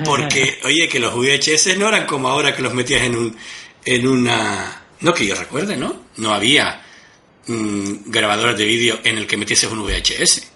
Porque, 0.04 0.60
oye, 0.66 0.88
que 0.89 0.99
los 0.99 1.14
VHS 1.16 1.78
no 1.78 1.88
eran 1.88 2.06
como 2.08 2.28
ahora 2.30 2.56
que 2.56 2.62
los 2.64 2.74
metías 2.74 3.04
en 3.04 3.16
un 3.16 3.38
en 3.86 4.08
una 4.08 4.82
no 4.99 5.14
que 5.14 5.26
yo 5.26 5.36
recuerde, 5.36 5.78
¿no? 5.78 5.95
No 6.18 6.34
había 6.34 6.82
mm, 7.48 8.12
grabadores 8.12 8.58
de 8.58 8.66
vídeo 8.66 9.00
en 9.04 9.18
el 9.18 9.28
que 9.28 9.38
metieses 9.38 9.70
un 9.72 9.84
VHS. 9.86 10.52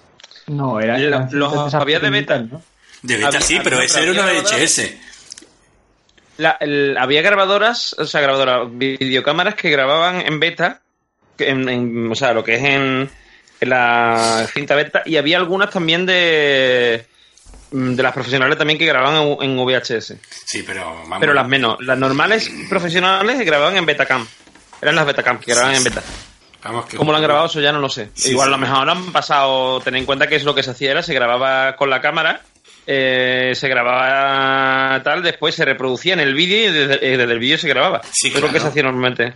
No, 0.48 0.80
era. 0.80 1.00
Eran 1.00 1.30
los 1.32 1.74
había 1.74 2.00
de 2.00 2.10
beta. 2.10 2.40
¿no? 2.40 2.62
De 3.02 3.16
beta 3.18 3.28
Había- 3.30 3.42
sí, 3.42 3.60
pero 3.64 3.80
ese 3.82 4.02
era 4.04 4.12
una 4.12 4.26
VHS. 4.26 4.98
La- 6.38 6.58
el- 6.60 6.98
había 6.98 7.22
grabadoras, 7.22 7.96
o 7.98 8.06
sea, 8.06 8.22
grabadoras, 8.22 8.68
videocámaras 8.72 9.56
que 9.56 9.70
grababan 9.70 10.22
en 10.22 10.40
beta, 10.40 10.82
que 11.38 11.50
en, 11.50 11.68
en- 11.70 12.12
o 12.12 12.16
sea, 12.16 12.34
lo 12.34 12.44
que 12.44 12.56
es 12.56 12.64
en, 12.64 13.10
en 13.62 13.70
la 13.70 14.46
cinta 14.54 14.76
beta, 14.76 15.02
y 15.06 15.16
había 15.18 15.38
algunas 15.38 15.70
también 15.70 16.06
de 16.06 17.06
de 17.72 18.04
las 18.04 18.14
profesionales 18.14 18.58
también 18.58 18.78
que 18.80 18.86
grababan 18.86 19.38
en, 19.42 19.58
VHS. 19.58 20.16
Sí, 20.46 20.64
pero 20.64 20.86
vamos. 20.86 21.18
Pero 21.20 21.34
las 21.34 21.48
menos. 21.48 21.78
Las 21.82 21.98
normales 21.98 22.50
profesionales 22.70 23.44
grababan 23.46 23.76
en 23.76 23.86
Betacam. 23.86 24.26
Eran 24.82 24.96
las 24.96 25.06
Betacam 25.06 25.40
que 25.40 25.52
grababan 25.52 25.76
en 25.76 25.84
beta. 25.84 26.02
Vamos 26.66 26.86
que 26.86 26.98
¿Cómo 26.98 27.12
lo 27.12 27.18
han 27.18 27.24
grabado? 27.24 27.46
Eso 27.48 27.62
ya 27.62 27.72
no 27.72 27.80
lo 27.80 27.90
sé. 27.90 28.10
Sí, 28.14 28.32
Igual 28.32 28.48
sí. 28.50 28.54
a 28.54 28.58
lo 28.58 28.62
mejor 28.62 28.90
han 28.90 29.12
pasado. 29.12 29.80
Ten 29.82 29.96
en 29.96 30.06
cuenta 30.06 30.28
que 30.28 30.36
es 30.36 30.44
lo 30.44 30.54
que 30.56 30.64
se 30.64 30.72
hacía 30.72 30.92
era 30.92 31.02
se 31.04 31.14
grababa 31.14 31.76
con 31.76 31.90
la 31.90 32.02
cámara, 32.02 32.42
eh, 32.88 33.54
se 33.56 33.68
grababa 33.68 35.02
tal, 35.04 35.24
después 35.24 35.56
se 35.56 35.66
reproducía 35.66 36.14
en 36.14 36.20
el 36.20 36.34
vídeo 36.34 36.70
y 36.70 36.74
desde, 36.74 36.96
eh, 37.14 37.18
desde 37.18 37.34
el 37.34 37.40
vídeo 37.40 37.58
se 37.58 37.68
grababa. 37.70 38.02
Sí, 38.12 38.28
es 38.28 38.34
lo 38.36 38.42
que 38.42 38.50
claro. 38.54 38.60
se 38.64 38.68
hacía 38.70 38.84
normalmente. 38.84 39.34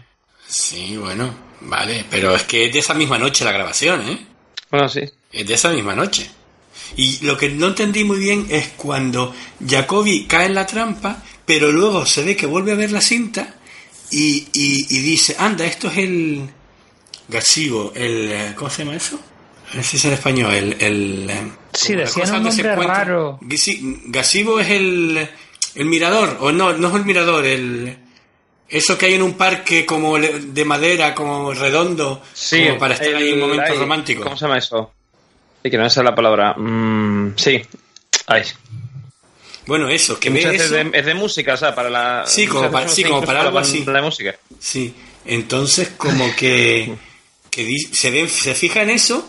Sí, 0.47 0.97
bueno, 0.97 1.33
vale, 1.61 2.05
pero 2.09 2.35
es 2.35 2.43
que 2.43 2.65
es 2.65 2.73
de 2.73 2.79
esa 2.79 2.93
misma 2.93 3.17
noche 3.17 3.45
la 3.45 3.51
grabación, 3.51 4.01
¿eh? 4.09 4.25
Bueno, 4.71 4.89
sí. 4.89 5.01
Es 5.31 5.47
de 5.47 5.53
esa 5.53 5.69
misma 5.69 5.93
noche. 5.95 6.29
Y 6.95 7.23
lo 7.25 7.37
que 7.37 7.49
no 7.49 7.67
entendí 7.67 8.03
muy 8.03 8.17
bien 8.17 8.47
es 8.49 8.69
cuando 8.75 9.35
Jacobi 9.67 10.25
cae 10.25 10.47
en 10.47 10.55
la 10.55 10.65
trampa, 10.65 11.21
pero 11.45 11.71
luego 11.71 12.05
se 12.05 12.23
ve 12.23 12.35
que 12.35 12.47
vuelve 12.47 12.71
a 12.71 12.75
ver 12.75 12.91
la 12.91 13.01
cinta 13.01 13.55
y, 14.11 14.47
y- 14.53 14.85
y 14.89 14.99
dice, 15.01 15.35
anda, 15.37 15.65
esto 15.65 15.87
es 15.89 15.97
el... 15.99 16.49
Gasivo, 17.29 17.91
el... 17.95 18.31
eh, 18.31 18.53
¿Cómo 18.55 18.69
se 18.69 18.83
llama 18.83 18.97
eso? 18.97 19.19
No 19.73 19.83
sé 19.83 19.89
si 19.89 19.97
es 19.97 20.05
en 20.05 20.13
español, 20.13 20.53
el... 20.53 20.75
el 20.79 21.29
eh, 21.29 21.51
Sí, 21.73 21.93
la 21.93 22.01
decían 22.01 22.33
un 22.35 22.43
nombre 22.43 22.75
raro. 22.75 23.39
Gasivo 23.41 24.59
es 24.59 24.69
el... 24.69 25.29
El 25.75 25.85
mirador, 25.85 26.37
o 26.41 26.51
no, 26.51 26.73
no 26.73 26.87
es 26.89 26.95
el 26.95 27.05
mirador, 27.05 27.45
el... 27.45 27.97
Eso 28.67 28.97
que 28.97 29.07
hay 29.07 29.13
en 29.15 29.21
un 29.23 29.33
parque 29.33 29.85
como 29.85 30.17
le- 30.17 30.39
de 30.39 30.65
madera, 30.65 31.13
como 31.15 31.53
redondo, 31.53 32.21
como 32.49 32.77
para 32.77 32.93
estar 32.95 33.15
ahí 33.15 33.29
en 33.29 33.33
el- 33.35 33.39
momentos 33.39 33.69
ay, 33.71 33.77
románticos. 33.77 34.23
¿Cómo 34.23 34.35
se 34.37 34.45
llama 34.45 34.57
eso? 34.59 34.91
Sí, 35.63 35.69
que 35.71 35.77
no 35.77 35.83
me 35.83 35.89
sale 35.89 36.09
la 36.09 36.15
palabra. 36.15 36.53
Mm, 36.55 37.33
sí. 37.35 37.61
Ay. 38.27 38.43
Bueno, 39.65 39.87
eso, 39.89 40.19
que 40.19 40.29
Que 40.29 40.33
ve 40.47 40.55
eso... 40.55 40.63
es 40.65 40.69
de, 40.71 40.89
es 40.99 41.05
de 41.05 41.13
música, 41.15 41.53
o 41.53 41.57
sea, 41.57 41.73
para 41.75 41.89
la. 41.89 42.23
Sí, 42.27 42.45
como 42.47 42.69
para- 42.71 42.87
sí, 42.87 43.03
como 43.03 43.23
para 43.23 43.41
algo 43.41 43.55
la 43.55 43.61
así. 43.61 43.83
de 43.83 44.01
música. 44.01 44.35
Sí, 44.59 44.93
entonces 45.25 45.89
como 45.97 46.35
que, 46.35 46.93
que 47.49 47.67
se, 47.91 48.11
ve- 48.11 48.27
se 48.29 48.53
fija 48.55 48.81
en 48.83 48.89
eso, 48.91 49.27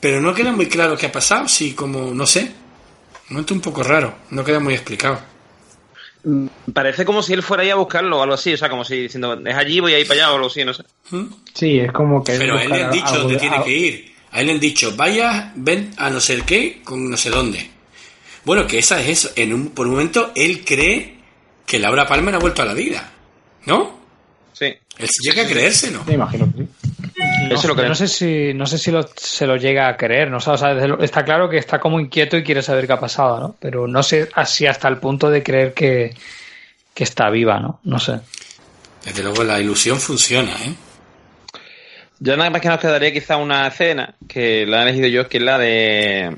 pero 0.00 0.20
no 0.20 0.34
queda 0.34 0.52
muy 0.52 0.66
claro 0.66 0.96
qué 0.96 1.06
ha 1.06 1.12
pasado, 1.12 1.48
sí, 1.48 1.72
como, 1.74 2.12
no 2.14 2.26
sé, 2.26 2.40
un 2.42 3.34
momento 3.36 3.54
un 3.54 3.60
poco 3.60 3.82
raro, 3.82 4.14
no 4.30 4.44
queda 4.44 4.60
muy 4.60 4.74
explicado. 4.74 5.20
Parece 6.72 7.04
como 7.04 7.20
si 7.22 7.32
él 7.32 7.42
fuera 7.42 7.64
ahí 7.64 7.70
a 7.70 7.74
buscarlo 7.74 8.18
o 8.18 8.22
algo 8.22 8.34
así, 8.34 8.52
o 8.54 8.56
sea, 8.56 8.68
como 8.68 8.84
si 8.84 8.96
diciendo, 8.96 9.34
es 9.44 9.54
allí, 9.56 9.80
voy 9.80 9.94
a 9.94 9.98
ir 9.98 10.06
para 10.06 10.20
allá 10.20 10.32
o 10.32 10.34
algo 10.36 10.46
así, 10.46 10.64
no 10.64 10.72
sé. 10.72 10.84
¿Mm? 11.10 11.24
Sí, 11.52 11.80
es 11.80 11.90
como 11.90 12.22
que. 12.22 12.38
Pero 12.38 12.56
a 12.58 12.62
él 12.62 12.70
le 12.70 12.82
han 12.84 12.90
dicho 12.92 13.18
dónde 13.18 13.34
de- 13.34 13.40
tiene 13.40 13.56
algo- 13.56 13.66
que 13.66 13.76
ir, 13.76 14.14
a 14.30 14.40
él 14.40 14.46
le 14.46 14.52
han 14.52 14.60
dicho, 14.60 14.94
vaya, 14.96 15.52
ven 15.56 15.92
a 15.96 16.10
no 16.10 16.20
sé 16.20 16.40
qué, 16.46 16.80
con 16.84 17.10
no 17.10 17.16
sé 17.16 17.30
dónde. 17.30 17.68
Bueno, 18.44 18.66
que 18.68 18.78
esa 18.78 19.00
es 19.00 19.08
eso, 19.08 19.30
en 19.34 19.52
un, 19.52 19.68
por 19.70 19.86
un 19.86 19.92
momento 19.94 20.30
él 20.36 20.64
cree 20.64 21.16
que 21.66 21.78
Laura 21.80 22.06
Palmer 22.06 22.34
ha 22.36 22.38
vuelto 22.38 22.62
a 22.62 22.66
la 22.66 22.74
vida, 22.74 23.12
¿no? 23.66 24.00
Sí. 24.52 24.66
Él 24.98 25.08
llega 25.24 25.42
a 25.42 25.46
creérselo. 25.46 26.04
Me 26.06 26.14
imagino 26.14 26.46
que 26.52 26.62
sí. 26.62 26.68
No, 27.52 27.58
Eso 27.58 27.68
lo 27.68 27.76
yo 27.76 27.88
no 27.88 27.94
sé 27.94 28.08
si, 28.08 28.52
no 28.54 28.66
sé 28.66 28.78
si 28.78 28.90
lo- 28.90 29.08
se 29.16 29.46
lo 29.46 29.56
llega 29.56 29.88
a 29.88 29.96
creer, 29.96 30.30
¿no? 30.30 30.38
O 30.38 30.40
sea, 30.40 30.54
o 30.54 30.56
sea, 30.58 30.74
desde 30.74 30.88
lo- 30.88 31.00
está 31.02 31.24
claro 31.24 31.48
que 31.48 31.58
está 31.58 31.78
como 31.80 32.00
inquieto 32.00 32.36
y 32.36 32.42
quiere 32.44 32.62
saber 32.62 32.86
qué 32.86 32.92
ha 32.92 33.00
pasado, 33.00 33.38
¿no? 33.40 33.56
Pero 33.60 33.86
no 33.86 34.02
sé 34.02 34.28
así 34.34 34.66
hasta 34.66 34.88
el 34.88 34.98
punto 34.98 35.30
de 35.30 35.42
creer 35.42 35.72
que, 35.74 36.14
que 36.94 37.04
está 37.04 37.30
viva, 37.30 37.58
¿no? 37.60 37.80
No 37.84 37.98
sé. 37.98 38.20
Desde 39.04 39.22
luego 39.22 39.42
la 39.44 39.60
ilusión 39.60 39.98
funciona, 40.00 40.52
¿eh? 40.64 40.74
Ya 42.20 42.36
nada 42.36 42.50
más 42.50 42.60
que 42.60 42.68
nos 42.68 42.78
quedaría 42.78 43.12
quizá 43.12 43.36
una 43.36 43.66
escena 43.66 44.14
que 44.28 44.64
la 44.66 44.80
he 44.80 44.82
elegido 44.82 45.08
yo, 45.08 45.28
que 45.28 45.38
es 45.38 45.42
la 45.44 45.58
de. 45.58 46.36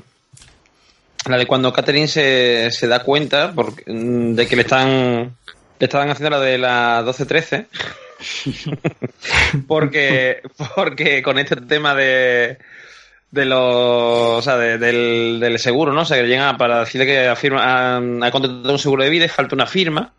La 1.27 1.37
de 1.37 1.45
cuando 1.47 1.71
Catherine 1.73 2.07
se, 2.07 2.69
se 2.71 2.87
da 2.87 2.99
cuenta 3.03 3.51
porque, 3.53 3.83
mm, 3.85 4.33
de 4.33 4.47
que 4.47 4.55
le 4.55 4.61
están. 4.63 5.35
Le 5.77 5.85
estaban 5.85 6.09
haciendo 6.09 6.37
la 6.37 6.39
de 6.43 6.57
la 6.57 7.03
12-13. 7.03 7.67
porque, 9.67 10.41
porque 10.75 11.21
con 11.21 11.37
este 11.39 11.55
tema 11.57 11.95
de. 11.95 12.57
De 13.31 13.45
los. 13.45 13.59
O 13.59 14.41
sea, 14.41 14.57
de- 14.57 14.77
del, 14.77 15.39
del 15.39 15.59
seguro, 15.59 15.91
¿no? 15.93 16.01
O 16.01 16.05
sea, 16.05 16.17
que 16.21 16.27
llegan 16.27 16.57
para 16.57 16.81
decirle 16.81 17.05
que 17.05 17.27
afirma, 17.27 17.63
ha, 17.63 17.97
ha 17.97 18.31
contratado 18.31 18.71
un 18.71 18.79
seguro 18.79 19.03
de 19.03 19.09
vida 19.09 19.25
y 19.25 19.29
falta 19.29 19.55
una 19.55 19.65
firma. 19.65 20.13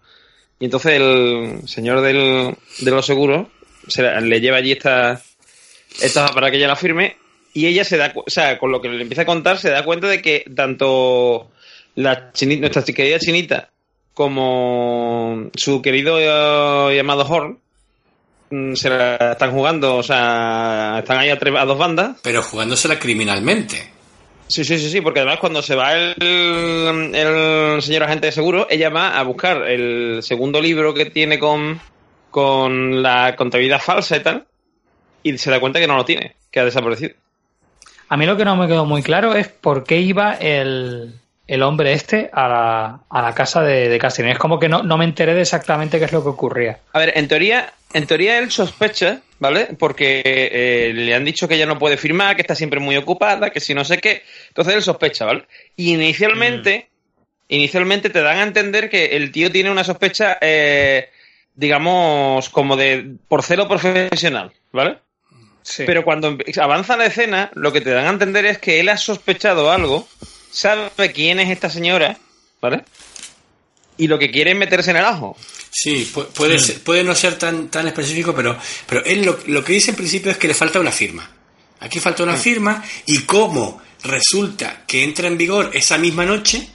Y 0.59 0.66
entonces 0.66 0.92
el 0.94 1.61
señor 1.66 2.00
del, 2.00 2.54
de 2.80 2.90
los 2.90 3.04
seguros 3.07 3.48
se 3.88 4.02
le 4.02 4.40
lleva 4.40 4.57
allí 4.59 4.72
esta, 4.72 5.20
esta 6.00 6.28
para 6.28 6.50
que 6.50 6.57
ella 6.57 6.68
la 6.68 6.76
firme 6.76 7.16
y 7.52 7.66
ella 7.66 7.84
se 7.84 7.96
da, 7.96 8.12
o 8.14 8.24
sea, 8.28 8.59
con 8.59 8.72
lo 8.72 8.80
que 8.80 8.88
le 8.88 9.02
empieza 9.02 9.22
a 9.22 9.26
contar 9.26 9.59
se 9.59 9.70
da 9.70 9.84
cuenta 9.84 10.09
de 10.09 10.20
que 10.22 10.44
tanto 10.54 11.50
la 11.94 12.32
nuestra 12.42 12.82
querida 12.84 13.18
chinita 13.18 13.70
como 14.14 15.50
su 15.54 15.82
querido 15.82 16.18
eh, 16.18 16.96
y 16.96 16.98
amado 16.98 17.26
Horn 17.26 17.59
se 18.74 18.88
la 18.90 19.32
están 19.32 19.51
jugando, 19.53 19.97
o 19.97 20.03
sea, 20.03 20.97
están 21.01 21.18
ahí 21.18 21.30
a, 21.30 21.38
tres- 21.38 21.55
a 21.57 21.64
dos 21.64 21.78
bandas. 21.78 22.16
Pero 22.22 22.42
jugándosela 22.42 22.99
criminalmente. 22.99 23.90
Sí, 24.49 24.64
sí, 24.64 24.78
sí, 24.78 24.90
sí, 24.90 25.01
porque 25.01 25.20
además 25.20 25.38
cuando 25.40 25.61
se 25.62 25.74
va 25.74 25.92
el, 25.94 26.14
el 27.14 27.82
señor 27.82 28.05
agente 28.05 28.26
de 28.26 28.32
seguro, 28.32 28.66
ella 28.70 28.90
va 28.90 29.18
a 29.18 29.22
buscar 29.24 29.62
el 29.68 30.20
segundo 30.22 30.61
libro 30.61 30.94
que 30.94 31.07
tiene 31.07 31.38
con, 31.38 31.80
con 32.30 33.03
la 33.03 33.34
contabilidad 33.34 33.80
falsa 33.80 34.16
y 34.16 34.20
tal, 34.20 34.47
y 35.24 35.36
se 35.38 35.51
da 35.51 35.59
cuenta 35.59 35.80
que 35.80 35.88
no 35.88 35.97
lo 35.97 36.05
tiene, 36.05 36.36
que 36.53 36.61
ha 36.61 36.64
desaparecido. 36.64 37.14
A 38.09 38.16
mí 38.16 38.24
lo 38.24 38.36
que 38.36 38.44
no 38.44 38.55
me 38.55 38.68
quedó 38.68 38.84
muy 38.84 39.03
claro 39.03 39.34
es 39.34 39.49
por 39.49 39.82
qué 39.82 39.99
iba 39.99 40.34
el, 40.34 41.14
el 41.47 41.62
hombre 41.62 41.92
este 41.92 42.28
a 42.32 42.49
la, 42.49 43.01
a 43.09 43.22
la 43.22 43.34
casa 43.34 43.62
de, 43.62 43.88
de. 43.88 44.01
Es 44.05 44.38
como 44.38 44.59
que 44.59 44.68
no, 44.68 44.82
no 44.82 44.99
me 44.99 45.05
enteré 45.05 45.34
de 45.34 45.42
exactamente 45.42 45.99
qué 45.99 46.07
es 46.07 46.12
lo 46.12 46.22
que 46.22 46.30
ocurría. 46.30 46.80
A 46.92 46.99
ver, 46.99 47.12
en 47.16 47.28
teoría, 47.28 47.72
en 47.92 48.07
teoría 48.07 48.38
él 48.38 48.51
sospecha, 48.51 49.20
¿vale? 49.38 49.68
Porque 49.78 50.22
eh, 50.24 50.92
le 50.92 51.14
han 51.14 51.24
dicho 51.24 51.47
que 51.47 51.55
ella 51.55 51.66
no 51.66 51.78
puede 51.78 51.97
firmar, 51.97 52.34
que 52.34 52.42
está 52.42 52.55
siempre 52.55 52.80
muy 52.80 52.97
ocupada, 52.97 53.51
que 53.51 53.61
si 53.61 53.74
no 53.74 53.84
sé 53.84 53.99
qué. 53.99 54.22
Entonces 54.49 54.74
él 54.74 54.82
sospecha, 54.82 55.24
¿vale? 55.24 55.44
Y 55.76 55.94
inicialmente, 55.94 56.88
inicialmente 57.49 58.11
te 58.11 58.22
dan 58.22 58.38
a 58.38 58.42
entender 58.42 58.90
que 58.90 59.16
el 59.16 59.30
tío 59.30 59.53
tiene 59.53 59.70
una 59.70 59.84
sospecha, 59.84 60.38
eh, 60.40 61.11
digamos, 61.55 62.49
como 62.49 62.76
de 62.76 63.14
por 63.28 63.44
celo 63.44 63.68
profesional, 63.68 64.53
¿vale? 64.72 64.99
Sí. 65.62 65.84
Pero 65.86 66.05
cuando 66.05 66.38
avanza 66.61 66.97
la 66.97 67.07
escena, 67.07 67.51
lo 67.55 67.72
que 67.72 67.80
te 67.80 67.90
dan 67.90 68.07
a 68.07 68.11
entender 68.11 68.47
es 68.47 68.59
que 68.59 68.78
él 68.78 68.88
ha 68.88 68.97
sospechado 68.97 69.72
algo, 69.72 70.07
sabe 70.57 71.12
quién 71.12 71.38
es 71.40 71.50
esta 71.50 71.68
señora, 71.70 72.18
¿vale? 72.61 72.84
Y 73.98 74.09
lo 74.09 74.18
que 74.18 74.30
quiere 74.30 74.52
es 74.52 74.57
meterse 74.57 74.90
en 74.90 74.98
el 74.98 75.04
ajo. 75.04 75.36
Sí, 75.70 76.11
pu- 76.14 76.26
puede, 76.28 76.59
ser- 76.59 76.80
puede 76.82 77.02
no 77.04 77.14
ser 77.14 77.38
tan, 77.38 77.68
tan 77.68 77.86
específico, 77.86 78.34
pero, 78.34 78.57
pero 78.86 79.04
él 79.04 79.24
lo, 79.24 79.38
lo 79.46 79.64
que 79.64 79.72
dice 79.72 79.90
en 79.90 79.96
principio 79.96 80.30
es 80.30 80.36
que 80.38 80.48
le 80.48 80.54
falta 80.54 80.80
una 80.80 80.92
firma. 80.92 81.30
Aquí 81.80 82.00
falta 82.00 82.22
una 82.22 82.36
firma 82.36 82.82
y 83.07 83.20
como 83.20 83.80
resulta 84.02 84.84
que 84.86 85.02
entra 85.04 85.28
en 85.28 85.36
vigor 85.38 85.70
esa 85.74 85.98
misma 85.98 86.24
noche, 86.24 86.66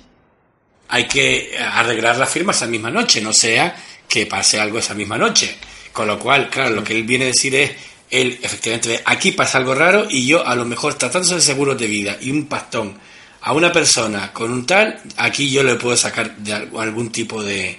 hay 0.89 1.07
que 1.07 1.55
arreglar 1.59 2.17
la 2.17 2.25
firma 2.25 2.51
esa 2.51 2.67
misma 2.67 2.89
noche, 2.91 3.21
no 3.21 3.34
sea 3.34 3.75
que 4.07 4.25
pase 4.25 4.59
algo 4.59 4.77
esa 4.79 4.93
misma 4.93 5.17
noche. 5.17 5.55
Con 5.91 6.07
lo 6.07 6.19
cual, 6.19 6.49
claro, 6.49 6.75
lo 6.75 6.84
que 6.84 6.95
él 6.95 7.03
viene 7.03 7.25
a 7.25 7.27
decir 7.27 7.55
es, 7.55 7.71
él 8.09 8.39
efectivamente 8.41 9.01
aquí 9.05 9.32
pasa 9.32 9.57
algo 9.57 9.73
raro 9.73 10.05
y 10.09 10.25
yo 10.27 10.45
a 10.45 10.53
lo 10.55 10.65
mejor 10.65 10.95
tratándose 10.95 11.36
de 11.36 11.41
seguros 11.41 11.77
de 11.79 11.88
vida 11.88 12.17
y 12.21 12.29
un 12.32 12.45
pastón 12.47 12.97
a 13.41 13.53
una 13.53 13.71
persona 13.71 14.31
con 14.33 14.51
un 14.51 14.65
tal, 14.65 14.99
aquí 15.17 15.49
yo 15.49 15.63
le 15.63 15.75
puedo 15.75 15.95
sacar 15.97 16.35
de 16.37 16.53
al- 16.53 16.69
algún 16.77 17.11
tipo 17.11 17.43
de, 17.43 17.77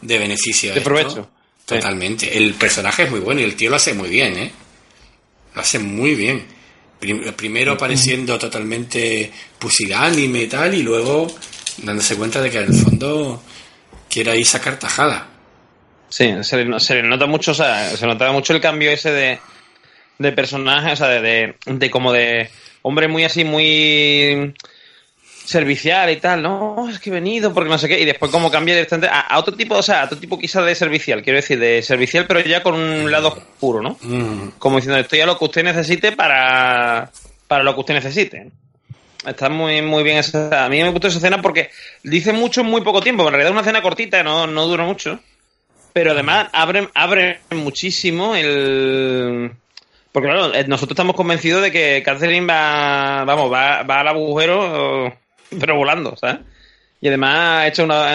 de 0.00 0.18
beneficio. 0.18 0.72
De 0.72 0.78
esto. 0.78 0.88
provecho. 0.88 1.30
Totalmente. 1.64 2.36
El 2.36 2.54
personaje 2.54 3.04
es 3.04 3.10
muy 3.10 3.20
bueno 3.20 3.40
y 3.40 3.44
el 3.44 3.54
tío 3.56 3.70
lo 3.70 3.76
hace 3.76 3.94
muy 3.94 4.08
bien, 4.10 4.36
¿eh? 4.36 4.52
Lo 5.54 5.60
hace 5.62 5.78
muy 5.78 6.14
bien. 6.14 6.44
Prim- 7.00 7.32
primero 7.34 7.76
pareciendo 7.78 8.38
totalmente 8.38 9.30
pusilánime 9.58 10.42
y 10.42 10.46
tal, 10.46 10.74
y 10.74 10.82
luego 10.82 11.26
dándose 11.78 12.16
cuenta 12.16 12.40
de 12.42 12.50
que 12.50 12.58
en 12.58 12.64
el 12.64 12.74
fondo 12.74 13.42
quiere 14.10 14.32
ahí 14.32 14.44
sacar 14.44 14.78
tajada. 14.78 15.28
Sí, 16.08 16.32
se 16.42 16.64
le, 16.64 16.80
se 16.80 16.94
le 16.96 17.02
nota 17.02 17.26
mucho, 17.26 17.52
o 17.52 17.54
sea, 17.54 17.96
se 17.96 18.06
notaba 18.06 18.32
mucho 18.32 18.52
el 18.52 18.60
cambio 18.60 18.90
ese 18.90 19.10
de, 19.10 19.38
de 20.18 20.32
personaje, 20.32 20.92
o 20.92 20.96
sea, 20.96 21.08
de, 21.08 21.20
de, 21.20 21.54
de 21.66 21.90
como 21.90 22.12
de 22.12 22.50
hombre 22.82 23.08
muy 23.08 23.24
así, 23.24 23.42
muy 23.44 24.54
servicial 25.44 26.10
y 26.10 26.16
tal, 26.16 26.42
no, 26.42 26.88
es 26.88 26.98
que 26.98 27.10
he 27.10 27.12
venido 27.12 27.52
porque 27.52 27.70
no 27.70 27.78
sé 27.78 27.88
qué, 27.88 28.00
y 28.00 28.04
después 28.04 28.30
como 28.30 28.50
cambia 28.50 28.74
directamente 28.74 29.08
a, 29.08 29.20
a 29.20 29.38
otro 29.38 29.54
tipo, 29.54 29.76
o 29.76 29.82
sea, 29.82 30.02
a 30.02 30.04
otro 30.06 30.18
tipo 30.18 30.38
quizá 30.38 30.62
de 30.62 30.74
servicial, 30.74 31.22
quiero 31.22 31.36
decir, 31.36 31.58
de 31.58 31.82
servicial, 31.82 32.26
pero 32.26 32.40
ya 32.40 32.62
con 32.62 32.74
un 32.74 33.10
lado 33.10 33.28
oscuro, 33.28 33.82
¿no? 33.82 33.98
Mm. 34.00 34.52
Como 34.58 34.76
diciendo, 34.76 34.98
estoy 34.98 35.20
a 35.20 35.26
lo 35.26 35.38
que 35.38 35.44
usted 35.44 35.64
necesite 35.64 36.12
para, 36.12 37.10
para 37.46 37.62
lo 37.62 37.74
que 37.74 37.80
usted 37.80 37.94
necesite. 37.94 38.50
Está 39.26 39.48
muy, 39.48 39.80
muy 39.82 40.02
bien 40.02 40.18
esa. 40.18 40.64
A 40.64 40.68
mí 40.68 40.82
me 40.82 40.90
gustó 40.90 41.08
esa 41.08 41.18
escena 41.18 41.40
porque 41.40 41.70
dice 42.02 42.32
mucho 42.32 42.60
en 42.60 42.66
muy 42.66 42.82
poco 42.82 43.00
tiempo. 43.00 43.22
En 43.24 43.30
realidad 43.30 43.48
es 43.48 43.52
una 43.52 43.62
escena 43.62 43.82
cortita, 43.82 44.22
no, 44.22 44.46
no 44.46 44.66
dura 44.66 44.84
mucho. 44.84 45.18
Pero 45.92 46.12
además 46.12 46.48
abre, 46.52 46.88
abre 46.94 47.40
muchísimo 47.50 48.34
el. 48.34 49.52
Porque 50.12 50.28
claro, 50.28 50.54
eh, 50.54 50.64
nosotros 50.68 50.92
estamos 50.92 51.16
convencidos 51.16 51.62
de 51.62 51.72
que 51.72 52.02
Catherine 52.04 52.46
va, 52.46 53.24
vamos, 53.24 53.52
va, 53.52 53.82
va 53.82 54.00
al 54.00 54.08
agujero, 54.08 55.16
pero 55.60 55.76
volando, 55.76 56.16
¿sabes? 56.16 56.38
Y 57.00 57.08
además 57.08 57.34
ha 57.38 57.66
hecho 57.66 57.84
una, 57.84 58.06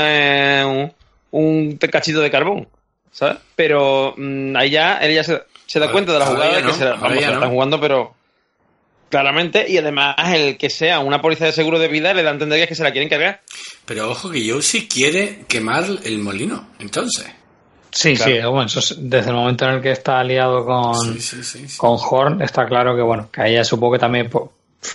eh, 0.61 0.65
un, 0.65 0.93
un 1.31 1.77
cachito 1.77 2.21
de 2.21 2.31
carbón, 2.31 2.67
¿sabes? 3.11 3.37
Pero 3.55 4.13
mm, 4.17 4.55
ahí 4.55 4.69
ya, 4.71 4.97
él 4.97 5.13
ya 5.13 5.23
se, 5.23 5.43
se 5.65 5.79
da 5.79 5.85
Ahora- 5.85 5.93
cuenta 5.93 6.13
de 6.13 6.19
la 6.19 6.25
jugada 6.25 6.61
que 6.65 6.73
se 6.73 6.85
vamos, 6.85 7.13
se 7.19 7.25
no. 7.27 7.33
están 7.33 7.49
jugando, 7.51 7.79
pero 7.79 8.15
claramente, 9.09 9.65
y 9.69 9.77
además 9.77 10.15
el 10.33 10.57
que 10.57 10.69
sea 10.69 10.99
una 10.99 11.21
póliza 11.21 11.45
de 11.45 11.51
seguro 11.51 11.79
de 11.79 11.87
vida 11.87 12.13
le 12.13 12.23
da 12.23 12.29
a 12.29 12.33
entender 12.33 12.67
que 12.67 12.75
se 12.75 12.83
la 12.83 12.91
quieren 12.91 13.09
cargar. 13.09 13.41
Pero 13.85 14.09
ojo 14.11 14.29
que 14.29 14.47
Josie 14.49 14.87
quiere 14.87 15.45
quemar 15.47 15.83
el 16.03 16.19
molino, 16.19 16.69
entonces. 16.79 17.25
Sí, 17.91 18.13
Claro. 18.15 18.31
sí, 18.31 18.39
bueno, 18.41 18.65
eso 18.67 18.79
es- 18.79 18.95
desde 18.99 19.29
el 19.31 19.35
momento 19.35 19.65
en 19.65 19.71
el 19.75 19.81
que 19.81 19.91
está 19.91 20.19
aliado 20.19 20.63
con, 20.63 20.95
Sí, 20.95 21.19
sí, 21.19 21.43
sí, 21.43 21.67
sí. 21.67 21.77
con 21.77 21.97
Horn, 21.99 22.41
está 22.43 22.67
claro 22.67 22.95
que, 22.95 23.01
bueno, 23.01 23.29
que 23.31 23.47
ella 23.49 23.63
supongo 23.63 23.93
que 23.93 23.99
también, 23.99 24.29
pues, 24.29 24.43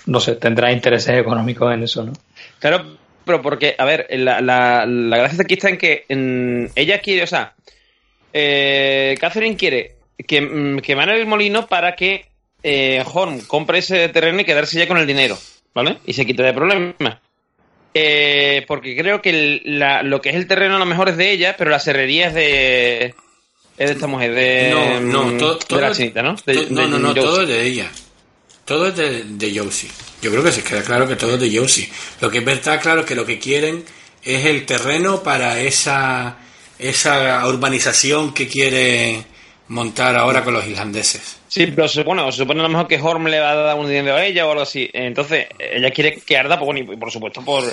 no 0.05 0.21
sé, 0.21 0.35
tendrá 0.35 0.71
intereses 0.71 1.17
económicos 1.19 1.73
en 1.73 1.83
eso, 1.83 2.03
¿no? 2.05 2.13
Claro, 2.59 2.97
pero 3.25 3.41
porque, 3.41 3.75
a 3.77 3.85
ver, 3.85 4.07
la, 4.11 4.41
la, 4.41 4.85
la 4.85 5.17
gracia 5.17 5.43
aquí 5.43 5.55
está 5.55 5.69
en 5.69 5.77
que 5.77 6.05
en- 6.09 6.71
ella 6.75 6.99
quiere, 6.99 7.23
o 7.23 7.27
sea, 7.27 7.53
eh, 8.33 9.15
Catherine 9.19 9.55
quiere 9.55 9.95
que, 10.27 10.41
mm, 10.41 10.79
quemar 10.79 11.09
el 11.09 11.25
molino 11.25 11.67
para 11.67 11.95
que 11.95 12.25
eh, 12.63 13.03
Horn 13.13 13.41
compre 13.41 13.77
ese 13.79 14.09
terreno 14.09 14.41
y 14.41 14.43
quedarse 14.45 14.79
ya 14.79 14.87
con 14.87 14.97
el 14.97 15.05
dinero, 15.05 15.37
¿vale? 15.73 15.97
Y 16.05 16.13
se 16.13 16.25
quita 16.25 16.41
de 16.43 16.53
problemas. 16.53 16.95
Eh, 17.93 18.65
porque 18.67 18.97
creo 18.97 19.21
que 19.21 19.29
el- 19.29 19.61
la- 19.79 20.03
lo 20.03 20.19
que 20.21 20.29
es 20.29 20.35
el 20.35 20.47
terreno 20.47 20.75
a 20.75 20.79
lo 20.79 20.85
mejor 20.85 21.09
es 21.09 21.17
de 21.17 21.31
ella, 21.31 21.55
pero 21.57 21.69
la 21.69 21.79
serrería 21.79 22.27
es 22.27 22.33
de, 22.33 23.05
es 23.77 23.87
de 23.89 23.93
esta 23.93 24.07
mujer, 24.07 24.33
de, 24.33 24.69
No, 24.71 24.99
no, 24.99 25.23
mm, 25.31 25.37
todo, 25.37 25.53
de 25.55 25.65
todo 25.65 25.79
la 25.79 25.91
chinita, 25.93 26.21
¿no? 26.23 26.35
De- 26.45 26.67
no, 26.71 26.87
no, 26.87 26.99
no, 26.99 27.13
todo 27.13 27.41
es 27.43 27.47
de 27.47 27.61
ella. 27.65 27.89
Todo 28.65 28.87
es 28.87 28.95
de, 28.95 29.23
de. 29.23 29.53
Yo 29.53 30.31
creo 30.31 30.43
que 30.43 30.51
se 30.51 30.63
queda 30.63 30.81
claro 30.81 31.07
que 31.07 31.15
todo 31.15 31.35
es 31.35 31.39
de 31.39 31.55
Josie. 31.55 31.89
Lo 32.19 32.31
que 32.31 32.39
está 32.39 32.79
claro 32.79 33.01
es 33.01 33.05
que 33.05 33.15
lo 33.15 33.25
que 33.25 33.37
quieren 33.37 33.85
es 34.23 34.45
el 34.45 34.65
terreno 34.65 35.21
para 35.21 35.59
esa, 35.59 36.39
esa 36.79 37.47
urbanización 37.47 38.33
que 38.33 38.47
quiere 38.47 39.23
montar 39.67 40.15
ahora 40.15 40.43
con 40.43 40.55
los 40.55 40.65
irlandeses. 40.67 41.39
Sí, 41.47 41.67
pero 41.67 41.87
bueno, 42.03 42.31
se 42.31 42.39
supone 42.39 42.59
a 42.59 42.63
lo 42.63 42.69
mejor 42.69 42.87
que 42.87 42.99
Horm 42.99 43.27
le 43.27 43.39
va 43.39 43.51
a 43.51 43.55
dar 43.55 43.77
un 43.77 43.87
dinero 43.87 44.15
a 44.15 44.25
ella 44.25 44.47
o 44.47 44.51
algo 44.51 44.63
así. 44.63 44.89
Entonces, 44.93 45.47
ella 45.59 45.91
quiere 45.91 46.17
que 46.17 46.37
arda, 46.37 46.57
pues 46.57 46.65
bueno, 46.65 46.93
y 46.93 46.97
por 46.97 47.11
supuesto 47.11 47.43
por, 47.43 47.63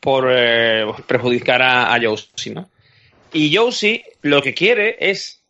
por 0.00 0.28
eh, 0.30 0.86
perjudicar 1.06 1.62
a, 1.62 1.98
Josie, 2.00 2.54
¿no? 2.54 2.70
Y 3.32 3.54
Josie 3.54 4.04
lo 4.22 4.40
que 4.40 4.54
quiere 4.54 4.96
es 5.00 5.42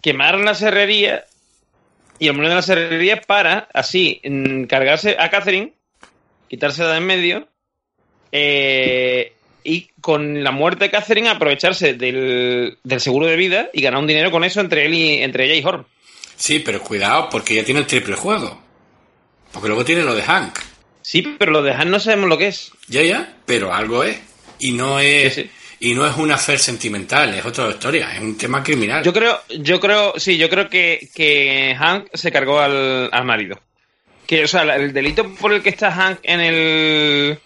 quemar 0.00 0.38
la 0.38 0.54
serrería 0.54 1.24
y 2.24 2.28
el 2.28 2.36
de 2.36 2.48
la 2.48 2.62
serrería 2.62 3.20
para, 3.20 3.68
así, 3.74 4.20
mm, 4.24 4.64
cargarse 4.64 5.16
a 5.18 5.28
Catherine, 5.28 5.74
quitársela 6.48 6.92
de 6.92 6.96
en 6.98 7.06
medio, 7.06 7.48
eh, 8.32 9.32
y 9.62 9.88
con 10.00 10.42
la 10.42 10.50
muerte 10.50 10.84
de 10.84 10.90
Catherine 10.90 11.28
aprovecharse 11.28 11.94
del, 11.94 12.78
del 12.82 13.00
seguro 13.00 13.26
de 13.26 13.36
vida 13.36 13.68
y 13.72 13.82
ganar 13.82 14.00
un 14.00 14.06
dinero 14.06 14.30
con 14.30 14.42
eso 14.44 14.60
entre 14.60 14.86
él 14.86 14.94
y 14.94 15.22
entre 15.22 15.44
ella 15.44 15.54
y 15.54 15.64
Horm. 15.64 15.84
Sí, 16.36 16.60
pero 16.60 16.80
cuidado, 16.80 17.28
porque 17.30 17.54
ella 17.54 17.64
tiene 17.64 17.80
el 17.80 17.86
triple 17.86 18.16
juego. 18.16 18.60
Porque 19.52 19.68
luego 19.68 19.84
tiene 19.84 20.02
lo 20.02 20.14
de 20.14 20.22
Hank. 20.22 20.58
Sí, 21.02 21.22
pero 21.38 21.52
lo 21.52 21.62
de 21.62 21.72
Han 21.72 21.90
no 21.90 22.00
sabemos 22.00 22.28
lo 22.28 22.38
que 22.38 22.48
es. 22.48 22.72
Ya, 22.88 23.02
ya, 23.02 23.36
pero 23.44 23.72
algo 23.72 24.02
es. 24.02 24.18
Y 24.58 24.72
no 24.72 24.98
es, 24.98 25.34
Sí, 25.34 25.42
sí. 25.42 25.50
Y 25.84 25.94
no 25.94 26.06
es 26.06 26.16
una 26.16 26.38
fe 26.38 26.56
sentimental, 26.56 27.34
es 27.34 27.44
otra 27.44 27.68
historia, 27.68 28.14
es 28.14 28.20
un 28.22 28.38
tema 28.38 28.62
criminal. 28.62 29.04
Yo 29.04 29.12
creo, 29.12 29.38
yo 29.60 29.78
creo, 29.78 30.14
sí, 30.16 30.38
yo 30.38 30.48
creo 30.48 30.70
que, 30.70 31.10
que 31.14 31.76
Hank 31.78 32.06
se 32.14 32.32
cargó 32.32 32.58
al, 32.58 33.10
al 33.12 33.24
marido. 33.26 33.60
Que, 34.26 34.44
o 34.44 34.48
sea, 34.48 34.62
el 34.62 34.94
delito 34.94 35.34
por 35.34 35.52
el 35.52 35.62
que 35.62 35.68
está 35.68 35.92
Hank 35.92 36.20
en 36.22 36.40
el. 36.40 37.38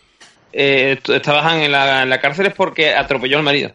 Eh, 0.52 1.00
estaba 1.08 1.42
Hank 1.42 1.62
en 1.62 1.72
la, 1.72 2.04
en 2.04 2.10
la 2.10 2.20
cárcel 2.20 2.46
es 2.46 2.54
porque 2.54 2.94
atropelló 2.94 3.38
al 3.38 3.42
marido. 3.42 3.72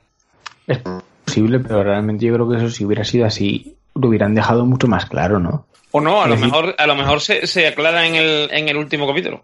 Es 0.65 0.79
posible, 1.25 1.59
pero 1.59 1.83
realmente 1.83 2.25
yo 2.25 2.33
creo 2.33 2.49
que 2.49 2.55
eso 2.55 2.69
si 2.69 2.85
hubiera 2.85 3.03
sido 3.03 3.25
así, 3.25 3.75
lo 3.95 4.07
hubieran 4.07 4.33
dejado 4.33 4.65
mucho 4.65 4.87
más 4.87 5.07
claro, 5.07 5.39
¿no? 5.39 5.67
O 5.91 5.99
no, 5.99 6.21
a 6.21 6.27
lo 6.29 6.37
mejor, 6.37 6.73
a 6.77 6.87
lo 6.87 6.95
mejor 6.95 7.19
se, 7.19 7.47
se 7.47 7.67
aclara 7.67 8.07
en 8.07 8.15
el, 8.15 8.47
en 8.49 8.69
el 8.69 8.77
último 8.77 9.05
capítulo 9.05 9.43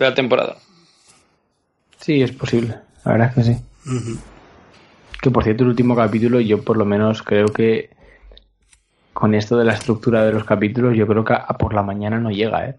de 0.00 0.08
la 0.08 0.14
temporada. 0.16 0.56
Sí, 2.00 2.20
es 2.22 2.32
posible. 2.32 2.74
La 3.04 3.12
verdad 3.12 3.28
es 3.28 3.34
que 3.36 3.52
sí. 3.52 3.56
Que 5.20 5.30
por 5.30 5.44
cierto, 5.44 5.62
el 5.64 5.70
último 5.70 5.94
capítulo, 5.96 6.40
yo 6.40 6.62
por 6.62 6.76
lo 6.76 6.84
menos 6.84 7.22
creo 7.22 7.46
que 7.46 7.90
con 9.12 9.34
esto 9.34 9.56
de 9.56 9.64
la 9.64 9.74
estructura 9.74 10.24
de 10.24 10.32
los 10.32 10.44
capítulos, 10.44 10.96
yo 10.96 11.06
creo 11.06 11.24
que 11.24 11.34
a 11.34 11.46
por 11.58 11.72
la 11.72 11.82
mañana 11.82 12.18
no 12.18 12.30
llega, 12.30 12.66
¿eh? 12.66 12.76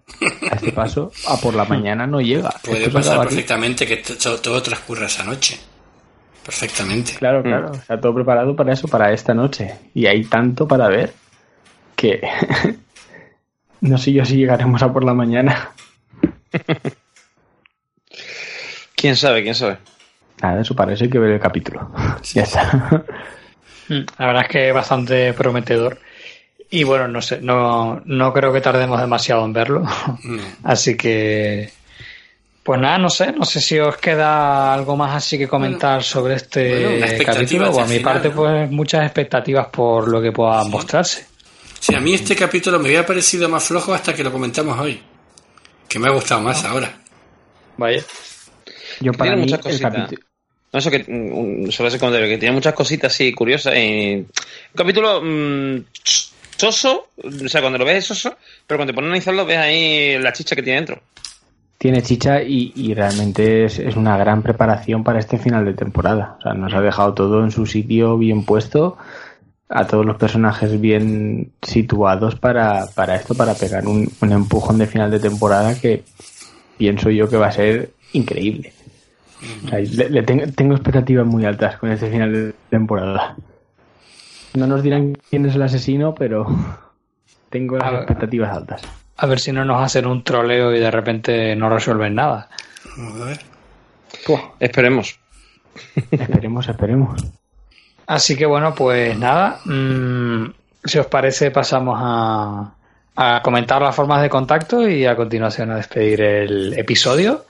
A 0.51 0.55
este 0.55 0.71
paso, 0.73 1.11
a 1.27 1.37
por 1.37 1.55
la 1.55 1.65
mañana 1.69 2.05
no 2.05 2.19
llega. 2.21 2.53
Puede 2.63 2.89
pasar 2.89 3.19
perfectamente 3.27 3.85
que 3.87 3.97
to- 3.97 4.39
todo 4.41 4.61
transcurra 4.61 5.05
esa 5.05 5.23
noche. 5.23 5.57
Perfectamente. 6.45 7.13
Claro, 7.17 7.41
claro. 7.41 7.71
Está 7.73 7.99
todo 7.99 8.13
preparado 8.13 8.55
para 8.55 8.73
eso, 8.73 8.87
para 8.87 9.11
esta 9.11 9.33
noche. 9.33 9.73
Y 9.95 10.05
hay 10.05 10.25
tanto 10.25 10.67
para 10.67 10.87
ver 10.89 11.13
que 11.95 12.21
no 13.81 13.97
sé 13.97 14.11
yo 14.11 14.23
si 14.25 14.35
llegaremos 14.37 14.83
a 14.83 14.93
por 14.93 15.03
la 15.03 15.13
mañana. 15.15 15.71
¿Quién 18.95 19.15
sabe? 19.15 19.41
¿Quién 19.43 19.55
sabe? 19.55 19.77
Nada, 20.41 20.61
eso 20.61 20.75
para 20.75 20.93
eso 20.93 21.03
hay 21.05 21.09
que 21.09 21.19
ver 21.19 21.31
el 21.31 21.39
capítulo. 21.39 21.91
ya 22.33 22.43
está. 22.43 23.03
Mm, 23.89 24.01
La 24.17 24.25
verdad 24.27 24.41
es 24.43 24.49
que 24.49 24.67
es 24.69 24.73
bastante 24.73 25.33
prometedor. 25.33 25.99
Y 26.71 26.83
bueno, 26.83 27.07
no 27.07 27.21
sé, 27.21 27.39
no, 27.41 28.01
no 28.05 28.33
creo 28.33 28.51
que 28.51 28.59
tardemos 28.61 28.99
demasiado 28.99 29.45
en 29.45 29.53
verlo. 29.53 29.83
No. 30.23 30.41
Así 30.63 30.97
que, 30.97 31.71
pues 32.63 32.81
nada, 32.81 32.97
no 32.97 33.09
sé, 33.09 33.31
no 33.31 33.45
sé 33.45 33.61
si 33.61 33.77
os 33.79 33.95
queda 33.97 34.73
algo 34.73 34.97
más 34.97 35.15
así 35.15 35.37
que 35.37 35.47
comentar 35.47 36.01
sobre 36.03 36.33
este 36.33 36.99
bueno, 36.99 37.23
capítulo. 37.25 37.71
Por 37.71 37.81
mi 37.87 37.97
final, 37.99 38.03
parte, 38.03 38.29
¿no? 38.29 38.35
pues 38.35 38.71
muchas 38.71 39.03
expectativas 39.05 39.67
por 39.67 40.07
lo 40.07 40.19
que 40.21 40.31
pueda 40.31 40.63
mostrarse. 40.63 41.27
Sí, 41.79 41.93
a 41.93 41.99
mí 41.99 42.15
este 42.15 42.35
capítulo 42.35 42.79
me 42.79 42.87
había 42.89 43.05
parecido 43.05 43.47
más 43.47 43.63
flojo 43.63 43.93
hasta 43.93 44.15
que 44.15 44.23
lo 44.23 44.31
comentamos 44.31 44.79
hoy. 44.79 44.99
Que 45.87 45.99
me 45.99 46.07
ha 46.07 46.11
gustado 46.11 46.41
más 46.41 46.65
Ah. 46.65 46.69
ahora. 46.71 46.91
Vaya. 47.77 48.01
Yo 49.01 49.11
para 49.13 49.31
Tiene 49.31 49.35
mí 49.37 49.41
muchas 49.43 49.59
cositas. 49.59 50.11
No, 50.73 50.79
eso 50.79 50.91
que 50.91 51.05
mm, 51.07 51.71
solo 51.71 51.89
ese 51.89 51.99
comentario, 51.99 52.27
que 52.27 52.37
tiene 52.37 52.53
muchas 52.53 52.73
cositas 52.73 53.13
así 53.13 53.31
curiosas. 53.33 53.75
Y... 53.77 54.15
Un 54.15 54.27
capítulo 54.75 55.21
mm, 55.23 55.85
soso, 56.57 57.07
o 57.23 57.47
sea, 57.47 57.61
cuando 57.61 57.77
lo 57.77 57.85
ves 57.85 57.97
es 57.97 58.05
soso, 58.05 58.35
pero 58.67 58.77
cuando 58.77 58.91
te 58.91 58.95
pones 58.95 59.07
a 59.07 59.11
analizarlo 59.11 59.45
ves 59.45 59.57
ahí 59.57 60.17
la 60.19 60.33
chicha 60.33 60.55
que 60.55 60.63
tiene 60.63 60.77
dentro. 60.77 61.01
tiene 61.77 62.01
chicha 62.01 62.41
y, 62.41 62.73
y 62.75 62.93
realmente 62.93 63.65
es, 63.65 63.79
es 63.79 63.95
una 63.95 64.17
gran 64.17 64.41
preparación 64.41 65.03
para 65.03 65.19
este 65.19 65.37
final 65.37 65.65
de 65.65 65.73
temporada. 65.73 66.35
O 66.39 66.41
sea, 66.41 66.53
nos 66.53 66.73
ha 66.73 66.81
dejado 66.81 67.13
todo 67.13 67.43
en 67.43 67.51
su 67.51 67.65
sitio 67.65 68.17
bien 68.17 68.43
puesto, 68.43 68.97
a 69.69 69.87
todos 69.87 70.05
los 70.05 70.17
personajes 70.17 70.79
bien 70.79 71.51
situados 71.61 72.35
para, 72.35 72.85
para 72.93 73.15
esto, 73.15 73.33
para 73.33 73.55
pegar 73.55 73.87
un, 73.87 74.11
un 74.21 74.31
empujón 74.31 74.77
de 74.77 74.87
final 74.87 75.09
de 75.09 75.19
temporada 75.19 75.79
que 75.79 76.03
pienso 76.77 77.09
yo 77.09 77.29
que 77.29 77.37
va 77.37 77.47
a 77.47 77.51
ser 77.51 77.91
increíble. 78.13 78.73
O 79.65 79.69
sea, 79.69 79.79
le- 79.79 80.09
le 80.09 80.23
tengo, 80.23 80.45
tengo 80.55 80.75
expectativas 80.75 81.25
muy 81.25 81.45
altas 81.45 81.77
con 81.77 81.91
este 81.91 82.09
final 82.09 82.31
de 82.31 82.53
temporada. 82.69 83.35
No 84.53 84.67
nos 84.67 84.81
dirán 84.83 85.17
quién 85.29 85.45
es 85.45 85.55
el 85.55 85.61
asesino, 85.63 86.15
pero 86.15 86.45
tengo 87.49 87.75
A 87.77 87.79
las 87.79 87.91
ver. 87.91 87.99
expectativas 88.01 88.55
altas. 88.55 88.81
A 89.17 89.25
ver 89.27 89.39
si 89.39 89.51
no 89.51 89.63
nos 89.65 89.81
hacen 89.81 90.05
un 90.07 90.23
troleo 90.23 90.73
y 90.75 90.79
de 90.79 90.91
repente 90.91 91.55
no 91.55 91.69
resuelven 91.69 92.15
nada. 92.15 92.49
Vamos 92.97 93.21
a 93.21 93.25
ver. 93.25 93.39
Esperemos. 94.59 95.19
Esperemos, 96.11 96.67
esperemos. 96.67 97.21
Así 98.07 98.35
que 98.35 98.45
bueno, 98.45 98.73
pues 98.75 99.17
nada. 99.17 99.59
mm, 99.65 100.45
si 100.83 100.99
os 100.99 101.07
parece, 101.07 101.51
pasamos 101.51 101.97
a, 102.01 102.71
a 103.15 103.41
comentar 103.41 103.81
las 103.81 103.95
formas 103.95 104.21
de 104.21 104.29
contacto 104.29 104.87
y 104.87 105.05
a 105.05 105.15
continuación 105.15 105.71
a 105.71 105.75
despedir 105.77 106.21
el 106.21 106.73
episodio. 106.77 107.45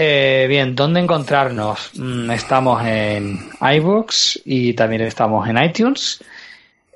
Eh, 0.00 0.46
bien, 0.48 0.76
¿dónde 0.76 1.00
encontrarnos? 1.00 1.90
Mm, 1.96 2.30
estamos 2.30 2.86
en 2.86 3.50
iVoox 3.60 4.38
y 4.44 4.72
también 4.74 5.02
estamos 5.02 5.48
en 5.48 5.58
iTunes. 5.60 6.22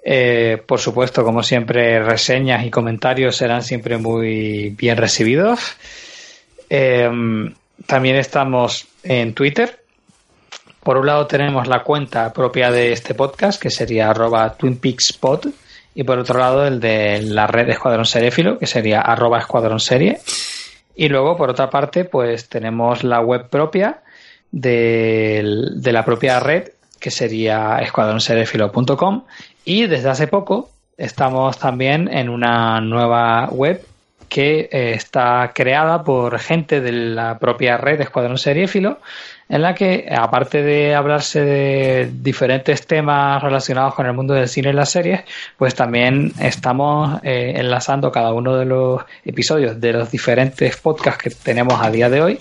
Eh, 0.04 0.62
por 0.64 0.78
supuesto, 0.78 1.24
como 1.24 1.42
siempre, 1.42 2.00
reseñas 2.00 2.64
y 2.64 2.70
comentarios 2.70 3.34
serán 3.34 3.64
siempre 3.64 3.98
muy 3.98 4.70
bien 4.70 4.96
recibidos. 4.96 5.76
Eh, 6.70 7.10
también 7.86 8.14
estamos 8.14 8.86
en 9.02 9.34
Twitter, 9.34 9.82
por 10.82 10.96
un 10.96 11.06
lado 11.06 11.26
tenemos 11.26 11.66
la 11.66 11.82
cuenta 11.82 12.32
propia 12.32 12.70
de 12.70 12.92
este 12.92 13.14
podcast, 13.14 13.60
que 13.60 13.70
sería 13.70 14.10
arroba 14.10 14.54
twinpeakspod, 14.54 15.46
y 15.94 16.04
por 16.04 16.18
otro 16.18 16.38
lado 16.38 16.66
el 16.66 16.78
de 16.78 17.20
la 17.22 17.48
red 17.48 17.68
Escuadrón 17.68 18.04
Seréfilo, 18.04 18.58
que 18.58 18.66
sería 18.66 19.00
arroba 19.00 19.40
Escuadrón 19.40 19.80
Serie. 19.80 20.20
Y 20.94 21.08
luego, 21.08 21.36
por 21.36 21.50
otra 21.50 21.70
parte, 21.70 22.04
pues 22.04 22.48
tenemos 22.48 23.02
la 23.04 23.20
web 23.20 23.48
propia 23.48 24.02
del- 24.50 25.80
de, 25.82 25.92
la 25.92 26.04
propia 26.04 26.40
red, 26.40 26.68
que 27.00 27.10
sería 27.10 27.78
escuadronserefilo.com. 27.80 29.24
Y 29.64 29.86
desde 29.86 30.08
hace 30.10 30.26
poco 30.26 30.70
estamos 30.96 31.58
también 31.58 32.08
en 32.12 32.28
una 32.28 32.80
nueva 32.80 33.48
web 33.50 33.82
que 34.28 34.68
eh, 34.72 34.92
está 34.94 35.52
creada 35.54 36.04
por 36.04 36.38
gente 36.38 36.80
de 36.80 36.92
la 36.92 37.38
propia 37.38 37.76
red 37.76 38.00
Escuadrón 38.00 38.38
Seriéfilo, 38.38 38.98
en 39.52 39.60
la 39.60 39.74
que, 39.74 40.08
aparte 40.10 40.62
de 40.62 40.94
hablarse 40.94 41.42
de 41.42 42.10
diferentes 42.10 42.86
temas 42.86 43.42
relacionados 43.42 43.94
con 43.94 44.06
el 44.06 44.14
mundo 44.14 44.32
del 44.32 44.48
cine 44.48 44.70
y 44.70 44.72
las 44.72 44.88
series, 44.88 45.20
pues 45.58 45.74
también 45.74 46.32
estamos 46.40 47.20
eh, 47.22 47.52
enlazando 47.56 48.10
cada 48.10 48.32
uno 48.32 48.56
de 48.56 48.64
los 48.64 49.02
episodios 49.26 49.78
de 49.78 49.92
los 49.92 50.10
diferentes 50.10 50.78
podcasts 50.78 51.22
que 51.22 51.28
tenemos 51.28 51.78
a 51.82 51.90
día 51.90 52.08
de 52.08 52.22
hoy. 52.22 52.38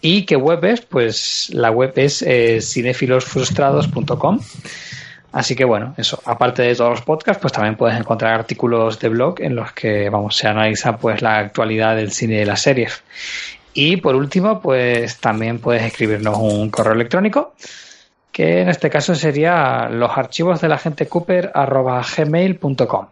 ¿Y 0.00 0.24
qué 0.24 0.36
web 0.36 0.64
es? 0.64 0.80
Pues 0.80 1.50
la 1.52 1.70
web 1.70 1.92
es 1.96 2.22
eh, 2.22 2.62
cinefilosfrustrados.com. 2.62 4.40
Así 5.32 5.54
que 5.54 5.66
bueno, 5.66 5.92
eso, 5.98 6.22
aparte 6.24 6.62
de 6.62 6.74
todos 6.74 6.92
los 6.92 7.02
podcasts, 7.02 7.38
pues 7.38 7.52
también 7.52 7.76
puedes 7.76 7.98
encontrar 7.98 8.32
artículos 8.32 8.98
de 8.98 9.10
blog 9.10 9.42
en 9.42 9.54
los 9.54 9.72
que 9.72 10.08
vamos, 10.08 10.34
se 10.34 10.48
analiza 10.48 10.96
pues 10.96 11.20
la 11.20 11.36
actualidad 11.36 11.96
del 11.96 12.12
cine 12.12 12.36
y 12.36 12.38
de 12.38 12.46
las 12.46 12.62
series. 12.62 13.02
Y 13.78 13.98
por 13.98 14.14
último, 14.16 14.60
pues 14.60 15.18
también 15.18 15.58
puedes 15.58 15.82
escribirnos 15.82 16.36
un 16.38 16.70
correo 16.70 16.94
electrónico, 16.94 17.54
que 18.32 18.60
en 18.62 18.68
este 18.70 18.88
caso 18.90 19.14
sería 19.14 19.88
los 19.90 20.10
archivos 20.16 20.60
de 20.60 20.68
la 20.68 20.78
gente 20.78 21.06
Cooper 21.06 21.50
arroba 21.54 22.02
gmail.com. 22.16 23.06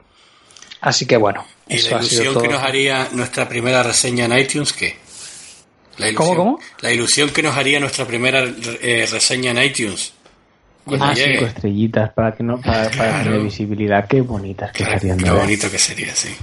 Así 0.81 1.07
que 1.07 1.17
bueno, 1.17 1.45
¿Y 1.69 1.77
Eso 1.77 1.91
la 1.93 1.99
ha 1.99 2.03
sido 2.03 2.23
ilusión 2.25 2.43
que 2.43 2.49
nos 2.51 2.62
haría 2.62 3.09
nuestra 3.12 3.49
primera 3.49 3.83
reseña 3.83 4.25
en 4.27 4.39
iTunes 4.39 4.73
qué? 4.73 4.97
La 5.99 6.09
ilusión, 6.09 6.37
¿Cómo, 6.37 6.45
cómo? 6.57 6.61
La 6.81 6.93
ilusión 6.93 7.31
que 7.31 7.43
nos 7.43 7.57
haría 7.57 7.79
nuestra 7.81 8.05
primera 8.07 8.43
eh, 8.83 9.07
reseña 9.11 9.53
en 9.53 9.62
iTunes. 9.62 10.12
Cuando 10.85 11.07
Ah, 11.07 11.15
llegue. 11.15 11.35
cinco 11.39 11.47
estrellitas 11.47 12.12
para 12.12 12.33
que 12.35 12.43
no 12.43 12.61
para, 12.61 12.91
para 12.91 13.23
Claro. 13.23 13.43
visibilidad. 13.43 14.07
Qué 14.07 14.21
bonitas 14.21 14.73
que 14.73 14.85
Claro, 14.85 14.99
serían. 14.99 15.19
qué 15.19 15.31
bonito 15.31 15.71
que 15.71 15.79
sería, 15.79 16.15
sí. 16.15 16.35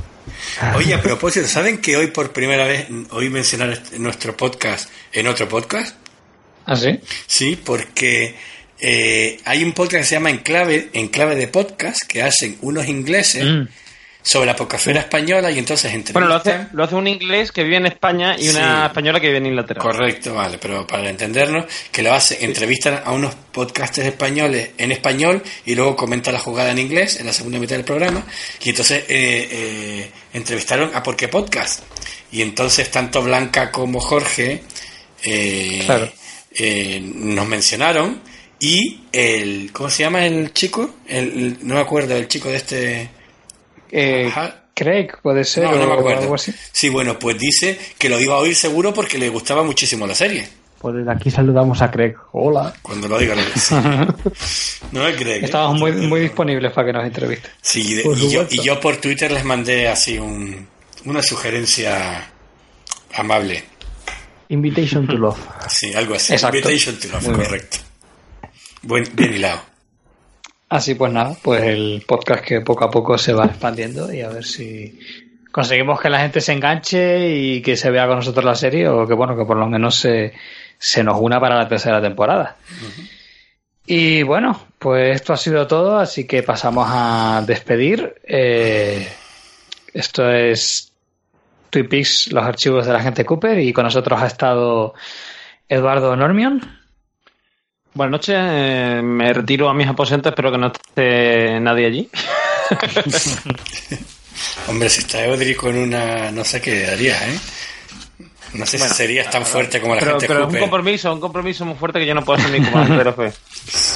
Oye, 0.76 0.94
a 0.94 1.02
propósito, 1.02 1.48
¿saben 1.48 1.80
que 1.80 1.98
hoy 1.98 2.08
por 2.08 2.32
primera 2.32 2.66
vez 2.66 2.88
oí 3.12 3.30
mencionar 3.30 3.82
nuestro 3.98 4.36
podcast 4.36 4.90
en 5.12 5.28
otro 5.28 5.48
podcast? 5.48 5.96
¿Ah, 6.66 6.76
sí? 6.76 7.00
Sí, 7.28 7.60
porque 7.64 8.36
eh, 8.80 9.40
hay 9.46 9.64
un 9.64 9.74
podcast 9.74 10.04
que 10.04 10.08
se 10.08 10.16
llama 10.16 10.30
Enclave, 10.30 10.90
Enclave 10.94 11.36
de 11.36 11.48
Podcast 11.48 12.04
que 12.04 12.22
hacen 12.24 12.58
unos 12.62 12.88
ingleses 12.88 13.44
Mm. 13.46 13.68
Sobre 14.24 14.46
la 14.46 14.56
podcastfera 14.56 15.00
española 15.02 15.50
y 15.52 15.58
entonces 15.58 15.86
entrevistan... 15.94 16.14
Bueno, 16.22 16.28
lo 16.28 16.36
hace, 16.36 16.68
lo 16.74 16.84
hace 16.84 16.96
un 16.96 17.08
inglés 17.08 17.52
que 17.52 17.64
vive 17.64 17.78
en 17.78 17.88
España 17.88 18.36
y 18.38 18.50
una 18.50 18.86
española 18.86 19.20
que 19.20 19.28
vive 19.28 19.40
en 19.40 19.48
Inglaterra. 19.48 19.82
Correcto, 19.82 20.36
vale, 20.36 20.58
pero 20.60 20.86
para 20.86 21.10
entendernos, 21.10 21.66
que 21.92 22.04
lo 22.04 22.14
hace, 22.14 22.46
entrevistan 22.46 23.02
a 23.04 23.12
unos 23.14 23.34
podcasters 23.52 24.08
españoles 24.08 24.72
en 24.78 24.92
español 24.92 25.42
y 25.66 25.74
luego 25.76 25.96
comenta 25.96 26.32
la 26.32 26.40
jugada 26.40 26.72
en 26.72 26.78
inglés 26.78 27.20
en 27.20 27.26
la 27.26 27.34
segunda 27.34 27.58
mitad 27.58 27.76
del 27.76 27.84
programa. 27.86 28.24
Y 28.64 28.70
entonces 28.70 29.06
eh, 29.10 29.48
eh, 29.52 30.12
entrevistaron 30.34 30.92
a 30.94 31.02
Porque 31.02 31.28
Podcast. 31.28 31.82
Y 32.32 32.42
entonces 32.44 32.90
tanto 32.92 33.22
Blanca 33.24 33.72
como 33.72 34.00
Jorge 34.00 34.64
eh, 35.24 35.82
Claro. 35.86 36.12
eh, 36.54 37.02
nos 37.04 37.48
mencionaron 37.48 38.22
y 38.60 39.02
el, 39.12 39.72
¿cómo 39.74 39.90
se 39.90 40.04
llama 40.04 40.26
el 40.26 40.54
chico? 40.54 40.98
El- 41.08 41.58
no 41.66 41.76
me 41.76 41.82
acuerdo, 41.82 42.16
el 42.16 42.28
chico 42.28 42.50
de 42.50 42.56
este... 42.58 43.10
Eh. 43.92 44.32
Craig 44.74 45.10
puede 45.22 45.44
ser 45.44 45.66
No, 45.66 45.72
no 45.74 45.78
me 45.86 45.86
o 45.86 46.00
acuerdo. 46.00 46.22
algo 46.22 46.36
así. 46.36 46.54
Sí, 46.72 46.90
bueno, 46.90 47.20
pues 47.20 47.38
dice 47.38 47.78
que 48.00 48.10
lo 48.10 48.20
iba 48.20 48.36
a 48.36 48.38
oír 48.40 48.56
seguro 48.56 48.94
porque 48.94 49.18
le 49.18 49.30
gustaba 49.30 49.64
muchísimo 49.64 50.08
la 50.08 50.16
serie. 50.16 50.48
Pues 50.80 50.96
desde 50.96 51.12
aquí 51.12 51.30
saludamos 51.30 51.80
a 51.84 51.92
Craig. 51.92 52.14
Hola. 52.32 52.74
Cuando 52.82 53.08
lo 53.08 53.20
diga, 53.20 53.36
lo 53.36 53.42
sí. 53.44 53.76
No 54.92 55.04
me 55.04 55.14
crees. 55.16 55.44
Estamos 55.44 55.78
muy, 55.80 55.92
muy 55.92 56.22
disponibles 56.22 56.72
para 56.74 56.88
que 56.88 56.94
nos 56.94 57.06
entreviste. 57.06 57.50
Sí, 57.62 57.94
de- 57.94 58.02
y, 58.02 58.06
yo, 58.06 58.14
supuesto. 58.42 58.56
y 58.56 58.60
yo 58.64 58.80
por 58.80 58.98
Twitter 58.98 59.32
les 59.32 59.44
mandé 59.44 59.88
así 59.88 60.18
un, 60.18 60.68
una 61.06 61.22
sugerencia 61.22 62.32
amable. 63.14 63.64
Invitation 64.50 65.06
to 65.08 65.14
Love. 65.14 65.38
Sí, 65.70 65.94
algo 65.94 66.16
así. 66.16 66.34
Exacto. 66.34 66.58
Invitation 66.58 66.98
to 67.00 67.08
love, 67.10 67.24
Muy 67.28 67.36
bien. 67.36 67.46
correcto. 67.46 67.78
Buen, 68.82 69.04
bien 69.14 69.34
hilado. 69.36 69.62
Así 70.72 70.96
pues 70.96 71.12
nada, 71.12 71.36
pues 71.42 71.64
el 71.64 72.02
podcast 72.08 72.46
que 72.46 72.62
poco 72.62 72.86
a 72.86 72.90
poco 72.90 73.18
se 73.18 73.34
va 73.34 73.44
expandiendo 73.44 74.12
y 74.14 74.22
a 74.22 74.30
ver 74.30 74.46
si 74.46 74.98
conseguimos 75.52 76.00
que 76.00 76.10
la 76.10 76.22
gente 76.22 76.40
se 76.40 76.54
enganche 76.54 77.28
y 77.36 77.62
que 77.62 77.76
se 77.76 77.92
vea 77.92 78.08
con 78.08 78.16
nosotros 78.16 78.46
la 78.46 78.56
serie 78.56 78.88
o 78.88 79.06
que 79.06 79.14
bueno, 79.14 79.36
que 79.36 79.44
por 79.44 79.58
lo 79.58 79.68
menos 79.68 79.98
se, 79.98 80.32
se 80.78 81.04
nos 81.04 81.20
una 81.20 81.42
para 81.42 81.58
la 81.58 81.68
tercera 81.68 82.02
temporada. 82.02 82.56
Y 83.86 84.24
bueno, 84.24 84.66
pues 84.80 85.14
esto 85.18 85.34
ha 85.34 85.38
sido 85.38 85.68
todo, 85.68 86.00
así 86.00 86.26
que 86.26 86.42
pasamos 86.42 86.88
a 86.90 87.44
despedir. 87.46 88.16
Eh, 88.24 89.12
esto 89.94 90.32
es 90.32 90.94
Twin 91.70 91.90
Peaks, 91.90 92.32
los 92.32 92.46
archivos 92.46 92.86
de 92.86 92.94
la 92.94 93.02
gente 93.02 93.26
Cooper 93.26 93.60
y 93.60 93.74
con 93.74 93.84
nosotros 93.84 94.22
ha 94.22 94.28
estado 94.28 94.94
Eduardo 95.68 96.16
Normion. 96.16 96.81
Buenas 97.94 98.12
noches, 98.12 98.36
eh, 98.40 99.02
me 99.04 99.34
retiro 99.34 99.68
a 99.70 99.74
mis 99.74 99.88
aposentos, 99.88 100.32
espero 100.32 100.52
que 100.52 100.58
no 100.58 100.68
esté 100.68 101.60
nadie 101.60 101.88
allí. 101.88 102.10
Hombre, 104.68 104.90
si 104.90 105.02
está 105.02 105.26
Eudri 105.26 105.54
con 105.56 105.76
una. 105.76 106.32
No 106.32 106.46
sé 106.46 106.62
qué 106.62 106.88
haría, 106.88 107.16
¿eh? 107.28 107.38
No 108.54 108.66
sé 108.66 108.78
Bueno, 108.78 108.94
si 108.94 108.98
serías 108.98 109.30
tan 109.30 109.46
fuerte 109.46 109.82
como 109.82 109.96
la 109.96 110.00
Pero, 110.00 110.12
gente 110.14 110.28
pero 110.28 110.48
es 110.48 110.54
un 110.54 110.60
compromiso, 110.60 111.14
un 111.14 111.20
compromiso 111.20 111.66
muy 111.66 111.76
fuerte 111.76 112.00
que 112.00 112.06
yo 112.06 112.14
no 112.16 112.24
puedo 112.24 112.40
hacer 112.40 112.52
ni 112.52 112.66
comandante 112.66 112.98
de 112.98 113.04
la 113.04 113.14
fe. 113.14 113.34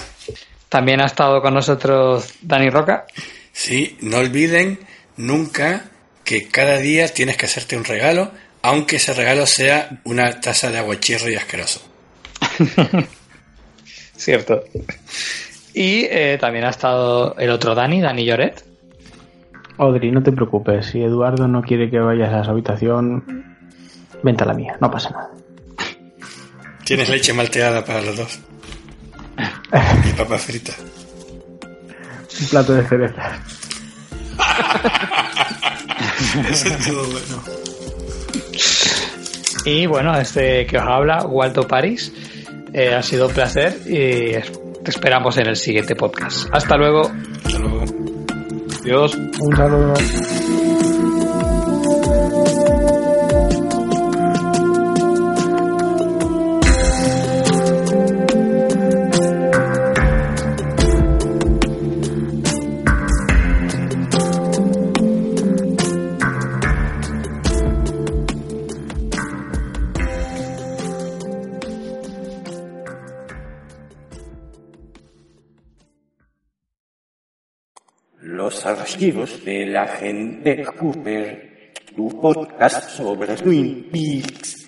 También 0.69 1.01
ha 1.01 1.05
estado 1.05 1.41
con 1.41 1.53
nosotros 1.53 2.33
Dani 2.41 2.69
Roca. 2.69 3.05
Sí, 3.53 3.97
no 4.01 4.17
olviden 4.17 4.79
nunca 5.17 5.85
que 6.25 6.47
cada 6.49 6.77
día 6.77 7.07
tienes 7.13 7.37
que 7.37 7.45
hacerte 7.45 7.77
un 7.77 7.85
regalo, 7.85 8.31
aunque 8.61 8.97
ese 8.97 9.13
regalo 9.13 9.45
sea 9.45 10.01
una 10.03 10.41
taza 10.41 10.69
de 10.71 10.79
aguachirro 10.79 11.29
y 11.29 11.35
asqueroso. 11.35 11.81
Cierto. 14.15 14.63
Y 15.73 16.05
eh, 16.09 16.37
también 16.39 16.65
ha 16.65 16.69
estado 16.69 17.35
el 17.37 17.49
otro 17.49 17.75
Dani, 17.75 18.01
Dani 18.01 18.25
Lloret. 18.25 18.63
Audrey, 19.77 20.11
no 20.11 20.23
te 20.23 20.31
preocupes. 20.31 20.87
Si 20.87 21.01
Eduardo 21.01 21.47
no 21.47 21.61
quiere 21.61 21.89
que 21.89 21.99
vayas 21.99 22.33
a 22.33 22.43
su 22.43 22.51
habitación, 22.51 23.45
vente 24.23 24.43
a 24.43 24.47
la 24.47 24.53
mía. 24.53 24.77
No 24.79 24.89
pasa 24.89 25.09
nada. 25.09 25.29
Tienes 26.85 27.09
leche 27.09 27.33
malteada 27.33 27.83
para 27.83 28.01
los 28.01 28.17
dos. 28.17 28.39
Y 30.05 30.13
papas 30.13 30.43
fritas. 30.43 30.77
Un 32.39 32.47
plato 32.47 32.73
de 32.73 32.87
cerezas. 32.87 33.39
Eso 36.49 36.67
estuvo 36.69 37.03
bueno. 37.03 37.43
Y 39.65 39.85
bueno, 39.87 40.15
este 40.17 40.65
que 40.67 40.77
os 40.77 40.83
habla, 40.83 41.25
Waldo 41.25 41.67
París. 41.67 42.13
Eh, 42.77 42.93
ha 42.93 43.01
sido 43.01 43.27
un 43.27 43.33
placer 43.33 43.79
y 43.85 44.33
te 44.83 44.89
esperamos 44.91 45.37
en 45.37 45.47
el 45.47 45.55
siguiente 45.55 45.95
podcast. 45.95 46.49
Hasta 46.51 46.75
luego. 46.75 47.09
Hasta 47.45 47.59
luego. 47.59 47.85
Dios. 48.83 49.15
Un 49.15 49.55
saludo. 49.55 49.93
Archivos 78.95 79.43
de 79.43 79.65
la 79.65 79.87
gente 79.87 80.63
Cooper, 80.63 81.73
tu 81.93 82.07
podcast 82.21 82.91
sobre 82.91 83.35
Twin 83.35 83.89
Peaks. 83.91 84.64